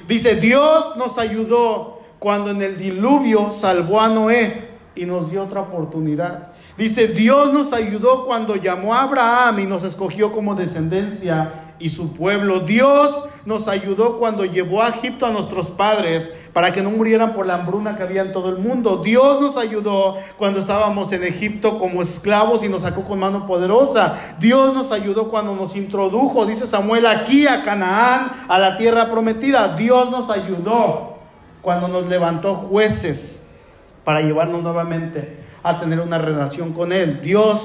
Dice, 0.06 0.36
Dios 0.36 0.96
nos 0.96 1.18
ayudó 1.18 2.00
cuando 2.18 2.50
en 2.50 2.62
el 2.62 2.78
diluvio 2.78 3.54
salvó 3.60 4.00
a 4.00 4.08
Noé 4.08 4.68
y 4.94 5.04
nos 5.04 5.30
dio 5.30 5.44
otra 5.44 5.60
oportunidad. 5.60 6.52
Dice, 6.76 7.08
Dios 7.08 7.52
nos 7.52 7.72
ayudó 7.72 8.24
cuando 8.24 8.56
llamó 8.56 8.94
a 8.94 9.02
Abraham 9.02 9.60
y 9.60 9.66
nos 9.66 9.84
escogió 9.84 10.32
como 10.32 10.54
descendencia 10.54 11.74
y 11.78 11.90
su 11.90 12.14
pueblo. 12.14 12.60
Dios 12.60 13.24
nos 13.44 13.68
ayudó 13.68 14.18
cuando 14.18 14.44
llevó 14.44 14.82
a 14.82 14.88
Egipto 14.88 15.26
a 15.26 15.30
nuestros 15.30 15.68
padres 15.68 16.30
para 16.58 16.72
que 16.72 16.82
no 16.82 16.90
murieran 16.90 17.34
por 17.34 17.46
la 17.46 17.54
hambruna 17.54 17.96
que 17.96 18.02
había 18.02 18.22
en 18.22 18.32
todo 18.32 18.48
el 18.48 18.58
mundo. 18.58 19.00
Dios 19.04 19.40
nos 19.40 19.56
ayudó 19.56 20.16
cuando 20.36 20.58
estábamos 20.58 21.12
en 21.12 21.22
Egipto 21.22 21.78
como 21.78 22.02
esclavos 22.02 22.64
y 22.64 22.68
nos 22.68 22.82
sacó 22.82 23.04
con 23.04 23.20
mano 23.20 23.46
poderosa. 23.46 24.18
Dios 24.40 24.74
nos 24.74 24.90
ayudó 24.90 25.30
cuando 25.30 25.54
nos 25.54 25.76
introdujo, 25.76 26.46
dice 26.46 26.66
Samuel, 26.66 27.06
aquí 27.06 27.46
a 27.46 27.62
Canaán, 27.62 28.46
a 28.48 28.58
la 28.58 28.76
tierra 28.76 29.08
prometida. 29.08 29.76
Dios 29.76 30.10
nos 30.10 30.30
ayudó 30.30 31.18
cuando 31.62 31.86
nos 31.86 32.08
levantó 32.08 32.56
jueces 32.56 33.40
para 34.02 34.20
llevarnos 34.20 34.60
nuevamente 34.60 35.38
a 35.62 35.78
tener 35.78 36.00
una 36.00 36.18
relación 36.18 36.72
con 36.72 36.90
Él. 36.90 37.20
Dios 37.22 37.60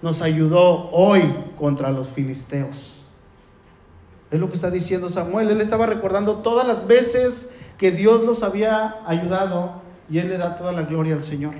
nos 0.00 0.22
ayudó 0.22 0.88
hoy 0.92 1.22
contra 1.58 1.90
los 1.90 2.08
filisteos. 2.08 3.04
Es 4.30 4.40
lo 4.40 4.48
que 4.48 4.54
está 4.54 4.70
diciendo 4.70 5.10
Samuel. 5.10 5.50
Él 5.50 5.60
estaba 5.60 5.84
recordando 5.84 6.36
todas 6.36 6.66
las 6.66 6.86
veces 6.86 7.50
que 7.78 7.90
Dios 7.92 8.24
los 8.24 8.42
había 8.42 8.96
ayudado 9.06 9.82
y 10.10 10.18
Él 10.18 10.28
le 10.28 10.38
da 10.38 10.58
toda 10.58 10.72
la 10.72 10.82
gloria 10.82 11.14
al 11.14 11.22
Señor. 11.22 11.54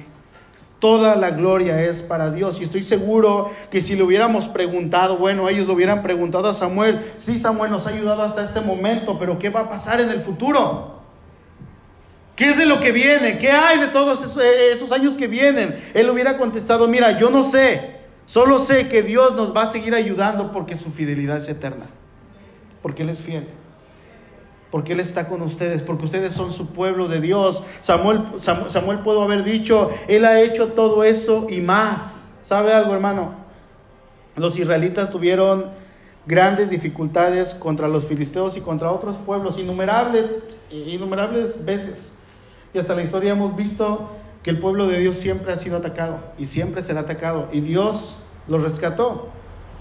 Toda 0.81 1.16
la 1.16 1.31
gloria 1.31 1.83
es 1.83 2.02
para 2.02 2.31
Dios. 2.31 2.61
Y 2.61 2.64
estoy 2.64 2.85
seguro 2.85 3.50
que 3.70 3.81
si 3.81 3.96
le 3.96 4.02
hubiéramos 4.02 4.46
preguntado, 4.46 5.16
bueno, 5.16 5.48
ellos 5.48 5.66
lo 5.66 5.74
hubieran 5.74 6.02
preguntado 6.02 6.48
a 6.48 6.54
Samuel, 6.54 7.12
sí, 7.18 7.38
Samuel 7.38 7.72
nos 7.72 7.87
ha 7.87 7.90
ayudado 7.90 8.22
hasta 8.22 8.44
este 8.44 8.61
momento, 8.61 9.18
pero 9.18 9.38
¿qué 9.38 9.50
va 9.50 9.61
a 9.61 9.68
pasar 9.68 10.00
en 10.00 10.11
el 10.11 10.20
futuro? 10.20 10.98
¿Qué 12.38 12.50
es 12.50 12.57
de 12.57 12.66
lo 12.66 12.78
que 12.78 12.92
viene? 12.92 13.38
¿Qué 13.38 13.50
hay 13.50 13.81
de 13.81 13.88
todos 13.88 14.37
eh, 14.37 14.70
esos, 14.72 14.92
años 14.92 15.16
que 15.16 15.26
vienen? 15.26 15.90
Él 15.92 16.09
hubiera 16.09 16.38
contestado, 16.38 16.87
mira, 16.87 17.18
yo 17.18 17.31
no 17.31 17.42
sé, 17.42 17.96
solo 18.26 18.64
sé 18.64 18.88
que 18.88 19.02
Dios 19.02 19.35
nos 19.35 19.54
va 19.54 19.62
a 19.62 19.72
seguir 19.72 19.92
ayudando 19.92 20.52
porque 20.52 20.76
su 20.76 20.92
fidelidad 20.92 21.38
es 21.38 21.48
eterna, 21.48 21.87
porque 22.81 23.02
Él 23.02 23.09
es 23.09 23.18
fiel, 23.18 23.48
porque 24.70 24.92
Él 24.92 25.00
está 25.00 25.28
con 25.28 25.42
ustedes, 25.42 25.83
porque 25.83 26.04
ustedes 26.04 26.33
son 26.33 26.52
su 26.52 26.68
pueblo 26.68 27.09
de 27.09 27.20
Dios. 27.20 27.62
Samuel, 27.83 28.20
Samuel 28.42 28.98
pudo 28.98 29.22
haber 29.22 29.44
dicho, 29.44 29.90
Él 30.09 30.24
ha 30.24 30.40
hecho 30.40 30.68
todo 30.68 31.04
eso 31.04 31.46
y 31.48 31.61
más. 31.61 32.28
¿Sabe 32.44 32.72
algo, 32.72 32.94
hermano? 32.94 33.33
Los 34.37 34.59
israelitas 34.59 35.11
tuvieron 35.11 35.66
grandes 36.26 36.70
dificultades 36.70 37.54
contra 37.54 37.88
los 37.88 38.04
filisteos 38.04 38.57
y 38.57 38.61
contra 38.61 38.92
otros 38.92 39.16
pueblos, 39.16 39.59
innumerables, 39.59 40.26
innumerables 40.70 41.64
veces. 41.64 42.12
Y 42.74 42.78
hasta 42.78 42.94
la 42.94 43.02
historia 43.02 43.33
hemos 43.33 43.57
visto 43.57 44.11
que 44.42 44.50
el 44.50 44.59
pueblo 44.59 44.87
de 44.87 44.98
Dios 45.00 45.16
siempre 45.16 45.52
ha 45.52 45.59
sido 45.59 45.78
atacado 45.78 46.18
y 46.38 46.46
siempre 46.46 46.83
será 46.83 47.00
atacado. 47.00 47.48
Y 47.52 47.61
Dios 47.61 48.18
los 48.46 48.62
rescató. 48.62 49.28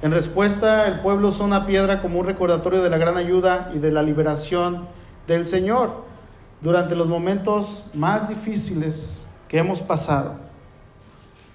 En 0.01 0.11
respuesta, 0.11 0.87
el 0.87 0.99
pueblo 0.99 1.29
usó 1.29 1.43
una 1.43 1.65
piedra 1.65 2.01
como 2.01 2.19
un 2.19 2.27
recordatorio 2.27 2.83
de 2.83 2.89
la 2.89 2.99
gran 2.99 3.17
ayuda 3.17 3.71
y 3.73 3.79
de 3.79 3.91
la 3.91 4.03
liberación 4.03 4.87
del 5.25 5.47
Señor 5.47 6.05
durante 6.61 6.95
los 6.95 7.07
momentos 7.07 7.85
más 7.95 8.29
difíciles 8.29 9.17
que 9.47 9.57
hemos 9.57 9.81
pasado. 9.81 10.35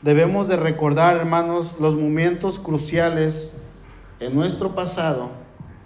Debemos 0.02 0.48
de 0.48 0.56
recordar, 0.56 1.16
hermanos, 1.16 1.76
los 1.78 1.94
momentos 1.94 2.58
cruciales 2.58 3.62
en 4.18 4.34
nuestro 4.34 4.74
pasado, 4.74 5.30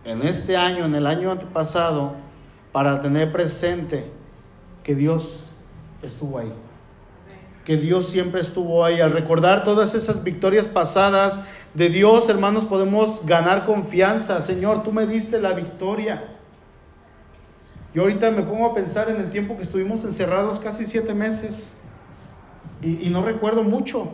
en 0.05 0.23
este 0.23 0.57
año, 0.57 0.87
en 0.87 0.95
el 0.95 1.07
año 1.07 1.33
antepasado, 1.33 2.15
para 2.73 3.03
tener 3.03 3.33
presente 3.33 4.11
que 4.83 4.95
Dios 4.95 5.45
estuvo 6.03 6.39
ahí. 6.39 6.53
Que 7.67 7.77
Dios 7.77 8.09
siempre 8.09 8.41
estuvo 8.41 8.83
ahí. 8.83 9.01
Al 9.01 9.13
recordar 9.13 9.65
todas 9.65 9.95
esas 9.95 10.25
victorias 10.25 10.67
pasadas 10.67 11.45
de 11.77 11.91
Dios, 11.91 12.27
hermanos, 12.31 12.65
podemos 12.65 13.25
ganar 13.27 13.67
confianza. 13.67 14.41
Señor, 14.41 14.83
tú 14.83 14.93
me 14.93 15.07
diste 15.07 15.39
la 15.39 15.53
victoria. 15.53 16.25
Yo 17.93 18.03
ahorita 18.03 18.31
me 18.31 18.43
pongo 18.43 18.65
a 18.65 18.75
pensar 18.75 19.11
en 19.11 19.17
el 19.17 19.31
tiempo 19.31 19.59
que 19.59 19.65
estuvimos 19.65 20.03
encerrados, 20.03 20.59
casi 20.59 20.87
siete 20.87 21.13
meses, 21.13 21.77
y, 22.81 23.11
no 23.11 23.23
recuerdo 23.23 23.63
mucho. 23.63 24.09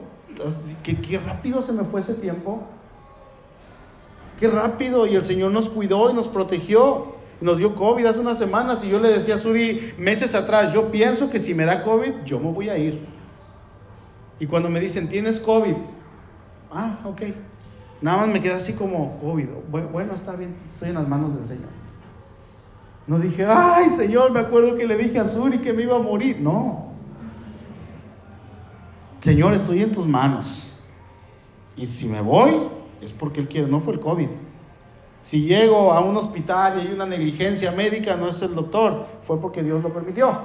Qué, 0.83 1.21
rápido 1.25 1.63
se 1.63 1.73
me 1.73 1.85
fue 1.85 2.01
ese 2.01 2.15
tiempo. 2.15 2.65
Qué 4.41 4.49
rápido. 4.49 5.07
Y 5.07 5.15
el 5.15 5.25
Señor 5.25 5.53
nos 5.53 5.69
cuidó 5.69 6.11
y 6.11 6.15
nos 6.15 6.29
protegió 6.29 7.13
nos 7.41 7.59
dio 7.59 7.75
COVID 7.75 8.07
hace 8.07 8.21
unas 8.21 8.39
semanas 8.39 8.85
y 8.85 8.89
yo 8.89 9.01
le 9.01 9.09
decía 9.09 9.35
a 9.35 9.39
Suri 9.39 9.95
meses 9.99 10.33
atrás, 10.33 10.73
yo 10.73 10.93
pienso 10.93 11.29
que 11.29 11.41
si 11.41 11.55
me 11.55 11.65
da 11.65 11.83
COVID, 11.83 12.23
yo 12.25 12.39
me 12.39 12.53
voy 12.53 12.69
a 12.69 12.79
ir. 12.79 13.05
Y 14.39 14.47
cuando 14.47 14.69
me 14.69 14.79
dicen, 14.79 15.09
tienes 15.09 15.41
COVID, 15.41 15.75
ah, 16.71 17.01
ok. 17.05 17.23
Nada 18.03 18.19
más 18.19 18.29
me 18.29 18.43
queda 18.43 18.57
así 18.57 18.73
como 18.73 19.19
COVID. 19.21 19.47
Bueno, 19.71 20.15
está 20.15 20.33
bien, 20.33 20.57
estoy 20.73 20.89
en 20.89 20.97
las 20.97 21.09
manos 21.09 21.37
del 21.37 21.47
Señor. 21.47 21.71
No 23.07 23.19
dije, 23.19 23.47
ay 23.47 23.91
Señor, 23.97 24.33
me 24.33 24.41
acuerdo 24.41 24.77
que 24.77 24.87
le 24.87 24.97
dije 24.97 25.19
a 25.19 25.29
Suri 25.29 25.59
que 25.59 25.73
me 25.73 25.85
iba 25.85 25.97
a 25.97 26.01
morir. 26.01 26.41
No. 26.41 26.93
Señor, 29.21 29.55
estoy 29.55 29.83
en 29.83 29.93
tus 29.93 30.07
manos. 30.07 30.69
Y 31.77 31.87
si 31.87 32.09
me 32.09 32.21
voy, 32.21 32.69
es 33.01 33.13
porque 33.13 33.41
Él 33.41 33.49
quiere, 33.49 33.69
no 33.69 33.81
fue 33.81 33.95
el 33.95 34.01
COVID. 34.01 34.29
Si 35.23 35.45
llego 35.45 35.93
a 35.93 36.01
un 36.01 36.17
hospital 36.17 36.79
y 36.79 36.89
hay 36.89 36.93
una 36.93 37.07
negligencia 37.07 37.71
médica, 37.71 38.17
no 38.17 38.29
es 38.29 38.43
el 38.43 38.55
doctor, 38.55 39.07
fue 39.23 39.41
porque 39.41 39.63
Dios 39.63 39.81
lo 39.81 39.93
permitió. 39.93 40.37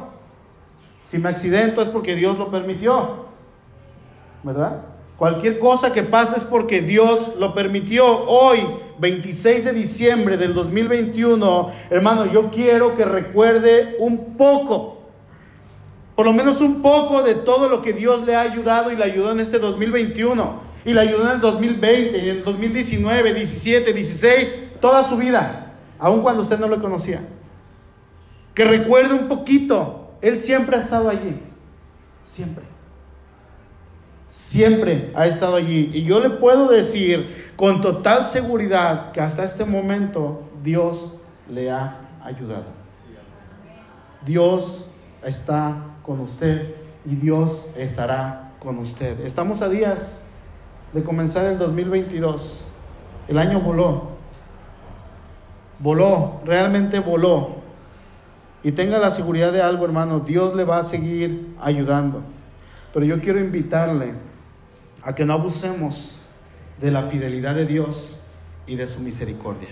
Si 1.07 1.17
me 1.17 1.29
accidento 1.29 1.81
es 1.81 1.89
porque 1.89 2.15
Dios 2.15 2.37
lo 2.37 2.51
permitió. 2.51 3.25
¿Verdad? 4.43 4.83
Cualquier 5.17 5.57
cosa 5.57 5.91
que 5.91 6.03
pase 6.03 6.37
es 6.37 6.43
porque 6.43 6.81
Dios 6.81 7.37
lo 7.39 7.55
permitió. 7.55 8.05
Hoy, 8.05 8.59
26 8.99 9.65
de 9.65 9.73
diciembre 9.73 10.37
del 10.37 10.53
2021, 10.53 11.73
hermano, 11.89 12.31
yo 12.31 12.51
quiero 12.51 12.95
que 12.95 13.03
recuerde 13.03 13.95
un 13.97 14.37
poco, 14.37 15.01
por 16.15 16.25
lo 16.25 16.33
menos 16.33 16.61
un 16.61 16.83
poco 16.83 17.23
de 17.23 17.33
todo 17.33 17.67
lo 17.67 17.81
que 17.81 17.93
Dios 17.93 18.25
le 18.25 18.35
ha 18.35 18.41
ayudado 18.41 18.91
y 18.91 18.95
le 18.95 19.03
ayudó 19.03 19.31
en 19.31 19.39
este 19.39 19.57
2021. 19.57 20.67
Y 20.85 20.93
le 20.93 21.01
ayudó 21.01 21.25
en 21.25 21.31
el 21.31 21.41
2020, 21.41 22.17
y 22.17 22.29
en 22.29 22.37
el 22.37 22.43
2019, 22.43 23.33
17, 23.33 23.93
16, 23.93 24.53
toda 24.79 25.03
su 25.03 25.17
vida, 25.17 25.73
aun 25.99 26.21
cuando 26.21 26.43
usted 26.43 26.59
no 26.59 26.67
lo 26.67 26.79
conocía. 26.79 27.27
Que 28.53 28.63
recuerde 28.63 29.13
un 29.13 29.27
poquito, 29.27 30.11
Él 30.21 30.41
siempre 30.41 30.77
ha 30.77 30.81
estado 30.81 31.09
allí, 31.09 31.41
siempre. 32.29 32.76
Siempre 34.45 35.11
ha 35.15 35.25
estado 35.25 35.55
allí. 35.55 35.91
Y 35.93 36.03
yo 36.03 36.19
le 36.19 36.29
puedo 36.29 36.69
decir 36.69 37.51
con 37.55 37.81
total 37.81 38.27
seguridad 38.27 39.11
que 39.11 39.19
hasta 39.19 39.43
este 39.43 39.65
momento 39.65 40.43
Dios 40.63 41.17
le 41.49 41.69
ha 41.71 41.97
ayudado. 42.23 42.65
Dios 44.25 44.89
está 45.23 45.85
con 46.03 46.21
usted 46.21 46.75
y 47.03 47.15
Dios 47.15 47.67
estará 47.75 48.51
con 48.59 48.77
usted. 48.79 49.19
Estamos 49.25 49.61
a 49.61 49.69
días 49.69 50.21
de 50.93 51.03
comenzar 51.03 51.45
el 51.45 51.57
2022. 51.57 52.65
El 53.27 53.37
año 53.39 53.59
voló. 53.59 54.09
Voló, 55.79 56.41
realmente 56.45 56.99
voló. 56.99 57.57
Y 58.63 58.71
tenga 58.71 58.97
la 58.97 59.11
seguridad 59.11 59.51
de 59.51 59.61
algo, 59.61 59.85
hermano, 59.85 60.21
Dios 60.21 60.55
le 60.55 60.63
va 60.63 60.79
a 60.79 60.83
seguir 60.83 61.55
ayudando. 61.61 62.21
Pero 62.97 63.05
yo 63.05 63.21
quiero 63.21 63.39
invitarle 63.39 64.13
a 65.03 65.13
que 65.13 65.23
no 65.23 65.33
abusemos 65.33 66.15
de 66.81 66.89
la 66.89 67.03
fidelidad 67.03 67.53
de 67.53 67.67
Dios 67.67 68.19
y 68.65 68.75
de 68.75 68.87
su 68.87 69.01
misericordia. 69.01 69.69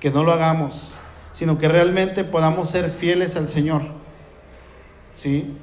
Que 0.00 0.10
no 0.10 0.24
lo 0.24 0.32
hagamos, 0.32 0.90
sino 1.34 1.56
que 1.56 1.68
realmente 1.68 2.24
podamos 2.24 2.70
ser 2.70 2.90
fieles 2.90 3.36
al 3.36 3.46
Señor. 3.46 3.82
¿Sí? 5.22 5.56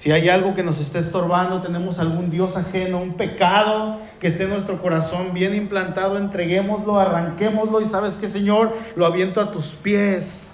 Si 0.00 0.10
hay 0.10 0.30
algo 0.30 0.54
que 0.54 0.62
nos 0.62 0.80
esté 0.80 1.00
estorbando, 1.00 1.60
tenemos 1.60 1.98
algún 1.98 2.30
Dios 2.30 2.56
ajeno, 2.56 3.02
un 3.02 3.18
pecado 3.18 4.00
que 4.18 4.28
esté 4.28 4.44
en 4.44 4.50
nuestro 4.52 4.80
corazón 4.80 5.34
bien 5.34 5.54
implantado, 5.54 6.16
entreguémoslo, 6.16 6.98
arranquémoslo 6.98 7.82
y 7.82 7.84
sabes 7.84 8.14
que 8.14 8.30
Señor, 8.30 8.74
lo 8.94 9.04
aviento 9.04 9.38
a 9.38 9.52
tus 9.52 9.66
pies. 9.72 10.50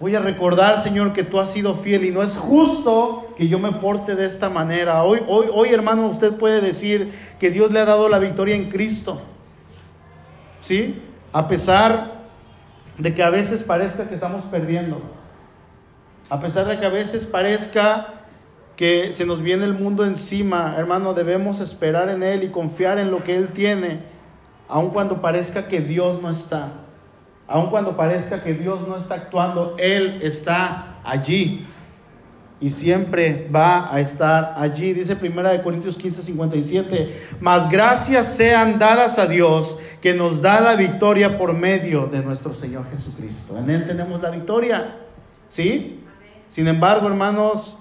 Voy 0.00 0.14
a 0.14 0.20
recordar, 0.20 0.82
Señor, 0.82 1.12
que 1.12 1.22
tú 1.22 1.38
has 1.38 1.50
sido 1.50 1.74
fiel 1.74 2.06
y 2.06 2.10
no 2.10 2.22
es 2.22 2.30
justo 2.30 3.29
que 3.40 3.48
yo 3.48 3.58
me 3.58 3.72
porte 3.72 4.16
de 4.16 4.26
esta 4.26 4.50
manera. 4.50 5.02
Hoy, 5.02 5.22
hoy, 5.26 5.46
hoy, 5.50 5.70
hermano, 5.70 6.08
usted 6.08 6.34
puede 6.34 6.60
decir 6.60 7.14
que 7.38 7.50
Dios 7.50 7.70
le 7.70 7.80
ha 7.80 7.86
dado 7.86 8.06
la 8.10 8.18
victoria 8.18 8.54
en 8.54 8.68
Cristo. 8.68 9.18
¿Sí? 10.60 11.02
A 11.32 11.48
pesar 11.48 12.20
de 12.98 13.14
que 13.14 13.22
a 13.22 13.30
veces 13.30 13.62
parezca 13.62 14.10
que 14.10 14.14
estamos 14.14 14.42
perdiendo. 14.44 15.00
A 16.28 16.38
pesar 16.38 16.66
de 16.66 16.78
que 16.78 16.84
a 16.84 16.90
veces 16.90 17.24
parezca 17.24 18.08
que 18.76 19.14
se 19.14 19.24
nos 19.24 19.40
viene 19.40 19.64
el 19.64 19.72
mundo 19.72 20.04
encima, 20.04 20.74
hermano, 20.76 21.14
debemos 21.14 21.60
esperar 21.60 22.10
en 22.10 22.22
Él 22.22 22.44
y 22.44 22.50
confiar 22.50 22.98
en 22.98 23.10
lo 23.10 23.24
que 23.24 23.38
Él 23.38 23.54
tiene, 23.54 24.00
aun 24.68 24.90
cuando 24.90 25.22
parezca 25.22 25.66
que 25.66 25.80
Dios 25.80 26.20
no 26.20 26.28
está, 26.28 26.72
aun 27.48 27.70
cuando 27.70 27.96
parezca 27.96 28.42
que 28.42 28.52
Dios 28.52 28.86
no 28.86 28.98
está 28.98 29.14
actuando, 29.14 29.76
Él 29.78 30.20
está 30.22 30.98
allí 31.04 31.66
y 32.60 32.70
siempre 32.70 33.48
va 33.54 33.92
a 33.92 34.00
estar 34.00 34.54
allí. 34.58 34.92
Dice 34.92 35.16
Primera 35.16 35.50
de 35.50 35.62
Corintios 35.62 35.96
15, 35.96 36.22
57, 36.22 37.28
mas 37.40 37.70
gracias 37.70 38.26
sean 38.34 38.78
dadas 38.78 39.18
a 39.18 39.26
Dios 39.26 39.78
que 40.00 40.14
nos 40.14 40.40
da 40.40 40.60
la 40.60 40.76
victoria 40.76 41.38
por 41.38 41.52
medio 41.52 42.06
de 42.06 42.20
nuestro 42.20 42.54
Señor 42.54 42.86
Jesucristo. 42.90 43.58
En 43.58 43.70
Él 43.70 43.86
tenemos 43.86 44.20
la 44.20 44.30
victoria, 44.30 44.96
¿sí? 45.50 46.04
Sin 46.54 46.68
embargo, 46.68 47.06
hermanos, 47.06 47.76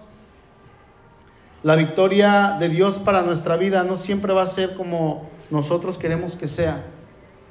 la 1.64 1.76
victoria 1.76 2.58
de 2.60 2.70
Dios 2.70 2.98
para 2.98 3.22
nuestra 3.22 3.58
vida 3.58 3.84
no 3.84 3.98
siempre 3.98 4.34
va 4.34 4.44
a 4.44 4.48
ser 4.48 4.76
como 4.76 5.30
nosotros 5.50 5.98
queremos 5.98 6.36
que 6.36 6.48
sea. 6.48 6.86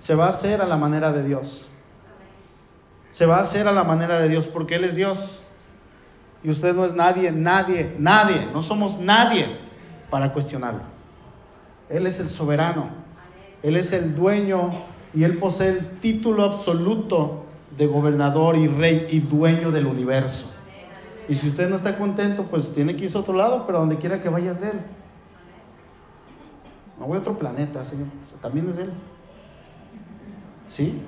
Se 0.01 0.15
va 0.15 0.27
a 0.27 0.31
hacer 0.31 0.63
a 0.63 0.67
la 0.67 0.77
manera 0.77 1.13
de 1.13 1.25
Dios. 1.25 1.67
Se 3.13 3.27
va 3.27 3.39
a 3.39 3.43
hacer 3.43 3.67
a 3.67 3.73
la 3.73 3.85
manera 3.85 4.21
de 4.21 4.29
Dios 4.29 4.47
porque 4.47 4.77
Él 4.77 4.85
es 4.85 4.95
Dios. 4.95 5.41
Y 6.43 6.51
usted 6.51 6.75
no 6.75 6.85
es 6.85 6.95
nadie, 6.95 7.33
nadie, 7.33 7.95
nadie. 7.99 8.47
No 8.53 8.63
somos 8.63 9.01
nadie 9.01 9.47
para 10.11 10.33
cuestionarlo. 10.33 10.83
Él 11.89 12.07
es 12.07 12.21
el 12.21 12.29
soberano. 12.29 12.91
Él 13.63 13.77
es 13.77 13.93
el 13.93 14.15
dueño 14.15 14.71
y 15.15 15.25
Él 15.25 15.39
posee 15.39 15.71
el 15.71 15.87
título 16.01 16.45
absoluto 16.45 17.45
de 17.77 17.87
gobernador 17.87 18.57
y 18.57 18.69
rey 18.69 19.09
y 19.11 19.21
dueño 19.21 19.71
del 19.71 19.87
universo. 19.87 20.53
Y 21.29 21.35
si 21.35 21.49
usted 21.49 21.69
no 21.69 21.77
está 21.77 21.99
contento, 21.99 22.45
pues 22.45 22.73
tiene 22.75 22.97
que 22.97 23.05
irse 23.05 23.19
a 23.19 23.21
otro 23.21 23.35
lado, 23.35 23.65
pero 23.67 23.81
donde 23.81 23.97
quiera 23.97 24.23
que 24.23 24.29
vayas 24.29 24.63
Él. 24.63 24.81
No 26.99 27.07
voy 27.07 27.19
a 27.19 27.21
otro 27.21 27.39
planeta, 27.39 27.85
Señor. 27.85 28.07
También 28.41 28.71
es 28.71 28.79
Él. 28.79 28.91
¿Sí? 30.69 31.03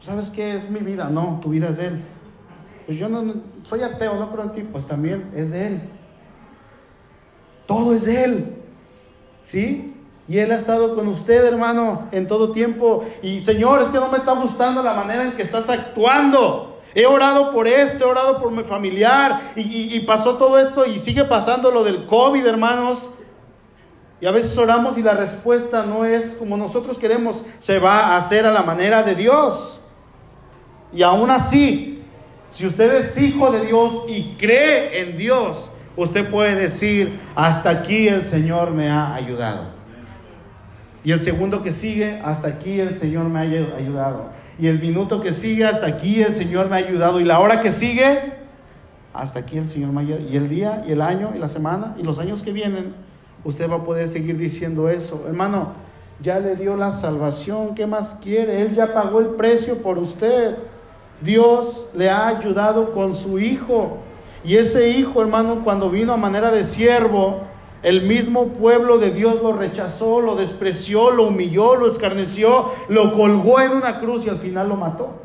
¿Sabes 0.00 0.30
qué 0.30 0.56
es 0.56 0.70
mi 0.70 0.80
vida? 0.80 1.08
No, 1.10 1.40
tu 1.42 1.50
vida 1.50 1.68
es 1.68 1.76
de 1.76 1.86
Él. 1.88 2.02
Pues 2.86 2.98
yo 2.98 3.08
no 3.08 3.34
soy 3.68 3.82
ateo, 3.82 4.14
no 4.14 4.30
creo 4.30 4.44
en 4.44 4.54
ti. 4.54 4.62
Pues 4.62 4.86
también 4.86 5.30
es 5.34 5.50
de 5.50 5.66
Él. 5.66 5.82
Todo 7.66 7.92
es 7.94 8.04
de 8.04 8.24
Él. 8.24 8.56
¿Sí? 9.44 9.92
Y 10.28 10.38
Él 10.38 10.50
ha 10.52 10.56
estado 10.56 10.94
con 10.94 11.08
usted, 11.08 11.44
hermano, 11.44 12.08
en 12.12 12.26
todo 12.28 12.52
tiempo. 12.52 13.04
Y 13.22 13.40
Señor, 13.40 13.82
es 13.82 13.88
que 13.88 13.98
no 13.98 14.08
me 14.08 14.18
está 14.18 14.32
gustando 14.32 14.82
la 14.82 14.94
manera 14.94 15.24
en 15.24 15.32
que 15.32 15.42
estás 15.42 15.68
actuando. 15.68 16.80
He 16.94 17.04
orado 17.04 17.52
por 17.52 17.68
esto, 17.68 18.04
he 18.04 18.08
orado 18.08 18.40
por 18.40 18.50
mi 18.50 18.62
familiar 18.64 19.52
y, 19.54 20.00
pasó 20.00 20.36
todo 20.36 20.58
esto 20.58 20.86
y 20.86 20.98
sigue 20.98 21.24
pasando 21.24 21.70
lo 21.70 21.84
del 21.84 22.06
COVID, 22.06 22.46
hermanos. 22.46 23.06
Y 24.18 24.26
a 24.26 24.30
veces 24.30 24.56
oramos 24.56 24.96
y 24.96 25.02
la 25.02 25.12
respuesta 25.12 25.84
no 25.84 26.06
es 26.06 26.36
como 26.36 26.56
nosotros 26.56 26.96
queremos, 26.96 27.44
se 27.58 27.78
va 27.78 27.98
a 27.98 28.16
hacer 28.16 28.46
a 28.46 28.50
la 28.50 28.62
manera 28.62 29.02
de 29.02 29.14
Dios. 29.14 29.78
Y 30.90 31.02
aún 31.02 31.30
así, 31.30 31.95
si 32.56 32.66
usted 32.66 32.94
es 32.94 33.18
hijo 33.18 33.52
de 33.52 33.66
Dios 33.66 34.06
y 34.08 34.34
cree 34.38 35.02
en 35.02 35.18
Dios, 35.18 35.58
usted 35.94 36.30
puede 36.30 36.54
decir, 36.54 37.20
hasta 37.34 37.68
aquí 37.68 38.08
el 38.08 38.22
Señor 38.22 38.70
me 38.70 38.88
ha 38.88 39.14
ayudado. 39.14 39.66
Y 41.04 41.12
el 41.12 41.20
segundo 41.20 41.62
que 41.62 41.74
sigue, 41.74 42.18
hasta 42.24 42.48
aquí 42.48 42.80
el 42.80 42.96
Señor 42.96 43.24
me 43.26 43.40
ha 43.40 43.42
ayudado. 43.42 44.30
Y 44.58 44.68
el 44.68 44.80
minuto 44.80 45.20
que 45.20 45.34
sigue, 45.34 45.66
hasta 45.66 45.86
aquí 45.86 46.22
el 46.22 46.32
Señor 46.32 46.70
me 46.70 46.76
ha 46.76 46.78
ayudado. 46.78 47.20
Y 47.20 47.24
la 47.24 47.40
hora 47.40 47.60
que 47.60 47.72
sigue, 47.72 48.32
hasta 49.12 49.40
aquí 49.40 49.58
el 49.58 49.68
Señor 49.68 49.92
me 49.92 50.00
ha 50.00 50.04
ayudado. 50.04 50.26
Y 50.26 50.36
el 50.38 50.48
día, 50.48 50.82
y 50.88 50.92
el 50.92 51.02
año, 51.02 51.32
y 51.36 51.38
la 51.38 51.50
semana, 51.50 51.94
y 51.98 52.04
los 52.04 52.18
años 52.18 52.40
que 52.40 52.52
vienen, 52.52 52.94
usted 53.44 53.70
va 53.70 53.76
a 53.76 53.84
poder 53.84 54.08
seguir 54.08 54.38
diciendo 54.38 54.88
eso. 54.88 55.26
Hermano, 55.28 55.74
ya 56.22 56.38
le 56.38 56.56
dio 56.56 56.74
la 56.74 56.90
salvación, 56.90 57.74
¿qué 57.74 57.86
más 57.86 58.18
quiere? 58.22 58.62
Él 58.62 58.74
ya 58.74 58.94
pagó 58.94 59.20
el 59.20 59.26
precio 59.36 59.82
por 59.82 59.98
usted. 59.98 60.56
Dios 61.20 61.90
le 61.94 62.10
ha 62.10 62.28
ayudado 62.28 62.92
con 62.92 63.16
su 63.16 63.38
hijo. 63.38 63.98
Y 64.44 64.56
ese 64.56 64.90
hijo, 64.90 65.20
hermano, 65.20 65.62
cuando 65.64 65.90
vino 65.90 66.12
a 66.12 66.16
manera 66.16 66.50
de 66.50 66.64
siervo, 66.64 67.42
el 67.82 68.02
mismo 68.02 68.48
pueblo 68.48 68.98
de 68.98 69.10
Dios 69.10 69.42
lo 69.42 69.52
rechazó, 69.52 70.20
lo 70.20 70.34
despreció, 70.36 71.10
lo 71.10 71.24
humilló, 71.24 71.76
lo 71.76 71.86
escarneció, 71.86 72.72
lo 72.88 73.14
colgó 73.14 73.60
en 73.60 73.72
una 73.72 74.00
cruz 74.00 74.24
y 74.24 74.28
al 74.28 74.38
final 74.38 74.68
lo 74.68 74.76
mató. 74.76 75.22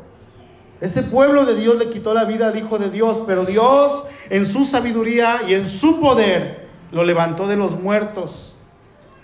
Ese 0.80 1.02
pueblo 1.04 1.44
de 1.44 1.54
Dios 1.54 1.76
le 1.76 1.90
quitó 1.90 2.12
la 2.12 2.24
vida 2.24 2.48
al 2.48 2.58
Hijo 2.58 2.78
de 2.78 2.90
Dios, 2.90 3.22
pero 3.26 3.44
Dios 3.44 4.04
en 4.30 4.46
su 4.46 4.64
sabiduría 4.64 5.42
y 5.46 5.54
en 5.54 5.68
su 5.68 6.00
poder 6.00 6.68
lo 6.90 7.04
levantó 7.04 7.46
de 7.46 7.56
los 7.56 7.80
muertos. 7.80 8.56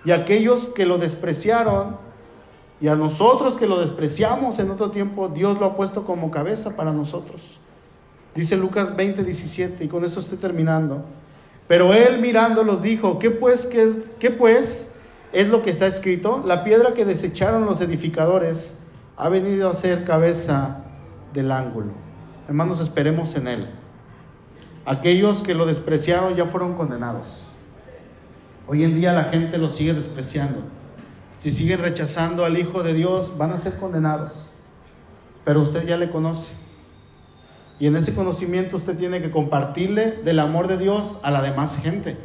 Y 0.05 0.13
aquellos 0.13 0.69
que 0.69 0.87
lo 0.87 0.99
despreciaron, 0.99 1.97
y 2.81 2.89
a 2.89 2.95
nosotros 2.95 3.55
que 3.55 3.67
lo 3.67 3.81
despreciamos 3.81 4.59
en 4.59 4.71
otro 4.71 4.91
tiempo, 4.91 5.29
Dios 5.29 5.59
lo 5.59 5.67
ha 5.67 5.77
puesto 5.77 6.05
como 6.05 6.31
cabeza 6.31 6.77
para 6.77 6.93
nosotros. 6.93 7.59
Dice 8.35 8.57
Lucas 8.57 8.95
20, 8.95 9.25
17, 9.25 9.85
y 9.85 9.89
con 9.89 10.05
eso 10.05 10.21
estoy 10.21 10.39
terminando. 10.39 11.03
Pero 11.67 11.93
él 11.93 12.21
mirándolos 12.21 12.81
dijo, 12.81 13.19
¿qué 13.19 13.31
pues, 13.31 13.67
qué 13.67 13.83
es, 13.83 14.01
qué 14.21 14.31
pues 14.31 14.95
es 15.33 15.49
lo 15.49 15.63
que 15.63 15.71
está 15.71 15.87
escrito? 15.87 16.43
La 16.47 16.63
piedra 16.63 16.95
que 16.95 17.05
desecharon 17.05 17.67
los 17.67 17.81
edificadores 17.81 18.79
ha 19.17 19.29
venido 19.29 19.69
a 19.69 19.75
ser 19.75 20.05
cabeza 20.05 20.85
del 21.35 21.51
ángulo. 21.51 21.89
Hermanos, 22.47 22.81
esperemos 22.81 23.35
en 23.35 23.49
él. 23.49 23.69
Aquellos 24.87 25.43
que 25.43 25.55
lo 25.55 25.67
despreciaron 25.67 26.37
ya 26.37 26.47
fueron 26.47 26.75
condenados. 26.75 27.45
Hoy 28.69 28.85
en 28.85 28.95
día 28.95 29.13
la 29.13 29.25
gente 29.25 29.59
lo 29.59 29.71
sigue 29.71 29.95
despreciando. 29.95 30.78
Si 31.41 31.53
siguen 31.53 31.81
rechazando 31.81 32.45
al 32.45 32.59
Hijo 32.59 32.83
de 32.83 32.95
Dios, 32.95 33.37
van 33.39 33.53
a 33.53 33.59
ser 33.59 33.77
condenados. 33.77 34.51
Pero 35.45 35.63
usted 35.63 35.87
ya 35.87 35.97
le 35.97 36.11
conoce. 36.11 36.47
Y 37.81 37.87
en 37.87 37.97
ese 37.97 38.15
conocimiento 38.15 38.77
usted 38.77 38.97
tiene 38.97 39.23
que 39.23 39.31
compartirle 39.31 40.13
del 40.25 40.41
amor 40.41 40.67
de 40.67 40.79
Dios 40.79 41.19
a 41.23 41.31
la 41.31 41.43
demás 41.43 41.79
gente. 41.81 42.17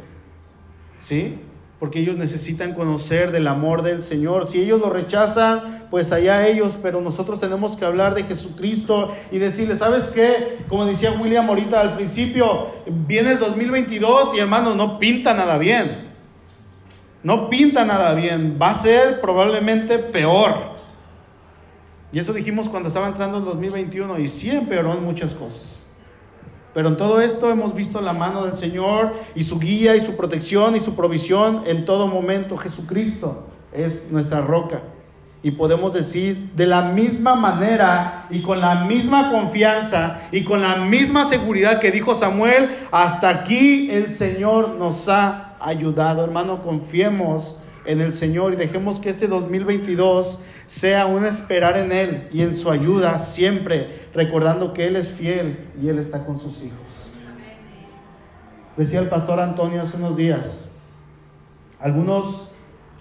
¿Sí? 1.00 1.38
Porque 1.78 2.00
ellos 2.00 2.16
necesitan 2.16 2.74
conocer 2.74 3.30
del 3.30 3.46
amor 3.46 3.82
del 3.82 4.02
Señor. 4.02 4.48
Si 4.48 4.60
ellos 4.60 4.80
lo 4.80 4.90
rechazan, 4.90 5.86
pues 5.90 6.10
allá 6.10 6.48
ellos, 6.48 6.74
pero 6.82 7.00
nosotros 7.00 7.38
tenemos 7.38 7.76
que 7.76 7.84
hablar 7.84 8.14
de 8.14 8.24
Jesucristo 8.24 9.14
y 9.30 9.38
decirle, 9.38 9.76
¿sabes 9.76 10.06
qué? 10.06 10.58
Como 10.68 10.86
decía 10.86 11.12
William 11.12 11.48
ahorita 11.48 11.80
al 11.80 11.94
principio, 11.94 12.72
viene 13.06 13.32
el 13.32 13.38
2022 13.38 14.34
y 14.34 14.40
hermanos, 14.40 14.76
no 14.76 14.98
pinta 14.98 15.34
nada 15.34 15.56
bien. 15.56 16.13
No 17.24 17.48
pinta 17.48 17.84
nada 17.86 18.14
bien. 18.14 18.58
Va 18.60 18.70
a 18.70 18.82
ser 18.82 19.20
probablemente 19.20 19.98
peor. 19.98 20.74
Y 22.12 22.18
eso 22.20 22.32
dijimos 22.32 22.68
cuando 22.68 22.88
estaba 22.88 23.08
entrando 23.08 23.38
el 23.38 23.44
2021 23.44 24.20
y 24.20 24.28
sí 24.28 24.50
empeoró 24.50 24.92
en 24.92 25.02
muchas 25.02 25.32
cosas. 25.32 25.80
Pero 26.74 26.88
en 26.88 26.96
todo 26.96 27.20
esto 27.20 27.50
hemos 27.50 27.74
visto 27.74 28.00
la 28.00 28.12
mano 28.12 28.44
del 28.44 28.56
Señor 28.56 29.14
y 29.34 29.44
su 29.44 29.58
guía 29.58 29.96
y 29.96 30.02
su 30.02 30.16
protección 30.16 30.76
y 30.76 30.80
su 30.80 30.94
provisión 30.94 31.62
en 31.66 31.86
todo 31.86 32.06
momento. 32.06 32.58
Jesucristo 32.58 33.48
es 33.72 34.10
nuestra 34.12 34.42
roca. 34.42 34.82
Y 35.42 35.52
podemos 35.52 35.94
decir 35.94 36.50
de 36.54 36.66
la 36.66 36.82
misma 36.82 37.34
manera 37.34 38.26
y 38.30 38.42
con 38.42 38.60
la 38.60 38.84
misma 38.84 39.30
confianza 39.30 40.22
y 40.30 40.44
con 40.44 40.60
la 40.60 40.76
misma 40.76 41.28
seguridad 41.28 41.80
que 41.80 41.90
dijo 41.90 42.14
Samuel, 42.14 42.86
hasta 42.90 43.28
aquí 43.28 43.90
el 43.90 44.10
Señor 44.10 44.76
nos 44.78 45.08
ha 45.08 45.53
ayudado. 45.64 46.24
Hermano, 46.24 46.62
confiemos 46.62 47.58
en 47.84 48.00
el 48.00 48.14
Señor 48.14 48.52
y 48.52 48.56
dejemos 48.56 49.00
que 49.00 49.10
este 49.10 49.26
2022 49.26 50.42
sea 50.66 51.06
un 51.06 51.26
esperar 51.26 51.76
en 51.76 51.92
Él 51.92 52.28
y 52.32 52.42
en 52.42 52.54
su 52.54 52.70
ayuda 52.70 53.18
siempre, 53.18 54.08
recordando 54.14 54.72
que 54.72 54.86
Él 54.86 54.96
es 54.96 55.08
fiel 55.08 55.70
y 55.80 55.88
Él 55.88 55.98
está 55.98 56.24
con 56.24 56.40
sus 56.40 56.62
hijos. 56.62 56.78
Decía 58.76 59.00
el 59.00 59.08
pastor 59.08 59.38
Antonio 59.40 59.82
hace 59.82 59.96
unos 59.96 60.16
días, 60.16 60.70
algunos 61.78 62.50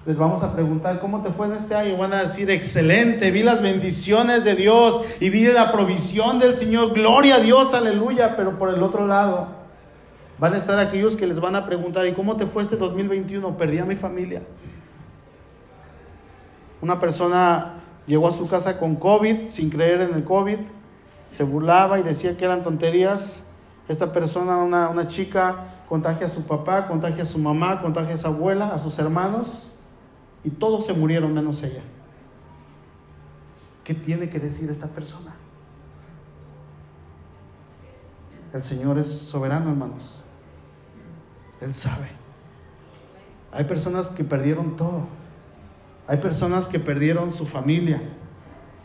les 0.06 0.18
vamos 0.18 0.44
a 0.44 0.54
preguntar, 0.54 1.00
¿cómo 1.00 1.24
te 1.24 1.30
fue 1.30 1.48
en 1.48 1.54
este 1.54 1.74
año? 1.74 1.98
Van 1.98 2.14
a 2.14 2.26
decir, 2.26 2.52
excelente, 2.52 3.32
vi 3.32 3.42
las 3.42 3.62
bendiciones 3.62 4.44
de 4.44 4.56
Dios 4.56 5.02
y 5.22 5.30
vi 5.30 5.46
la 5.46 5.72
provisión 5.72 6.40
del 6.40 6.56
Señor, 6.56 6.94
gloria 6.94 7.36
a 7.36 7.40
Dios, 7.40 7.74
aleluya, 7.74 8.36
pero 8.36 8.60
por 8.60 8.70
el 8.70 8.84
otro 8.84 9.08
lado, 9.08 9.63
van 10.40 10.54
a 10.54 10.58
estar 10.58 10.80
aquellos 10.80 11.16
que 11.16 11.28
les 11.28 11.40
van 11.40 11.56
a 11.56 11.66
preguntar, 11.66 12.06
¿y 12.08 12.14
cómo 12.14 12.36
te 12.36 12.46
fue 12.46 12.64
este 12.64 12.76
2021? 12.76 13.58
Perdí 13.58 13.78
a 13.78 13.86
mi 13.86 13.96
familia. 13.96 14.42
Una 16.82 17.00
persona 17.00 17.76
llegó 18.06 18.28
a 18.28 18.34
su 18.34 18.48
casa 18.48 18.78
con 18.78 18.96
COVID, 18.96 19.48
sin 19.48 19.70
creer 19.70 20.02
en 20.02 20.14
el 20.14 20.24
COVID, 20.24 20.58
se 21.38 21.44
burlaba 21.44 22.00
y 22.00 22.04
decía 22.04 22.38
que 22.38 22.46
eran 22.46 22.64
tonterías. 22.64 23.44
Esta 23.88 24.12
persona, 24.12 24.58
una, 24.58 24.90
una 24.90 25.08
chica, 25.08 25.84
contagia 25.88 26.28
a 26.28 26.30
su 26.30 26.44
papá, 26.46 26.88
contagia 26.88 27.24
a 27.24 27.26
su 27.26 27.38
mamá, 27.38 27.82
contagia 27.82 28.16
a 28.16 28.18
su 28.18 28.28
abuela, 28.28 28.74
a 28.74 28.80
sus 28.80 28.98
hermanos, 29.00 29.72
y 30.44 30.50
todos 30.50 30.86
se 30.86 30.94
murieron 30.94 31.34
menos 31.34 31.62
ella. 31.64 31.84
¿Qué 33.84 33.94
tiene 33.94 34.30
que 34.30 34.40
decir 34.40 34.70
esta 34.70 34.88
persona? 34.88 35.34
El 38.54 38.64
Señor 38.64 38.98
es 39.00 39.08
soberano, 39.08 39.70
hermanos. 39.72 40.23
Él 41.64 41.76
sabe. 41.76 42.08
Hay 43.52 43.64
personas 43.66 44.08
que 44.10 44.24
perdieron 44.24 44.76
todo. 44.76 45.08
Hay 46.08 46.18
personas 46.18 46.68
que 46.68 46.80
perdieron 46.80 47.34
su 47.34 47.46
familia. 47.46 48.02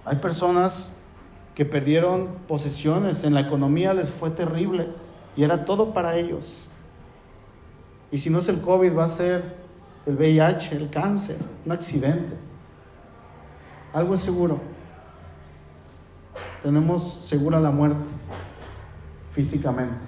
Hay 0.05 0.16
personas 0.16 0.93
que 1.55 1.64
perdieron 1.64 2.29
posesiones. 2.47 3.24
En 3.24 3.35
la 3.35 3.41
economía 3.41 3.95
les 3.95 4.09
fue 4.09 4.31
terrible 4.31 4.89
y 5.37 5.43
era 5.43 5.64
todo 5.64 5.93
para 5.93 6.16
ellos. 6.16 6.64
Y 8.12 8.18
si 8.18 8.31
no 8.31 8.39
es 8.39 8.49
el 8.49 8.61
COVID, 8.61 8.97
va 8.97 9.07
a 9.07 9.09
ser 9.09 9.57
el 10.07 10.16
VIH, 10.16 10.76
el 10.76 10.91
cáncer, 10.91 11.39
un 11.66 11.72
accidente. 11.72 12.37
Algo 13.93 14.14
es 14.14 14.20
seguro. 14.20 14.61
Tenemos 16.62 17.24
segura 17.26 17.61
la 17.61 17.70
muerte 17.70 17.99
físicamente, 19.33 19.99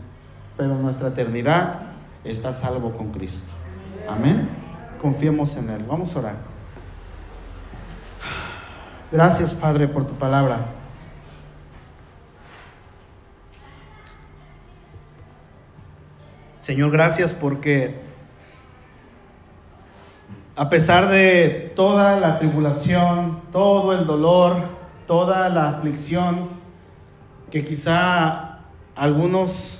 pero 0.56 0.74
nuestra 0.76 1.08
eternidad 1.08 1.89
está 2.24 2.52
salvo 2.52 2.92
con 2.92 3.12
Cristo. 3.12 3.52
Amén. 4.08 4.48
Confiemos 5.00 5.56
en 5.56 5.70
Él. 5.70 5.84
Vamos 5.88 6.14
a 6.14 6.18
orar. 6.18 6.36
Gracias, 9.10 9.54
Padre, 9.54 9.88
por 9.88 10.06
tu 10.06 10.14
palabra. 10.14 10.66
Señor, 16.62 16.90
gracias 16.90 17.32
porque 17.32 18.00
a 20.54 20.68
pesar 20.68 21.08
de 21.08 21.72
toda 21.74 22.20
la 22.20 22.38
tribulación, 22.38 23.40
todo 23.50 23.92
el 23.94 24.06
dolor, 24.06 24.58
toda 25.06 25.48
la 25.48 25.70
aflicción 25.70 26.50
que 27.50 27.64
quizá 27.64 28.58
algunos 28.94 29.79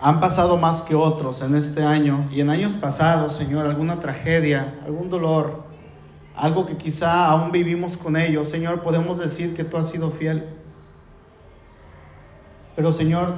han 0.00 0.20
pasado 0.20 0.56
más 0.56 0.82
que 0.82 0.94
otros 0.94 1.42
en 1.42 1.54
este 1.54 1.82
año 1.82 2.28
y 2.30 2.40
en 2.40 2.50
años 2.50 2.72
pasados, 2.72 3.36
Señor, 3.36 3.66
alguna 3.66 4.00
tragedia, 4.00 4.78
algún 4.84 5.10
dolor, 5.10 5.64
algo 6.34 6.66
que 6.66 6.76
quizá 6.76 7.26
aún 7.26 7.52
vivimos 7.52 7.96
con 7.96 8.16
ellos, 8.16 8.48
Señor, 8.48 8.80
podemos 8.80 9.18
decir 9.18 9.54
que 9.54 9.64
tú 9.64 9.76
has 9.76 9.90
sido 9.90 10.10
fiel. 10.10 10.48
Pero 12.74 12.92
Señor, 12.92 13.34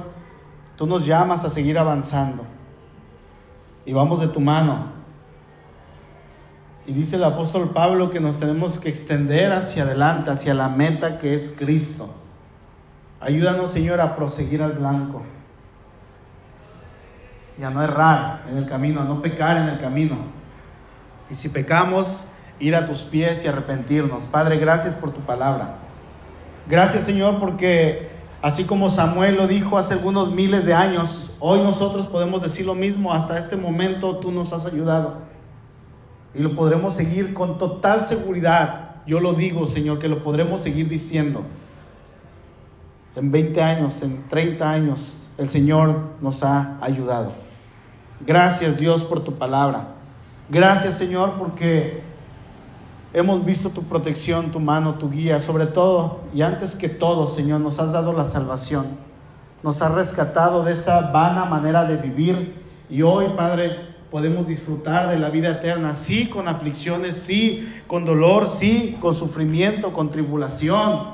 tú 0.77 0.87
nos 0.87 1.05
llamas 1.05 1.43
a 1.43 1.49
seguir 1.49 1.77
avanzando 1.77 2.43
y 3.85 3.91
vamos 3.91 4.21
de 4.21 4.27
tu 4.27 4.39
mano 4.39 4.93
y 6.85 6.93
dice 6.93 7.15
el 7.15 7.23
apóstol 7.23 7.69
Pablo 7.69 8.09
que 8.09 8.19
nos 8.19 8.39
tenemos 8.39 8.77
que 8.77 8.89
extender 8.89 9.53
hacia 9.53 9.83
adelante, 9.83 10.31
hacia 10.31 10.53
la 10.53 10.67
meta 10.67 11.17
que 11.19 11.33
es 11.33 11.55
Cristo. 11.57 12.13
Ayúdanos, 13.21 13.71
Señor, 13.71 14.01
a 14.01 14.17
proseguir 14.17 14.61
al 14.61 14.73
blanco. 14.73 15.21
Y 17.59 17.63
a 17.63 17.69
no 17.69 17.83
errar 17.83 18.43
en 18.49 18.57
el 18.57 18.67
camino, 18.67 19.01
a 19.01 19.03
no 19.03 19.21
pecar 19.21 19.57
en 19.57 19.69
el 19.69 19.79
camino. 19.79 20.17
Y 21.29 21.35
si 21.35 21.49
pecamos, 21.49 22.25
ir 22.59 22.75
a 22.75 22.87
tus 22.87 23.01
pies 23.01 23.43
y 23.43 23.47
arrepentirnos. 23.47 24.23
Padre, 24.25 24.57
gracias 24.57 24.95
por 24.95 25.13
tu 25.13 25.21
palabra. 25.21 25.75
Gracias, 26.67 27.03
Señor, 27.03 27.39
porque 27.39 28.09
así 28.41 28.63
como 28.63 28.89
Samuel 28.89 29.35
lo 29.35 29.47
dijo 29.47 29.77
hace 29.77 29.93
algunos 29.93 30.31
miles 30.31 30.65
de 30.65 30.73
años, 30.73 31.35
hoy 31.39 31.59
nosotros 31.61 32.07
podemos 32.07 32.41
decir 32.41 32.65
lo 32.65 32.75
mismo. 32.75 33.13
Hasta 33.13 33.37
este 33.37 33.55
momento 33.55 34.17
tú 34.17 34.31
nos 34.31 34.53
has 34.53 34.65
ayudado. 34.65 35.17
Y 36.33 36.39
lo 36.39 36.55
podremos 36.55 36.95
seguir 36.95 37.33
con 37.33 37.57
total 37.57 38.01
seguridad. 38.01 38.95
Yo 39.05 39.19
lo 39.19 39.33
digo, 39.33 39.67
Señor, 39.67 39.99
que 39.99 40.07
lo 40.07 40.23
podremos 40.23 40.61
seguir 40.61 40.87
diciendo. 40.87 41.43
En 43.15 43.31
20 43.31 43.61
años, 43.61 44.01
en 44.01 44.23
30 44.29 44.71
años, 44.71 45.17
el 45.37 45.49
Señor 45.49 45.95
nos 46.21 46.43
ha 46.43 46.77
ayudado. 46.81 47.33
Gracias 48.25 48.77
Dios 48.77 49.03
por 49.03 49.23
tu 49.23 49.33
palabra. 49.33 49.87
Gracias 50.49 50.95
Señor 50.95 51.33
porque 51.37 52.03
hemos 53.13 53.43
visto 53.45 53.69
tu 53.69 53.83
protección, 53.83 54.51
tu 54.51 54.59
mano, 54.59 54.95
tu 54.95 55.09
guía, 55.09 55.39
sobre 55.39 55.67
todo 55.67 56.21
y 56.33 56.41
antes 56.41 56.75
que 56.75 56.89
todo, 56.89 57.27
Señor, 57.27 57.61
nos 57.61 57.79
has 57.79 57.91
dado 57.91 58.13
la 58.13 58.25
salvación. 58.25 58.87
Nos 59.63 59.81
has 59.81 59.91
rescatado 59.93 60.63
de 60.63 60.73
esa 60.73 61.11
vana 61.11 61.45
manera 61.45 61.85
de 61.85 61.95
vivir. 61.95 62.61
Y 62.89 63.01
hoy, 63.01 63.27
Padre, 63.37 63.93
podemos 64.11 64.45
disfrutar 64.45 65.09
de 65.09 65.17
la 65.17 65.29
vida 65.29 65.49
eterna, 65.49 65.95
sí 65.95 66.27
con 66.27 66.47
aflicciones, 66.47 67.17
sí 67.17 67.67
con 67.87 68.05
dolor, 68.05 68.49
sí 68.59 68.97
con 69.01 69.15
sufrimiento, 69.15 69.93
con 69.93 70.11
tribulación, 70.11 71.12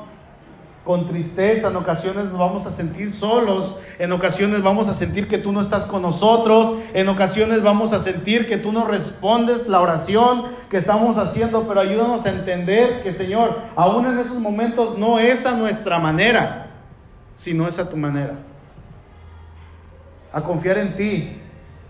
con 0.89 1.07
tristeza, 1.07 1.67
en 1.67 1.75
ocasiones 1.75 2.25
nos 2.25 2.39
vamos 2.39 2.65
a 2.65 2.71
sentir 2.71 3.13
solos, 3.13 3.79
en 3.99 4.11
ocasiones 4.11 4.63
vamos 4.63 4.87
a 4.87 4.95
sentir 4.95 5.27
que 5.27 5.37
tú 5.37 5.51
no 5.51 5.61
estás 5.61 5.83
con 5.83 6.01
nosotros, 6.01 6.79
en 6.95 7.07
ocasiones 7.09 7.61
vamos 7.61 7.93
a 7.93 7.99
sentir 7.99 8.47
que 8.47 8.57
tú 8.57 8.71
no 8.71 8.85
respondes 8.85 9.67
la 9.67 9.81
oración 9.81 10.45
que 10.67 10.77
estamos 10.77 11.15
haciendo, 11.17 11.67
pero 11.67 11.81
ayúdanos 11.81 12.25
a 12.25 12.31
entender 12.31 13.03
que 13.03 13.13
Señor, 13.13 13.55
aún 13.75 14.07
en 14.07 14.17
esos 14.17 14.39
momentos 14.39 14.97
no 14.97 15.19
es 15.19 15.45
a 15.45 15.51
nuestra 15.51 15.99
manera, 15.99 16.71
sino 17.37 17.67
es 17.67 17.77
a 17.77 17.87
tu 17.87 17.95
manera. 17.95 18.39
A 20.33 20.41
confiar 20.41 20.79
en 20.79 20.97
ti, 20.97 21.39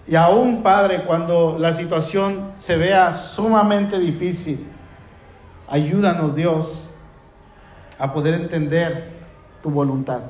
y 0.09 0.15
aún, 0.17 0.61
Padre, 0.61 1.03
cuando 1.07 1.55
la 1.57 1.73
situación 1.73 2.51
se 2.59 2.75
vea 2.75 3.13
sumamente 3.13 3.97
difícil, 3.97 4.67
ayúdanos, 5.69 6.35
Dios, 6.35 6.88
a 7.99 8.13
poder 8.13 8.33
entender 8.33 9.19
tu 9.61 9.69
voluntad. 9.69 10.21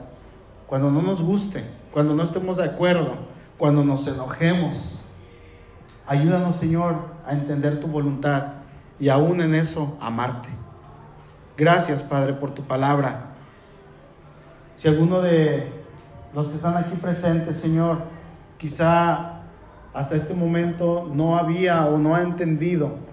Cuando 0.68 0.92
no 0.92 1.02
nos 1.02 1.22
guste, 1.22 1.64
cuando 1.94 2.16
no 2.16 2.24
estemos 2.24 2.58
de 2.58 2.66
acuerdo, 2.66 3.14
cuando 3.58 3.84
nos 3.84 4.08
enojemos, 4.08 5.00
ayúdanos, 6.08 6.56
Señor, 6.58 6.96
a 7.26 7.34
entender 7.34 7.80
tu 7.80 7.88
voluntad 7.88 8.54
y 9.00 9.10
aún 9.10 9.40
en 9.42 9.56
eso 9.56 9.98
amarte. 10.02 10.50
Gracias, 11.56 12.02
Padre, 12.02 12.34
por 12.34 12.54
tu 12.56 12.64
palabra. 12.64 13.28
Si 14.78 14.88
alguno 14.88 15.22
de 15.22 15.72
los 16.34 16.48
que 16.48 16.56
están 16.56 16.78
aquí 16.78 16.96
presentes, 16.96 17.58
Señor, 17.58 18.00
quizá 18.58 19.42
hasta 19.94 20.16
este 20.16 20.34
momento 20.34 21.10
no 21.14 21.38
había 21.38 21.86
o 21.86 21.98
no 21.98 22.16
ha 22.16 22.22
entendido 22.22 23.09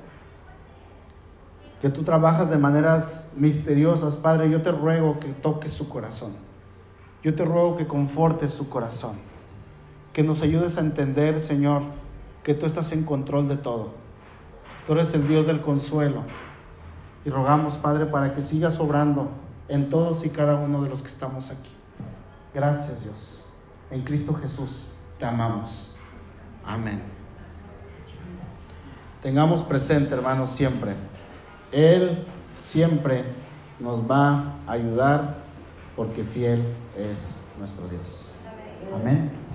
que 1.87 1.93
tú 1.93 2.03
trabajas 2.03 2.51
de 2.51 2.59
maneras 2.59 3.30
misteriosas, 3.37 4.16
Padre, 4.16 4.51
yo 4.51 4.61
te 4.61 4.72
ruego 4.72 5.20
que 5.20 5.28
toques 5.28 5.72
su 5.72 5.89
corazón. 5.89 6.32
Yo 7.22 7.37
te 7.37 7.45
ruego 7.45 7.76
que 7.76 7.87
confortes 7.87 8.53
su 8.53 8.68
corazón. 8.68 9.12
Que 10.12 10.24
nos 10.24 10.43
ayudes 10.43 10.78
a 10.78 10.80
entender, 10.80 11.41
Señor, 11.41 11.82
que 12.43 12.55
tú 12.55 12.66
estás 12.66 12.91
en 12.91 13.05
control 13.05 13.47
de 13.47 13.57
todo. 13.57 13.91
Tú 14.84 14.95
eres 14.95 15.14
el 15.14 15.28
Dios 15.28 15.47
del 15.47 15.61
consuelo. 15.61 16.22
Y 17.24 17.30
rogamos, 17.30 17.76
Padre, 17.76 18.07
para 18.07 18.34
que 18.34 18.43
sigas 18.43 18.80
obrando 18.80 19.28
en 19.68 19.89
todos 19.89 20.26
y 20.26 20.30
cada 20.30 20.59
uno 20.59 20.82
de 20.82 20.89
los 20.89 21.03
que 21.03 21.09
estamos 21.09 21.53
aquí. 21.53 21.70
Gracias, 22.53 23.05
Dios. 23.05 23.45
En 23.93 24.03
Cristo 24.03 24.34
Jesús 24.34 24.93
te 25.20 25.24
amamos. 25.24 25.97
Amén. 26.64 27.01
Tengamos 29.22 29.62
presente, 29.62 30.12
hermanos, 30.14 30.51
siempre. 30.51 30.97
Él 31.73 32.25
siempre 32.62 33.25
nos 33.81 34.09
va 34.11 34.55
a 34.67 34.73
ayudar 34.73 35.37
porque 35.95 36.25
fiel 36.25 36.62
es 36.97 37.41
nuestro 37.59 37.89
Dios. 37.89 38.35
Amén. 38.95 39.45